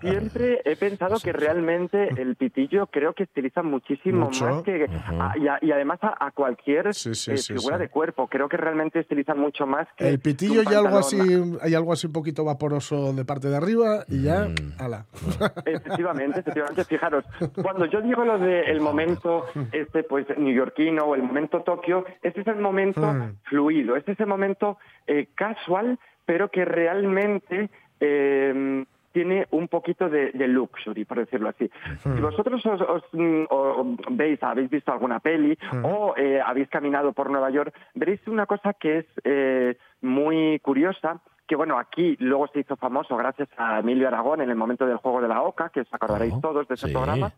siempre 0.00 0.60
he 0.64 0.76
pensado 0.76 1.16
que 1.22 1.32
realmente 1.32 2.08
el 2.20 2.36
pitillo 2.36 2.86
creo 2.86 3.12
que 3.12 3.24
estiliza 3.24 3.56
muchísimo 3.66 4.26
Mucho. 4.26 4.46
más 4.46 4.62
que 4.62 4.86
a- 5.20 5.34
y, 5.38 5.46
a- 5.48 5.58
y 5.60 5.70
además 5.72 5.98
a, 6.02 6.26
a 6.26 6.30
cualquier 6.30 6.94
Sí, 6.94 7.14
sí, 7.14 7.32
eh, 7.32 7.36
sí, 7.36 7.52
figura 7.54 7.76
sí. 7.76 7.82
de 7.82 7.88
cuerpo 7.90 8.26
creo 8.28 8.48
que 8.48 8.56
realmente 8.56 9.00
estiliza 9.00 9.34
mucho 9.34 9.66
más 9.66 9.86
que 9.96 10.08
El 10.08 10.18
pitillo 10.20 10.62
y 10.62 10.74
algo 10.74 10.98
así, 10.98 11.18
hay 11.60 11.74
algo 11.74 11.92
así 11.92 12.06
un 12.06 12.12
poquito 12.12 12.44
vaporoso 12.44 13.12
de 13.12 13.24
parte 13.24 13.48
de 13.48 13.56
arriba 13.56 14.04
y 14.08 14.22
ya, 14.22 14.46
Mm. 14.48 14.80
ala. 14.80 15.06
Efectivamente, 15.66 16.40
efectivamente. 16.40 16.84
Fijaros, 16.84 17.24
cuando 17.62 17.86
yo 17.86 18.00
digo 18.00 18.24
lo 18.24 18.38
del 18.38 18.80
momento 18.80 19.44
este, 19.72 20.02
pues 20.04 20.26
neoyorquino 20.38 21.04
o 21.04 21.14
el 21.14 21.22
momento 21.22 21.62
Tokio, 21.62 22.04
este 22.22 22.40
es 22.42 22.46
el 22.46 22.56
momento 22.56 23.00
Mm. 23.02 23.36
fluido, 23.44 23.96
este 23.96 24.12
es 24.12 24.20
el 24.20 24.26
momento 24.26 24.78
eh, 25.06 25.28
casual, 25.34 25.98
pero 26.24 26.50
que 26.50 26.64
realmente 26.64 27.70
eh, 28.00 28.84
tiene 29.16 29.46
un 29.52 29.66
poquito 29.68 30.10
de, 30.10 30.30
de 30.32 30.46
luxury, 30.46 31.06
por 31.06 31.16
decirlo 31.18 31.48
así. 31.48 31.70
Si 32.02 32.20
vosotros 32.20 32.60
os, 32.66 32.80
os, 32.82 33.02
mm, 33.12 33.44
o- 33.48 33.96
veis, 34.10 34.42
habéis 34.42 34.68
visto 34.68 34.92
alguna 34.92 35.20
peli 35.20 35.56
o 35.84 36.12
eh, 36.18 36.38
habéis 36.44 36.68
caminado 36.68 37.14
por 37.14 37.30
Nueva 37.30 37.48
York, 37.48 37.72
veréis 37.94 38.20
una 38.28 38.44
cosa 38.44 38.74
que 38.74 38.98
es 38.98 39.06
eh, 39.24 39.78
muy 40.02 40.58
curiosa, 40.60 41.18
que 41.48 41.56
bueno, 41.56 41.78
aquí 41.78 42.16
luego 42.20 42.46
se 42.48 42.60
hizo 42.60 42.76
famoso 42.76 43.16
gracias 43.16 43.48
a 43.56 43.78
Emilio 43.80 44.06
Aragón 44.08 44.42
en 44.42 44.50
el 44.50 44.56
momento 44.56 44.84
del 44.84 44.98
juego 44.98 45.22
de 45.22 45.28
la 45.28 45.40
Oca, 45.40 45.70
que 45.70 45.80
os 45.80 45.88
acordaréis 45.94 46.34
Oh, 46.34 46.40
todos 46.40 46.68
de 46.68 46.74
ese 46.74 46.88
sí. 46.88 46.92
programa, 46.92 47.32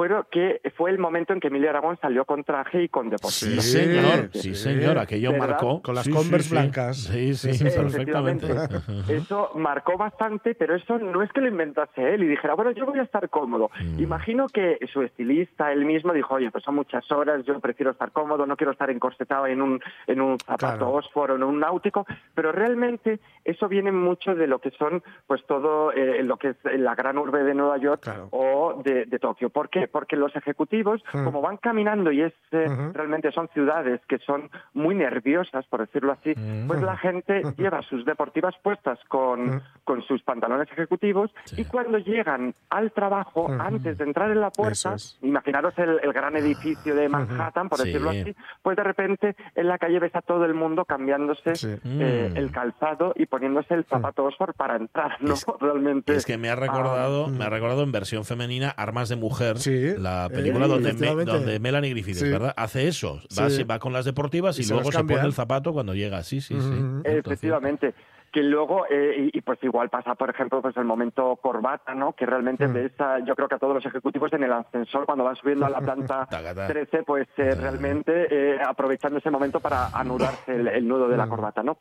pero 0.00 0.26
que 0.30 0.60
fue 0.76 0.90
el 0.90 0.98
momento 0.98 1.32
en 1.34 1.40
que 1.40 1.48
Emilio 1.48 1.68
Aragón 1.70 1.98
salió 2.00 2.24
con 2.24 2.42
traje 2.42 2.84
y 2.84 2.88
con 2.88 3.04
Sí, 3.06 3.10
deportivo. 3.10 3.60
señor, 3.60 4.30
sí, 4.32 4.40
sí, 4.40 4.54
sí. 4.54 4.54
señor, 4.54 4.98
aquello 4.98 5.32
¿Verdad? 5.32 5.48
marcó. 5.48 5.82
Con 5.82 5.94
las 5.94 6.04
Sí, 6.04 6.10
sí, 6.12 6.16
Converse 6.16 6.48
sí. 6.48 6.54
blancas. 6.54 6.96
Sí, 6.96 7.34
sí, 7.34 7.52
Sí, 7.52 7.68
sí, 7.70 7.78
perfectamente. 7.78 8.46
Efectivamente. 8.46 9.16
Eso 9.16 9.50
marcó 9.56 9.96
bastante, 9.98 10.54
pero 10.54 10.74
eso 10.74 10.98
no 10.98 11.22
es 11.22 11.30
que 11.32 11.40
lo 11.40 11.48
inventase 11.48 12.14
él 12.14 12.22
y 12.22 12.26
dijera, 12.28 12.54
bueno, 12.54 12.70
yo 12.72 12.86
voy 12.86 12.98
a 12.98 13.02
estar 13.02 13.28
cómodo. 13.28 13.70
Mm. 13.80 14.00
Imagino 14.02 14.46
que 14.48 14.78
su 14.92 15.02
estilista, 15.02 15.72
él 15.72 15.84
mismo, 15.84 16.12
dijo, 16.12 16.34
oye, 16.34 16.50
pues 16.50 16.64
son 16.64 16.76
muchas 16.76 17.10
horas, 17.12 17.44
yo 17.44 17.60
prefiero 17.60 17.90
estar 17.92 18.10
cómodo, 18.12 18.46
no 18.46 18.56
quiero 18.56 18.72
estar 18.72 18.90
encorsetado 18.90 19.46
en 19.46 19.60
un, 19.60 19.80
en 20.06 20.20
un 20.20 20.38
zapato 20.38 20.60
Claro. 20.78 20.92
ósforo, 20.92 21.36
en 21.36 21.42
un 21.42 21.60
náutico, 21.60 22.06
pero 22.34 22.52
realmente 22.52 23.20
eso 23.44 23.68
viene 23.68 23.92
mucho 23.92 24.34
de 24.34 24.46
lo 24.46 24.60
que 24.60 24.70
son, 24.72 25.02
pues 25.26 25.44
todo 25.46 25.92
eh, 25.92 26.22
lo 26.22 26.36
que 26.36 26.48
es 26.50 26.56
la 26.78 26.94
gran 26.94 27.18
urbe 27.18 27.42
de 27.44 27.54
Nueva 27.54 27.76
York 27.78 28.02
Claro. 28.02 28.28
o 28.30 28.80
de, 28.84 29.04
de 29.06 29.18
Tokio. 29.18 29.50
¿Por 29.50 29.68
qué? 29.68 29.88
Porque 29.92 30.16
los 30.16 30.34
ejecutivos, 30.36 31.02
Mm. 31.12 31.24
como 31.24 31.40
van 31.40 31.56
caminando 31.56 32.12
y 32.12 32.22
es 32.22 32.32
eh, 32.52 32.66
realmente 32.92 33.30
son 33.32 33.48
ciudades 33.54 34.00
que 34.08 34.18
son 34.18 34.50
muy 34.74 34.94
nerviosas, 34.94 35.66
por 35.66 35.80
decirlo 35.80 36.12
así, 36.12 36.34
Mm. 36.36 36.66
pues 36.66 36.80
la 36.82 36.96
gente 36.96 37.42
lleva 37.56 37.82
sus 37.82 38.04
deportivas 38.04 38.54
puestas 38.62 38.98
con, 39.08 39.46
Mm. 39.56 39.60
con 39.84 40.02
sus 40.02 40.22
pantalones 40.22 40.68
ejecutivos 40.72 41.30
Sí. 41.44 41.62
y 41.62 41.64
cuando 41.64 41.98
llegan 41.98 42.54
al 42.70 42.92
trabajo, 42.92 43.48
antes 43.58 43.98
de 43.98 44.04
entrar 44.04 44.30
en 44.30 44.40
la 44.40 44.50
puerta, 44.50 44.94
es. 44.94 45.18
imaginaros 45.22 45.76
el, 45.78 46.00
el 46.02 46.12
gran 46.12 46.36
edificio 46.36 46.94
de 46.94 47.08
Manhattan, 47.08 47.68
por 47.68 47.78
Sí. 47.78 47.86
decirlo 47.86 48.10
así, 48.10 48.34
pues 48.62 48.76
de 48.76 48.82
repente 48.84 49.36
en 49.54 49.68
la 49.68 49.78
calle 49.78 49.98
ves 49.98 50.14
a 50.14 50.22
todo 50.22 50.44
el 50.44 50.54
mundo 50.54 50.84
cambiándose 50.84 51.54
Sí. 51.54 51.68
eh, 51.84 52.32
el 52.34 52.50
calzado 52.50 53.12
y 53.16 53.26
poniéndose 53.26 53.74
el 53.74 53.84
zapato 53.84 54.24
Oxford 54.24 54.54
para 54.54 54.76
entrar, 54.76 55.16
¿no? 55.20 55.34
Es- 55.34 55.46
realmente. 55.60 56.14
Es 56.14 56.24
que 56.26 56.38
me 56.38 56.48
ha 56.50 56.56
recordado, 56.56 57.28
me 57.28 57.44
ha 57.44 57.48
recordado 57.50 57.82
en 57.82 57.92
versión 57.92 58.24
femenina 58.24 58.70
Armas 58.70 59.08
de 59.08 59.16
Mujer, 59.16 59.58
Sí, 59.70 60.00
la 60.00 60.26
eh, 60.26 60.30
película 60.34 60.66
donde, 60.66 60.84
Me- 60.84 60.90
efectivamente. 60.90 61.32
donde 61.32 61.58
Melanie 61.60 61.90
Griffith, 61.90 62.16
Sí. 62.16 62.28
¿verdad? 62.28 62.52
Hace 62.56 62.88
eso, 62.88 63.20
va, 63.38 63.48
Sí. 63.50 63.56
se- 63.56 63.64
va 63.64 63.78
con 63.78 63.92
las 63.92 64.04
deportivas 64.04 64.58
y, 64.58 64.66
luego 64.66 64.90
se 64.92 65.04
pone 65.04 65.20
el 65.24 65.32
zapato 65.32 65.72
cuando 65.72 65.94
llega. 65.94 66.22
Sí, 66.22 66.40
sí, 66.40 66.54
sí. 66.58 66.74
Efectivamente. 67.04 67.94
Que 68.32 68.42
luego, 68.42 68.86
eh, 68.88 69.30
y, 69.32 69.38
y 69.38 69.40
pues 69.40 69.58
igual 69.64 69.88
pasa, 69.88 70.14
por 70.14 70.30
ejemplo, 70.30 70.62
pues 70.62 70.76
el 70.76 70.84
momento 70.84 71.34
corbata, 71.36 71.94
¿no? 71.94 72.12
Que 72.12 72.26
realmente 72.26 72.68
Mm. 72.68 72.72
ves 72.72 73.00
a- 73.00 73.18
yo 73.20 73.34
creo 73.34 73.48
que 73.48 73.56
a 73.56 73.58
todos 73.58 73.74
los 73.74 73.84
ejecutivos 73.86 74.32
en 74.32 74.44
el 74.44 74.52
ascensor 74.52 75.04
cuando 75.04 75.24
van 75.24 75.34
subiendo 75.36 75.66
a 75.66 75.70
la 75.70 75.80
planta 75.80 76.26
Tacata. 76.30 76.68
13, 76.68 77.02
pues 77.02 77.26
eh, 77.38 77.54
realmente 77.56 78.28
eh, 78.30 78.58
aprovechando 78.64 79.18
ese 79.18 79.30
momento 79.30 79.58
para 79.60 79.88
anudarse 79.88 80.54
el, 80.54 80.68
el 80.68 80.86
nudo 80.86 81.08
de 81.08 81.16
la 81.16 81.26
Mm. 81.26 81.30
corbata, 81.30 81.62
¿no? 81.62 81.78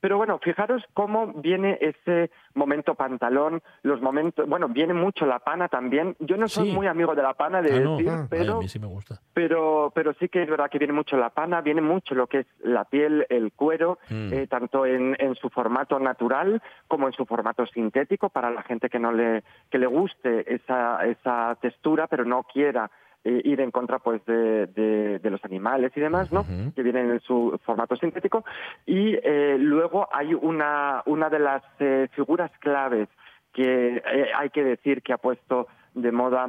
Pero 0.00 0.16
bueno, 0.16 0.38
fijaros 0.42 0.82
cómo 0.94 1.32
viene 1.34 1.78
ese 1.80 2.30
momento 2.54 2.94
pantalón, 2.94 3.62
los 3.82 4.00
momentos, 4.00 4.48
bueno, 4.48 4.68
viene 4.68 4.94
mucho 4.94 5.26
la 5.26 5.38
pana 5.38 5.68
también. 5.68 6.16
Yo 6.18 6.36
no 6.36 6.48
soy 6.48 6.70
Sí. 6.70 6.72
muy 6.74 6.86
amigo 6.86 7.14
de 7.14 7.22
la 7.22 7.34
pana, 7.34 7.62
de 7.62 7.72
Ah, 7.76 7.80
no. 7.80 7.96
decir, 7.96 8.10
Ay, 8.10 8.16
a 8.16 8.26
pero 8.28 8.58
mí 8.60 8.68
sí 8.68 8.78
me 8.78 8.86
gusta. 8.86 9.20
pero 9.32 9.92
pero 9.94 10.12
sí 10.14 10.28
que 10.28 10.42
es 10.42 10.48
verdad 10.50 10.68
que 10.70 10.78
viene 10.78 10.92
mucho 10.92 11.16
la 11.16 11.30
pana, 11.30 11.60
viene 11.60 11.80
mucho 11.82 12.14
lo 12.14 12.26
que 12.26 12.40
es 12.40 12.46
la 12.62 12.84
piel, 12.84 13.26
el 13.28 13.52
cuero, 13.52 13.98
Mm. 14.10 14.32
eh, 14.32 14.46
tanto 14.48 14.86
en, 14.86 15.16
en 15.18 15.34
su 15.36 15.48
formato 15.50 15.83
natural 16.00 16.60
como 16.88 17.06
en 17.06 17.12
su 17.12 17.24
formato 17.26 17.66
sintético 17.66 18.28
para 18.30 18.50
la 18.50 18.62
gente 18.62 18.88
que 18.90 18.98
no 18.98 19.12
le 19.12 19.42
que 19.70 19.78
le 19.78 19.86
guste 19.86 20.52
esa 20.54 21.04
esa 21.06 21.56
textura, 21.60 22.06
pero 22.06 22.24
no 22.24 22.42
quiera 22.44 22.90
eh, 23.24 23.40
ir 23.44 23.60
en 23.60 23.70
contra 23.70 23.98
pues 24.00 24.24
de, 24.26 24.66
de- 24.66 25.18
de 25.18 25.30
los 25.30 25.42
animales 25.44 25.92
y 25.96 26.00
demás, 26.00 26.30
¿no? 26.30 26.44
Que 26.74 26.82
vienen 26.82 27.10
en 27.10 27.20
su 27.20 27.58
formato 27.64 27.96
sintético 27.96 28.44
y 28.86 29.14
eh, 29.22 29.56
luego 29.58 30.08
hay 30.12 30.34
una 30.34 31.02
una 31.06 31.30
de 31.30 31.38
las 31.38 31.62
eh, 31.78 32.08
figuras 32.12 32.50
claves 32.58 33.08
que 33.52 34.02
hay 34.36 34.50
que 34.50 34.64
decir 34.64 35.00
que 35.02 35.12
ha 35.12 35.18
puesto 35.18 35.68
de 35.94 36.10
moda 36.12 36.48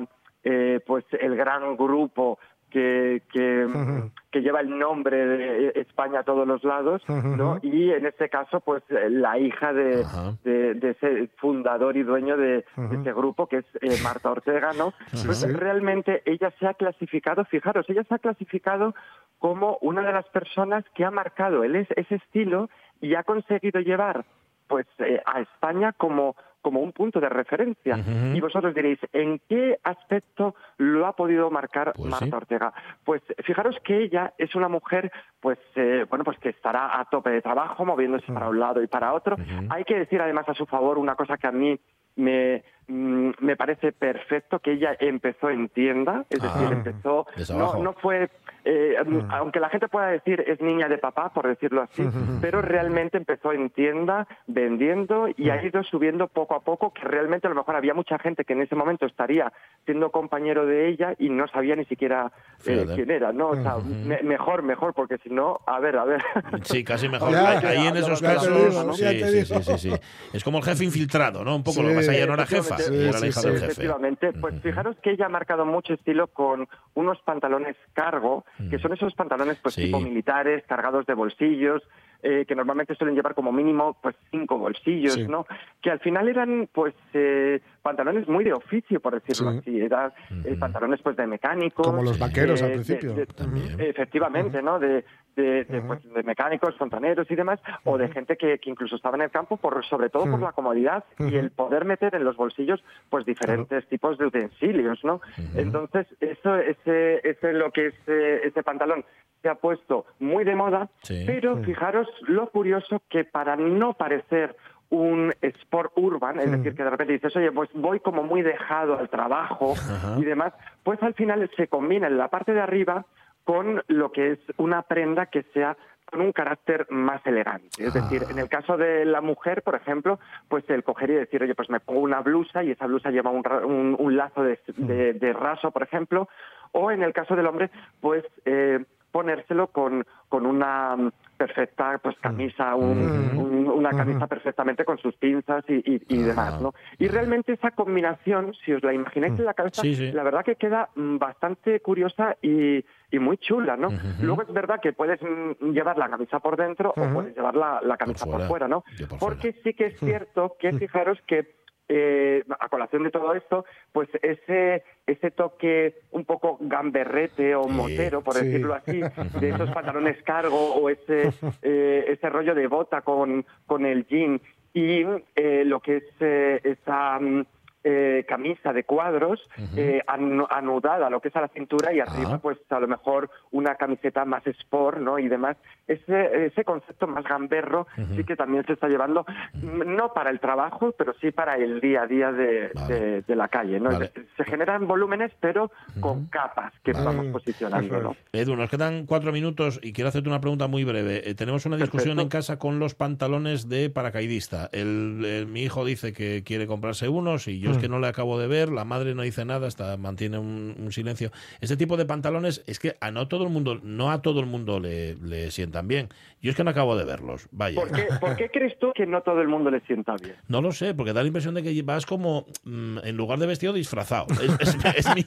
pues 0.85 1.05
el 1.19 1.35
gran 1.35 1.75
grupo 1.75 2.37
que, 2.75 3.21
que, 3.31 3.65
Ujú. 3.65 4.11
que 4.31 4.41
lleva 4.41 4.59
el 4.59 4.77
nombre 4.77 5.25
de 5.25 5.71
España 5.75 6.19
a 6.19 6.23
todos 6.23 6.45
los 6.45 6.61
lados, 6.65 7.01
¿no? 7.07 7.53
Ujú. 7.53 7.59
Y 7.67 7.91
en 7.91 8.05
este 8.05 8.27
caso, 8.27 8.59
pues 8.59 8.83
la 8.89 9.39
hija 9.39 9.71
de, 9.71 10.03
Ajá. 10.03 10.33
de, 10.43 10.73
de 10.73 10.89
ese 10.89 11.29
fundador 11.37 11.95
y 11.95 12.03
dueño 12.03 12.35
de, 12.35 12.65
de 12.75 12.95
ese 12.99 13.13
grupo, 13.13 13.47
que 13.47 13.59
es 13.59 13.65
eh, 13.79 13.95
Marta 14.03 14.29
Ortega, 14.29 14.73
¿no? 14.77 14.93
Pues 15.25 15.49
realmente 15.57 16.21
ella 16.25 16.51
se 16.59 16.67
ha 16.67 16.73
clasificado, 16.73 17.45
fijaros, 17.45 17.89
ella 17.89 18.03
se 18.03 18.13
ha 18.13 18.19
clasificado 18.19 18.93
como 19.39 19.77
una 19.79 20.01
de 20.01 20.11
las 20.11 20.27
personas 20.27 20.83
que 20.95 21.05
ha 21.05 21.11
marcado 21.11 21.63
el, 21.63 21.77
ese 21.77 22.15
estilo 22.15 22.69
y 22.99 23.15
ha 23.15 23.23
conseguido 23.23 23.79
llevar 23.79 24.25
pues 24.67 24.85
eh, 24.99 25.21
a 25.25 25.39
España 25.39 25.93
como 25.93 26.35
como 26.65 26.79
un 26.79 26.93
punto 26.93 27.19
de 27.19 27.29
referencia. 27.29 27.95
Y 28.33 28.41
vosotros 28.41 28.73
diréis, 28.73 28.97
¿en 29.13 29.39
qué 29.47 29.77
aspecto 29.83 30.55
lo 30.77 31.05
ha 31.05 31.15
podido 31.15 31.51
marcar 31.51 31.93
Pues 31.95 32.09
Marta 32.09 32.25
sí. 32.25 32.33
Ortega? 32.33 32.73
Pues 33.03 33.21
fijaros 33.43 33.77
que 33.83 34.01
ella 34.01 34.33
es 34.39 34.55
una 34.55 34.67
mujer, 34.67 35.11
pues 35.39 35.59
eh, 35.75 36.07
bueno, 36.09 36.25
pues 36.25 36.39
que 36.39 36.49
estará 36.49 36.99
a 36.99 37.05
tope 37.05 37.29
de 37.29 37.43
trabajo, 37.43 37.85
moviéndose 37.85 38.33
para 38.33 38.49
un 38.49 38.59
lado 38.59 38.81
y 38.81 38.87
para 38.87 39.13
otro. 39.13 39.35
Hay 39.69 39.83
que 39.83 39.93
decir 39.93 40.19
además 40.19 40.49
a 40.49 40.55
su 40.55 40.65
favor 40.65 40.97
una 40.97 41.13
cosa 41.13 41.37
que 41.37 41.45
a 41.45 41.51
mí 41.51 41.79
me, 42.15 42.63
mm, 42.87 43.31
me 43.39 43.55
parece 43.55 43.91
perfecto, 43.91 44.59
que 44.59 44.73
ella 44.73 44.95
empezó 44.99 45.49
en 45.49 45.69
tienda, 45.69 46.25
es 46.29 46.39
Ah. 46.43 46.53
decir, 46.59 46.71
empezó, 46.73 47.25
no, 47.55 47.77
no 47.83 47.93
fue 47.93 48.29
eh, 48.67 48.95
aunque 49.29 49.59
la 49.59 49.69
gente 49.69 49.87
pueda 49.87 50.07
decir 50.07 50.43
es 50.47 50.59
niña 50.59 50.87
de 50.89 50.97
papá, 50.97 51.29
por 51.31 51.47
decirlo 51.47 51.83
así, 51.83 52.03
pero 52.41 52.63
realmente 52.63 53.15
empezó 53.15 53.51
en 53.53 53.69
tienda 53.69 54.27
vendiendo 54.47 55.27
y 55.37 55.51
ha 55.51 55.63
ido 55.63 55.83
subiendo 55.83 56.27
poco 56.29 56.55
a 56.55 56.61
poco, 56.61 56.91
que 56.91 57.03
realmente 57.03 57.45
a 57.45 57.51
lo 57.51 57.55
mejor 57.55 57.75
había 57.75 57.93
mucha 57.93 58.17
gente 58.17 58.43
que 58.43 58.53
en 58.53 58.61
ese 58.63 58.73
momento 58.75 59.05
estaría 59.05 59.53
siendo 59.85 60.09
compañero 60.09 60.65
de 60.65 60.87
ella 60.89 61.13
y 61.19 61.29
no 61.29 61.47
sabía 61.47 61.75
ni 61.75 61.85
siquiera 61.85 62.31
eh, 62.65 62.87
quién 62.95 63.11
era, 63.11 63.31
¿no? 63.31 63.49
O 63.49 63.55
sea, 63.55 63.75
me- 63.77 64.23
mejor, 64.23 64.63
mejor, 64.63 64.95
porque 64.95 65.19
si 65.19 65.29
no, 65.29 65.59
a 65.67 65.79
ver, 65.79 65.97
a 65.97 66.05
ver. 66.05 66.23
Sí, 66.63 66.83
casi 66.83 67.07
mejor. 67.07 67.31
Ya, 67.33 67.49
Ahí- 67.59 67.61
ya, 67.83 67.89
en 67.89 67.93
ya 67.93 67.99
esos 67.99 68.19
digo, 68.19 68.33
casos, 68.33 68.97
sí, 68.97 69.05
sí, 69.23 69.45
sí, 69.45 69.63
sí, 69.63 69.77
sí. 69.77 69.91
Es 70.33 70.43
como 70.43 70.57
el 70.57 70.63
jefe 70.63 70.83
infiltrado, 70.85 71.43
¿no? 71.43 71.55
Un 71.55 71.63
poco 71.63 71.81
Sí. 71.81 71.83
lo 71.83 71.89
que 71.89 72.01
pasa, 72.07 72.17
ella 72.17 72.25
no 72.27 72.33
era 72.35 72.45
jefa, 72.45 72.75
Efectivamente. 72.75 73.03
era 73.03 73.11
la 73.11 73.19
Sí, 73.19 73.27
hija 73.27 73.39
sí, 73.41 73.47
del 73.47 73.55
sí. 73.55 73.59
jefe. 73.61 73.71
Efectivamente, 73.71 74.33
pues 74.33 74.61
fijaros 74.61 74.95
que 75.03 75.11
ella 75.11 75.25
ha 75.25 75.29
marcado 75.29 75.65
mucho 75.65 75.93
estilo 75.93 76.27
con 76.27 76.67
unos 76.93 77.19
pantalones 77.21 77.75
cargo, 77.93 78.45
que 78.69 78.79
son 78.79 78.93
esos 78.93 79.13
pantalones 79.15 79.57
pues 79.61 79.75
Mm. 79.77 79.79
Sí. 79.81 79.85
tipo 79.87 79.99
militares, 79.99 80.63
cargados 80.67 81.05
de 81.05 81.13
bolsillos, 81.13 81.81
eh, 82.23 82.45
que 82.47 82.55
normalmente 82.55 82.95
suelen 82.95 83.15
llevar 83.15 83.35
como 83.35 83.51
mínimo 83.51 83.97
pues 84.01 84.15
cinco 84.31 84.57
bolsillos, 84.57 85.13
Sí. 85.13 85.27
¿no? 85.27 85.45
Que 85.81 85.91
al 85.91 85.99
final 85.99 86.27
eran 86.27 86.67
pues 86.71 86.93
eh, 87.13 87.59
pantalones 87.81 88.27
muy 88.27 88.43
de 88.43 88.53
oficio, 88.53 88.99
por 88.99 89.13
decirlo 89.21 89.51
Sí. 89.53 89.57
así, 89.59 89.81
eran 89.81 90.11
eh, 90.43 90.55
pantalones 90.59 91.01
pues 91.01 91.15
de 91.15 91.27
mecánicos. 91.27 91.85
Como 91.87 92.03
los 92.03 92.17
vaqueros 92.19 92.61
al 92.61 92.71
principio. 92.73 93.13
de- 93.13 93.25
También. 93.27 93.79
Efectivamente, 93.79 94.61
¿no? 94.61 94.79
De, 94.79 95.03
de, 95.35 95.65
de, 95.65 95.81
pues, 95.81 96.01
de 96.13 96.23
mecánicos, 96.23 96.75
fontaneros 96.77 97.29
y 97.29 97.35
demás, 97.35 97.59
o 97.83 97.97
de 97.97 98.07
gente 98.09 98.37
que, 98.37 98.57
que 98.57 98.69
incluso 98.69 98.95
estaba 98.95 99.17
en 99.17 99.23
el 99.23 99.31
campo, 99.31 99.57
por, 99.57 99.83
sobre 99.85 100.09
todo 100.09 100.23
por 100.31 100.39
la 100.41 100.53
comodidad 100.53 101.03
y 101.19 101.35
el 101.35 101.51
poder 101.51 101.83
meter 101.85 102.15
en 102.15 102.23
los 102.23 102.37
bolsillos 102.37 102.81
pues 103.09 103.25
diferentes 103.25 103.85
tipos 103.87 104.17
de 104.17 104.27
utensilios, 104.27 105.03
¿no? 105.03 105.19
Entonces, 105.55 106.07
eso, 106.21 106.55
ese, 106.57 107.27
ese 107.27 107.51
lo 107.53 107.69
que 107.71 107.87
es 107.87 107.93
eh, 108.07 108.41
ese 108.45 108.63
pantalón 108.63 109.03
se 109.45 109.49
ha 109.49 109.53
puesto 109.55 110.07
muy 110.19 110.43
de 110.43 110.55
moda, 110.55 110.89
Sí. 111.03 111.23
pero 111.27 111.57
fijaros 111.57 112.07
lo 112.27 112.49
curioso 112.49 113.03
que 113.09 113.25
para 113.25 113.55
no 113.55 113.93
parecer 113.93 114.55
un 114.89 115.31
sport 115.39 115.91
urban, 115.97 116.39
es 116.39 116.49
decir, 116.49 116.73
que 116.73 116.83
de 116.83 116.89
repente 116.89 117.13
dices, 117.13 117.35
oye, 117.35 117.51
pues 117.51 117.69
voy 117.75 117.99
como 117.99 118.23
muy 118.23 118.41
dejado 118.41 118.97
al 118.97 119.07
trabajo 119.09 119.75
y 120.17 120.25
demás, 120.25 120.53
pues 120.83 121.01
al 121.03 121.13
final 121.13 121.47
se 121.55 121.67
combina 121.67 122.07
en 122.07 122.17
la 122.17 122.29
parte 122.29 122.53
de 122.55 122.61
arriba 122.61 123.05
con 123.43 123.83
lo 123.87 124.11
que 124.11 124.31
es 124.31 124.39
una 124.57 124.81
prenda 124.81 125.27
que 125.27 125.43
sea 125.53 125.77
con 126.09 126.21
un 126.21 126.31
carácter 126.31 126.87
más 126.89 127.21
elegante. 127.25 127.67
Es 127.83 127.93
decir, 127.93 128.23
en 128.31 128.39
el 128.39 128.47
caso 128.49 128.77
de 128.77 129.05
la 129.05 129.21
mujer, 129.21 129.61
por 129.63 129.75
ejemplo, 129.75 130.19
pues 130.49 130.67
el 130.71 130.83
coger 130.83 131.09
y 131.11 131.15
decir, 131.15 131.43
oye, 131.43 131.53
pues 131.53 131.69
me 131.69 131.79
pongo 131.79 131.99
una 132.01 132.21
blusa 132.21 132.63
y 132.63 132.71
esa 132.71 132.87
blusa 132.87 133.11
lleva 133.11 133.29
un, 133.29 133.43
un- 133.63 133.95
un 133.99 134.17
lazo 134.17 134.41
de, 134.43 134.59
de- 134.77 135.13
de 135.13 135.33
raso, 135.33 135.69
por 135.71 135.83
ejemplo, 135.83 136.29
o 136.73 136.91
en 136.91 137.01
el 137.03 137.11
caso 137.13 137.35
del 137.35 137.47
hombre, 137.47 137.69
pues 138.01 138.23
eh, 138.45 138.83
ponérselo 139.19 139.67
con, 139.67 140.05
con 140.27 140.45
una 140.45 140.93
mm, 140.97 141.09
perfecta 141.37 141.97
pues 142.03 142.17
camisa, 142.19 142.75
un- 142.75 143.37
un- 143.37 143.67
una 143.69 143.93
camisa 143.93 144.27
perfectamente 144.27 144.83
con 144.83 144.97
sus 144.97 145.15
pinzas 145.15 145.63
y, 145.69 145.75
y- 145.89 146.01
y 146.09 146.17
demás, 146.21 146.59
¿no? 146.59 146.73
Y 146.97 147.07
realmente 147.07 147.53
esa 147.53 147.71
combinación, 147.71 148.53
si 148.65 148.73
os 148.73 148.83
la 148.83 148.93
imagináis 148.93 149.39
en 149.39 149.45
la 149.45 149.53
cabeza, 149.53 149.81
Sí, 149.83 149.95
sí. 149.95 150.11
la 150.11 150.23
verdad 150.23 150.43
que 150.43 150.57
queda 150.57 150.89
mm, 150.95 151.17
bastante 151.17 151.79
curiosa 151.79 152.35
y, 152.41 152.83
y 153.09 153.19
muy 153.19 153.37
chula, 153.37 153.77
¿no? 153.77 153.87
Luego 154.19 154.41
es 154.41 154.51
verdad 154.51 154.81
que 154.81 154.91
puedes 154.91 155.21
mm, 155.21 155.71
llevar 155.71 155.97
la 155.97 156.09
camisa 156.09 156.39
por 156.41 156.57
dentro 156.57 156.89
o 156.89 157.13
puedes 157.13 157.33
llevar 157.37 157.55
la, 157.55 157.79
la 157.83 157.95
camisa 157.95 158.25
por 158.25 158.33
fuera. 158.33 158.47
fuera, 158.49 158.67
¿no? 158.67 158.83
Por 159.07 159.19
Porque 159.19 159.53
sí 159.63 159.73
que 159.73 159.85
es 159.85 159.99
cierto 160.01 160.57
que 160.59 160.73
fijaros 160.73 161.17
que 161.25 161.55
eh, 161.87 162.43
a 162.59 162.69
colación 162.69 163.03
de 163.03 163.11
todo 163.11 163.33
esto, 163.33 163.65
pues 163.91 164.09
ese 164.21 164.83
ese 165.05 165.31
toque 165.31 166.01
un 166.11 166.25
poco 166.25 166.57
gamberrete 166.59 167.55
o 167.55 167.67
motero, 167.67 168.21
por 168.21 168.35
sí. 168.35 168.45
decirlo 168.45 168.73
así, 168.73 169.01
de 169.39 169.49
esos 169.49 169.69
pantalones 169.73 170.21
cargo 170.23 170.73
o 170.75 170.89
ese 170.89 171.31
eh, 171.61 172.05
ese 172.07 172.29
rollo 172.29 172.55
de 172.55 172.67
bota 172.67 173.01
con, 173.01 173.45
con 173.67 173.85
el 173.85 174.07
jean 174.07 174.41
y 174.73 175.03
eh, 175.35 175.63
lo 175.65 175.79
que 175.79 175.97
es 175.97 176.03
eh, 176.19 176.59
esa 176.63 177.17
mm, 177.19 177.45
eh, 177.87 178.25
camisa 178.27 178.73
de 178.73 178.83
cuadros 178.83 179.39
eh, 179.77 180.01
anu- 180.07 180.47
anudada, 180.49 181.07
lo 181.11 181.21
que 181.21 181.27
es 181.27 181.35
a 181.35 181.41
la 181.41 181.47
cintura 181.49 181.93
y 181.93 181.99
arriba, 181.99 182.31
Ah. 182.33 182.39
pues 182.41 182.57
a 182.71 182.79
lo 182.79 182.87
mejor 182.87 183.29
una 183.51 183.75
camiseta 183.75 184.25
más 184.25 184.45
sport, 184.47 184.97
¿no? 184.97 185.19
Y 185.19 185.27
demás. 185.29 185.55
Ese, 185.87 186.47
ese 186.47 186.63
concepto 186.63 187.05
más 187.05 187.23
gamberro 187.25 187.85
sí 188.15 188.23
que 188.23 188.35
también 188.35 188.65
se 188.65 188.73
está 188.73 188.87
llevando, 188.87 189.23
mm, 189.53 189.95
no 189.95 190.13
para 190.13 190.31
el 190.31 190.39
trabajo, 190.39 190.93
pero 190.97 191.13
sí 191.21 191.29
para 191.29 191.57
el 191.57 191.79
día 191.79 192.01
a 192.01 192.07
día 192.07 192.31
de, 192.31 192.71
Vale. 192.73 192.93
de- 192.99 193.21
de 193.21 193.35
la 193.35 193.47
calle, 193.49 193.79
¿no? 193.79 193.91
Vale. 193.91 194.11
Se 194.35 194.43
generan 194.45 194.87
volúmenes, 194.87 195.31
pero 195.39 195.69
con 195.99 196.25
capas 196.25 196.73
que 196.83 196.91
vamos 196.91 197.27
posicionando, 197.27 197.99
¿no? 198.01 198.15
Edu, 198.33 198.55
nos 198.55 198.67
quedan 198.71 199.05
cuatro 199.05 199.31
minutos 199.31 199.79
y 199.83 199.93
quiero 199.93 200.07
hacerte 200.09 200.27
una 200.27 200.41
pregunta 200.41 200.65
muy 200.67 200.83
breve. 200.83 201.29
Eh, 201.29 201.35
tenemos 201.35 201.67
una 201.67 201.77
discusión 201.77 202.15
Perfecto. 202.15 202.21
en 202.21 202.29
casa 202.41 202.57
con 202.57 202.79
los 202.79 202.95
pantalones 202.95 203.69
de 203.69 203.91
paracaidista. 203.91 204.69
El, 204.71 205.23
el- 205.23 205.45
mi 205.45 205.61
hijo 205.61 205.85
dice 205.85 206.13
que 206.13 206.41
quiere 206.43 206.65
comprarse 206.65 207.07
unos 207.09 207.47
y 207.47 207.59
yo 207.59 207.74
es 207.75 207.81
que 207.81 207.89
no 207.89 207.99
le 207.99 208.07
acabo 208.07 208.39
de 208.39 208.47
ver. 208.47 208.69
La 208.69 208.85
madre 208.85 209.15
no 209.15 209.21
dice 209.21 209.45
nada, 209.45 209.67
hasta 209.67 209.95
mantiene 209.97 210.37
un, 210.37 210.75
un 210.79 210.91
silencio. 210.91 211.31
Este 211.61 211.77
tipo 211.77 211.97
de 211.97 212.05
pantalones 212.05 212.63
es 212.67 212.79
que 212.79 212.95
a 213.01 213.11
no 213.11 213.27
todo 213.27 213.43
el 213.43 213.49
mundo, 213.49 213.79
no 213.83 214.11
a 214.11 214.21
todo 214.21 214.39
el 214.39 214.45
mundo 214.45 214.79
le, 214.79 215.15
le 215.15 215.51
sientan 215.51 215.87
bien. 215.87 216.09
Yo 216.41 216.51
es 216.51 216.55
que 216.57 216.63
no 216.63 216.69
acabo 216.69 216.95
de 216.95 217.05
verlos. 217.05 217.47
Vaya. 217.51 217.79
¿Por 217.79 217.91
qué, 217.91 218.07
por 218.19 218.35
qué 218.35 218.49
crees 218.49 218.77
tú 218.79 218.91
que 218.93 219.05
no 219.07 219.21
todo 219.21 219.41
el 219.41 219.47
mundo 219.47 219.71
le 219.71 219.79
sienta 219.81 220.15
bien? 220.21 220.35
No 220.47 220.61
lo 220.61 220.71
sé, 220.71 220.93
porque 220.93 221.11
da 221.13 221.21
la 221.21 221.27
impresión 221.27 221.55
de 221.55 221.63
que 221.63 221.81
vas 221.81 222.05
como, 222.05 222.45
mm, 222.63 222.99
en 223.03 223.17
lugar 223.17 223.39
de 223.39 223.47
vestido, 223.47 223.73
disfrazado. 223.73 224.27
Es, 224.41 224.59
es- 224.59 224.75
es 225.07 225.15
mi, 225.15 225.23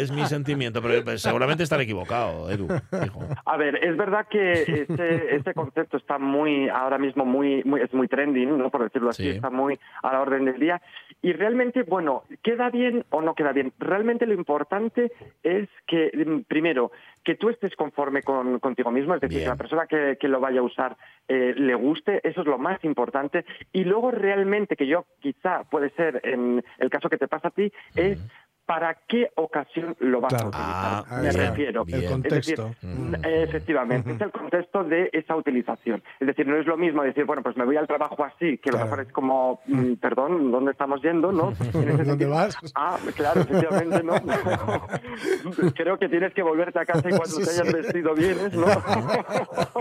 es 0.00 0.10
mi 0.12 0.24
sentimiento, 0.26 0.80
pero 0.82 1.02
pues, 1.04 1.22
seguramente 1.22 1.62
estaré 1.62 1.84
equivocado, 1.84 2.50
Edu. 2.50 2.68
hijo. 3.04 3.20
A 3.44 3.56
ver, 3.56 3.76
es 3.84 3.96
verdad 3.96 4.26
que 4.30 4.52
este, 4.62 5.36
este 5.36 5.54
concepto 5.54 5.96
está 5.96 6.18
muy, 6.18 6.68
ahora 6.68 6.98
mismo 6.98 7.24
muy, 7.24 7.62
muy, 7.64 7.80
es 7.80 7.92
muy 7.92 8.08
trending, 8.08 8.56
¿no? 8.58 8.70
Por 8.70 8.84
decirlo 8.84 9.10
así, 9.10 9.24
Sí. 9.24 9.28
está 9.30 9.50
muy 9.50 9.78
a 10.02 10.12
la 10.12 10.20
orden 10.20 10.44
del 10.44 10.58
día. 10.60 10.80
Y 11.26 11.32
realmente, 11.32 11.82
bueno, 11.82 12.22
¿queda 12.40 12.70
bien 12.70 13.04
o 13.10 13.20
no 13.20 13.34
queda 13.34 13.50
bien? 13.50 13.72
Realmente 13.80 14.26
lo 14.26 14.34
importante 14.34 15.10
es 15.42 15.68
que, 15.84 16.12
mm, 16.14 16.42
primero, 16.42 16.92
que 17.24 17.34
tú 17.34 17.48
estés 17.48 17.74
conforme 17.74 18.22
con, 18.22 18.60
contigo 18.60 18.92
mismo, 18.92 19.12
es 19.12 19.20
decir, 19.20 19.38
Bien. 19.38 19.46
que 19.46 19.50
la 19.50 19.56
persona 19.56 19.86
que, 19.88 20.18
que 20.20 20.28
lo 20.28 20.38
vaya 20.38 20.60
a 20.60 20.62
usar 20.62 20.96
eh, 21.26 21.52
le 21.56 21.74
guste, 21.74 22.20
eso 22.22 22.42
es 22.42 22.46
lo 22.46 22.58
más 22.58 22.84
importante. 22.84 23.44
Y 23.72 23.82
luego 23.82 24.12
realmente, 24.12 24.76
que 24.76 24.86
yo 24.86 25.04
quizá 25.18 25.64
puede 25.64 25.90
ser 25.90 26.20
en 26.22 26.62
el 26.78 26.90
caso 26.90 27.08
que 27.08 27.18
te 27.18 27.26
pasa 27.26 27.48
a 27.48 27.50
ti, 27.50 27.72
es 27.96 28.24
para 28.66 28.94
qué 29.06 29.30
ocasión 29.36 29.96
lo 30.00 30.20
vas 30.20 30.30
Claro. 30.34 30.46
a 30.46 30.48
utilizar. 30.48 31.04
Ah, 31.08 31.22
Me 31.22 31.30
bien, 31.30 31.34
refiero. 31.50 31.84
bien. 31.84 31.98
El 31.98 32.04
Es 32.04 32.22
decir, 32.22 32.56
contexto. 32.56 32.86
mm, 32.86 33.14
efectivamente, 33.24 34.10
es 34.12 34.20
el 34.20 34.30
contexto 34.32 34.84
de 34.84 35.08
esa 35.12 35.36
utilización. 35.36 36.02
Es 36.20 36.26
decir, 36.26 36.46
no 36.46 36.56
es 36.56 36.66
lo 36.66 36.76
mismo 36.76 37.02
decir, 37.02 37.24
bueno, 37.24 37.42
pues 37.42 37.56
me 37.56 37.64
voy 37.64 37.76
al 37.76 37.86
trabajo 37.86 38.24
así, 38.24 38.58
que 38.58 38.70
a 38.70 38.72
lo 38.72 38.78
mejor 38.80 39.00
es 39.00 39.12
como, 39.12 39.60
mm, 39.66 39.94
perdón, 39.94 40.50
¿dónde 40.50 40.72
estamos 40.72 41.00
yendo? 41.02 41.30
¿no? 41.32 41.52
En 41.60 41.88
ese 41.88 41.88
¿Dónde 41.88 42.04
sentido, 42.04 42.30
vas? 42.30 42.56
Ah, 42.74 42.98
claro, 43.14 43.40
efectivamente, 43.42 44.02
¿no? 44.02 44.14
Creo 45.76 45.98
que 45.98 46.08
tienes 46.08 46.34
que 46.34 46.42
volverte 46.42 46.78
a 46.80 46.84
casa 46.84 47.08
y 47.08 47.10
cuando 47.10 47.26
Sí, 47.26 47.44
te 47.44 47.50
hayas 47.50 47.68
sí. 47.68 47.72
vestido 47.74 48.14
vienes, 48.14 48.52
¿no? 48.54 48.66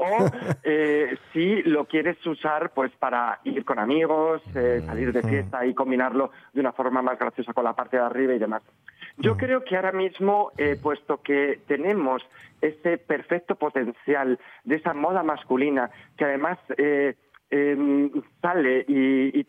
o 0.00 0.30
eh, 0.64 1.16
si 1.32 1.62
lo 1.62 1.86
quieres 1.86 2.16
usar 2.26 2.72
pues 2.74 2.92
para 2.98 3.40
ir 3.44 3.64
con 3.64 3.78
amigos, 3.78 4.42
eh, 4.54 4.82
salir 4.84 5.12
de 5.12 5.22
fiesta 5.22 5.64
y 5.66 5.74
combinarlo 5.74 6.30
de 6.52 6.60
una 6.60 6.72
forma 6.72 7.00
más 7.02 7.18
graciosa 7.18 7.52
con 7.54 7.64
la 7.64 7.72
parte 7.74 7.96
de 7.96 8.02
arriba 8.02 8.34
y 8.34 8.38
demás. 8.38 8.62
Yo 9.16 9.36
creo 9.36 9.62
que 9.64 9.76
ahora 9.76 9.92
mismo, 9.92 10.52
eh, 10.58 10.76
puesto 10.80 11.22
que 11.22 11.60
tenemos 11.68 12.22
ese 12.60 12.98
perfecto 12.98 13.54
potencial 13.54 14.38
de 14.64 14.76
esa 14.76 14.92
moda 14.92 15.22
masculina, 15.22 15.90
que 16.16 16.24
además 16.24 16.58
eh, 16.76 17.14
eh, 17.50 18.10
sale 18.42 18.84
y, 18.88 19.38
y, 19.38 19.46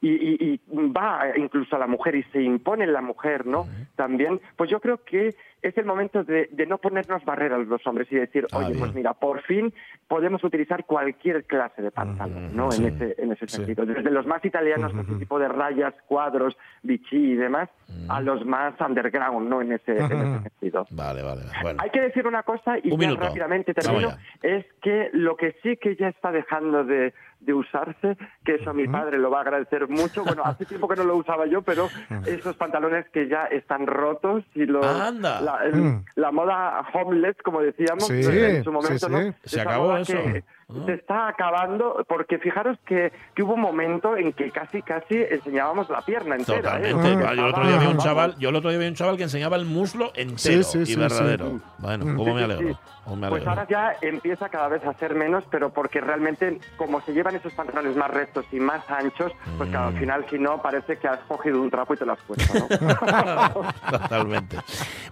y- 0.00 0.08
y- 0.10 0.54
y 0.54 0.60
va 0.92 1.36
incluso 1.36 1.76
a 1.76 1.78
la 1.78 1.86
mujer 1.86 2.16
y 2.16 2.22
se 2.24 2.42
impone 2.42 2.84
en 2.84 2.92
la 2.92 3.02
mujer, 3.02 3.46
¿no? 3.46 3.66
También, 3.94 4.40
pues 4.56 4.70
yo 4.70 4.80
creo 4.80 5.04
que 5.04 5.34
es 5.62 5.76
el 5.78 5.84
momento 5.84 6.22
de, 6.22 6.48
de 6.52 6.66
no 6.66 6.78
ponernos 6.78 7.24
barreras 7.24 7.66
los 7.66 7.84
hombres 7.86 8.06
y 8.12 8.16
decir, 8.16 8.46
Ah, 8.52 8.58
oye, 8.58 8.68
bien. 8.68 8.78
pues 8.80 8.94
mira, 8.94 9.14
por 9.14 9.42
fin 9.42 9.72
podemos 10.06 10.44
utilizar 10.44 10.84
cualquier 10.84 11.44
clase 11.44 11.82
de 11.82 11.90
pantalón, 11.90 12.54
¿no? 12.54 12.70
sí. 12.70 12.84
En 12.84 12.94
ese, 12.94 13.14
en 13.22 13.32
ese 13.32 13.46
Sí. 13.48 13.56
sentido. 13.56 13.84
Desde 13.86 14.10
los 14.10 14.26
más 14.26 14.44
italianos, 14.44 14.92
con 14.92 15.00
ese 15.00 15.14
tipo 15.16 15.38
de 15.38 15.48
rayas, 15.48 15.94
cuadros, 16.06 16.56
bichi 16.82 17.32
y 17.32 17.34
demás, 17.36 17.68
a 18.08 18.20
los 18.20 18.44
más 18.46 18.74
underground, 18.80 19.48
¿no? 19.48 19.62
En 19.62 19.72
ese, 19.72 19.92
en 19.96 20.04
ese 20.04 20.42
sentido. 20.50 20.86
Vale, 20.90 21.22
vale. 21.22 21.42
Bueno. 21.62 21.80
Hay 21.82 21.90
que 21.90 22.00
decir 22.00 22.26
una 22.26 22.42
cosa 22.42 22.78
y 22.82 22.92
Un 22.92 23.00
ya 23.00 23.08
minuto. 23.08 23.26
rápidamente 23.26 23.74
termino, 23.74 24.10
es 24.42 24.64
que 24.82 25.10
lo 25.12 25.36
que 25.36 25.56
sí 25.62 25.76
que 25.76 25.96
ya 25.96 26.08
está 26.08 26.30
dejando 26.30 26.84
de, 26.84 27.12
de 27.40 27.54
usarse, 27.54 28.16
que 28.44 28.56
eso 28.56 28.72
mi 28.74 28.88
padre 28.88 29.18
lo 29.18 29.30
va 29.30 29.38
a 29.38 29.42
agradecer 29.42 29.88
mucho, 29.88 30.24
bueno, 30.24 30.42
hace 30.44 30.64
tiempo 30.66 30.88
que 30.88 30.96
no 30.96 31.04
lo 31.04 31.16
usaba 31.16 31.46
yo, 31.46 31.62
pero 31.62 31.88
esos 32.26 32.56
pantalones 32.56 33.08
que 33.10 33.28
ya 33.28 33.44
están 33.44 33.86
rotos 33.86 34.44
y 34.54 34.66
los, 34.66 34.84
Anda. 34.84 35.40
La, 35.40 35.64
el- 35.64 35.76
Mm. 35.76 36.04
la 36.16 36.32
moda 36.32 36.84
homeless, 36.94 37.36
como 37.44 37.60
decíamos 37.60 38.06
Sí, 38.06 38.14
en 38.26 38.64
su 38.64 38.72
momento, 38.72 39.06
sí, 39.06 39.12
¿no? 39.12 39.18
sí. 39.20 39.32
Se 39.44 39.60
Esa 39.60 39.70
acabó 39.70 39.96
eso. 39.96 40.12
Que, 40.14 40.44
se 40.84 40.94
está 40.94 41.28
acabando, 41.28 42.04
porque 42.08 42.38
fijaros 42.38 42.76
que, 42.84 43.12
que 43.34 43.42
hubo 43.44 43.54
un 43.54 43.60
momento 43.60 44.16
en 44.16 44.32
que 44.32 44.50
casi 44.50 44.82
casi 44.82 45.14
enseñábamos 45.30 45.88
la 45.88 46.00
pierna 46.02 46.34
entera. 46.34 46.80
¿eh? 46.80 46.90
Totalmente. 46.90 46.92
Porque 47.24 47.36
yo, 47.36 47.42
el 47.44 47.48
otro 47.50 47.66
día 47.68 47.78
vi 47.78 47.86
un 47.86 47.98
chaval, 47.98 48.36
yo 48.38 48.48
el 48.48 48.56
otro 48.56 48.70
día 48.70 48.78
vi 48.80 48.86
un 48.88 48.94
chaval 48.94 49.16
que 49.16 49.22
enseñaba 49.22 49.56
el 49.56 49.64
muslo 49.64 50.10
entero 50.16 50.62
Sí, 50.64 50.64
sí, 50.64 50.78
y 50.80 50.86
sí, 50.86 50.96
verdadero. 50.96 51.50
sí. 51.50 51.60
Bueno, 51.78 52.04
Mm. 52.06 52.16
cómo 52.16 52.34
me 52.34 52.40
Sí, 52.40 52.46
sí, 52.48 52.52
alegro. 52.52 52.78
cómo 53.04 53.16
me 53.16 53.28
Pues 53.28 53.46
alegro. 53.46 53.50
ahora 53.50 53.66
ya 53.68 53.96
empieza 54.02 54.48
cada 54.48 54.66
vez 54.68 54.84
a 54.84 54.92
ser 54.94 55.14
menos, 55.14 55.44
pero 55.52 55.70
porque 55.70 56.00
realmente, 56.00 56.58
como 56.76 57.00
se 57.02 57.12
llevan 57.12 57.36
esos 57.36 57.52
pantalones 57.52 57.94
más 57.96 58.10
rectos 58.10 58.44
y 58.50 58.56
más 58.58 58.82
anchos, 58.90 59.30
pues 59.58 59.70
que 59.70 59.76
al 59.76 59.94
Mm. 59.94 59.98
final, 59.98 60.26
si 60.28 60.38
no, 60.40 60.60
parece 60.60 60.98
que 60.98 61.06
has 61.06 61.20
cogido 61.28 61.62
un 61.62 61.70
trapo 61.70 61.94
y 61.94 61.96
te 61.96 62.04
lo 62.06 62.12
has 62.14 62.20
puesto, 62.22 62.52
¿no? 62.58 62.66
Totalmente. 63.90 64.56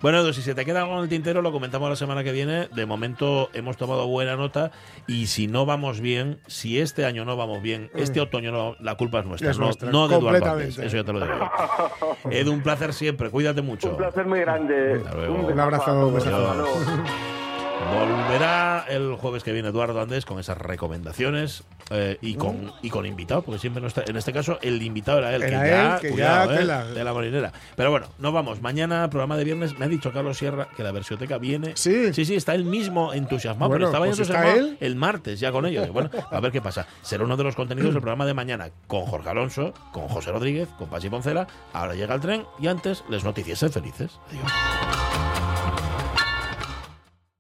Bueno, 0.03 0.19
Edu, 0.19 0.33
si 0.33 0.43
se 0.43 0.55
te 0.55 0.65
queda 0.65 0.83
algo 0.83 0.97
en 0.97 1.05
el 1.05 1.09
tintero, 1.09 1.43
lo 1.43 1.53
comentamos 1.53 1.89
la 1.89 1.97
semana 1.97 2.25
que 2.25 2.33
viene. 2.33 2.67
De 2.75 2.87
momento 2.87 3.51
hemos 3.55 3.77
tomado 3.77 4.07
buena 4.09 4.37
nota 4.37 4.71
y 5.07 5.27
si 5.29 5.44
no 5.49 5.67
vamos 5.67 6.01
bien, 6.01 6.39
si 6.47 6.81
este 6.81 7.05
año 7.05 7.25
no 7.25 7.37
vamos 7.37 7.63
bien, 7.63 7.91
este 7.95 8.21
otoño 8.21 8.53
no, 8.53 8.77
la 8.81 8.97
culpa 8.97 9.21
es 9.21 9.27
nuestra, 9.27 9.51
Es 9.51 9.59
no, 9.59 9.67
nuestra, 9.67 9.91
no 9.91 10.09
de 10.09 10.17
Eduardo. 10.17 10.61
Eso 10.61 10.83
ya 10.83 11.05
te 11.05 11.13
lo 11.13 11.21
digo. 11.21 11.51
Edu, 12.31 12.53
un 12.53 12.63
placer 12.63 12.93
siempre. 12.93 13.31
Cuídate 13.31 13.63
mucho. 13.63 13.91
un 13.91 13.97
placer 13.97 14.27
muy 14.27 14.41
grande. 14.41 14.99
Besazo 14.99 15.33
Un 15.33 15.61
abrazo, 15.61 16.09
un 16.09 16.15
besazo. 16.15 16.67
Volverá 17.93 18.87
el 18.89 19.15
jueves 19.17 19.43
que 19.43 19.53
viene 19.53 19.69
Eduardo 19.69 20.01
Andés 20.01 20.25
con 20.25 20.39
esas 20.39 20.59
recomendaciones 20.59 21.65
eh, 21.91 22.19
y, 22.21 22.35
con, 22.35 22.73
y 22.83 22.91
con 22.91 23.05
invitado, 23.05 23.43
porque 23.43 23.59
siempre 23.59 23.81
no 23.81 23.89
está. 23.89 24.05
En 24.07 24.17
este 24.17 24.33
caso, 24.33 24.59
el 24.63 24.81
invitado 24.83 25.19
era 25.19 25.35
él, 25.35 25.43
Era 25.43 25.61
que 25.61 25.69
ya, 25.69 25.95
él, 25.97 26.01
que 26.01 26.17
ya 26.17 26.45
eh, 26.45 26.95
de 26.95 27.05
la 27.05 27.13
molinera. 27.13 27.53
Pero 27.77 27.91
bueno, 27.91 28.07
nos 28.19 28.33
vamos. 28.33 28.63
Mañana, 28.63 29.09
programa 29.11 29.37
de 29.37 29.45
viernes, 29.45 29.79
me 29.79 29.85
ha 29.85 29.89
dicho 29.89 30.13
Carlos 30.13 30.39
Sierra 30.39 30.69
que 30.77 30.83
la 30.83 30.93
versioteca 30.93 31.39
viene. 31.39 31.73
Sí. 31.75 32.13
Sí, 32.13 32.25
sí, 32.25 32.35
está 32.35 32.55
él 32.55 32.65
mismo 32.65 33.13
entusiasmado. 33.13 33.69
Bueno, 33.69 33.87
pero 33.87 33.89
estaba 33.89 34.07
pues 34.07 34.19
está 34.19 34.35
entusiasmado 34.35 34.71
él. 34.73 34.79
el 34.81 34.97
martes 34.97 35.41
ya 35.41 35.53
con 35.53 35.67
ellos. 35.67 35.89
Bueno, 35.91 36.11
a 36.31 36.41
ver 36.41 36.53
qué 36.53 36.63
pasa. 36.63 36.87
Será 37.03 37.25
uno 37.25 37.37
de 37.37 37.45
los 37.45 37.55
contenidos 37.55 37.93
del 37.93 38.01
programa 38.03 38.27
de 38.27 38.35
mañana 38.35 38.71
con 38.87 39.05
Jorge 39.07 39.29
Alonso, 39.29 39.75
con 39.93 40.09
José 40.09 40.33
Rodríguez, 40.33 40.69
con 40.79 40.89
Pachi 40.89 41.11
Poncela. 41.11 41.47
Ahora 41.73 41.95
llega 41.95 42.15
el 42.15 42.21
tren 42.21 42.45
y 42.59 42.69
antes 42.69 43.05
les 43.09 43.25
noticias. 43.25 43.59
Sed 43.59 43.71
felices. 43.71 44.19
Adiós. 44.31 45.84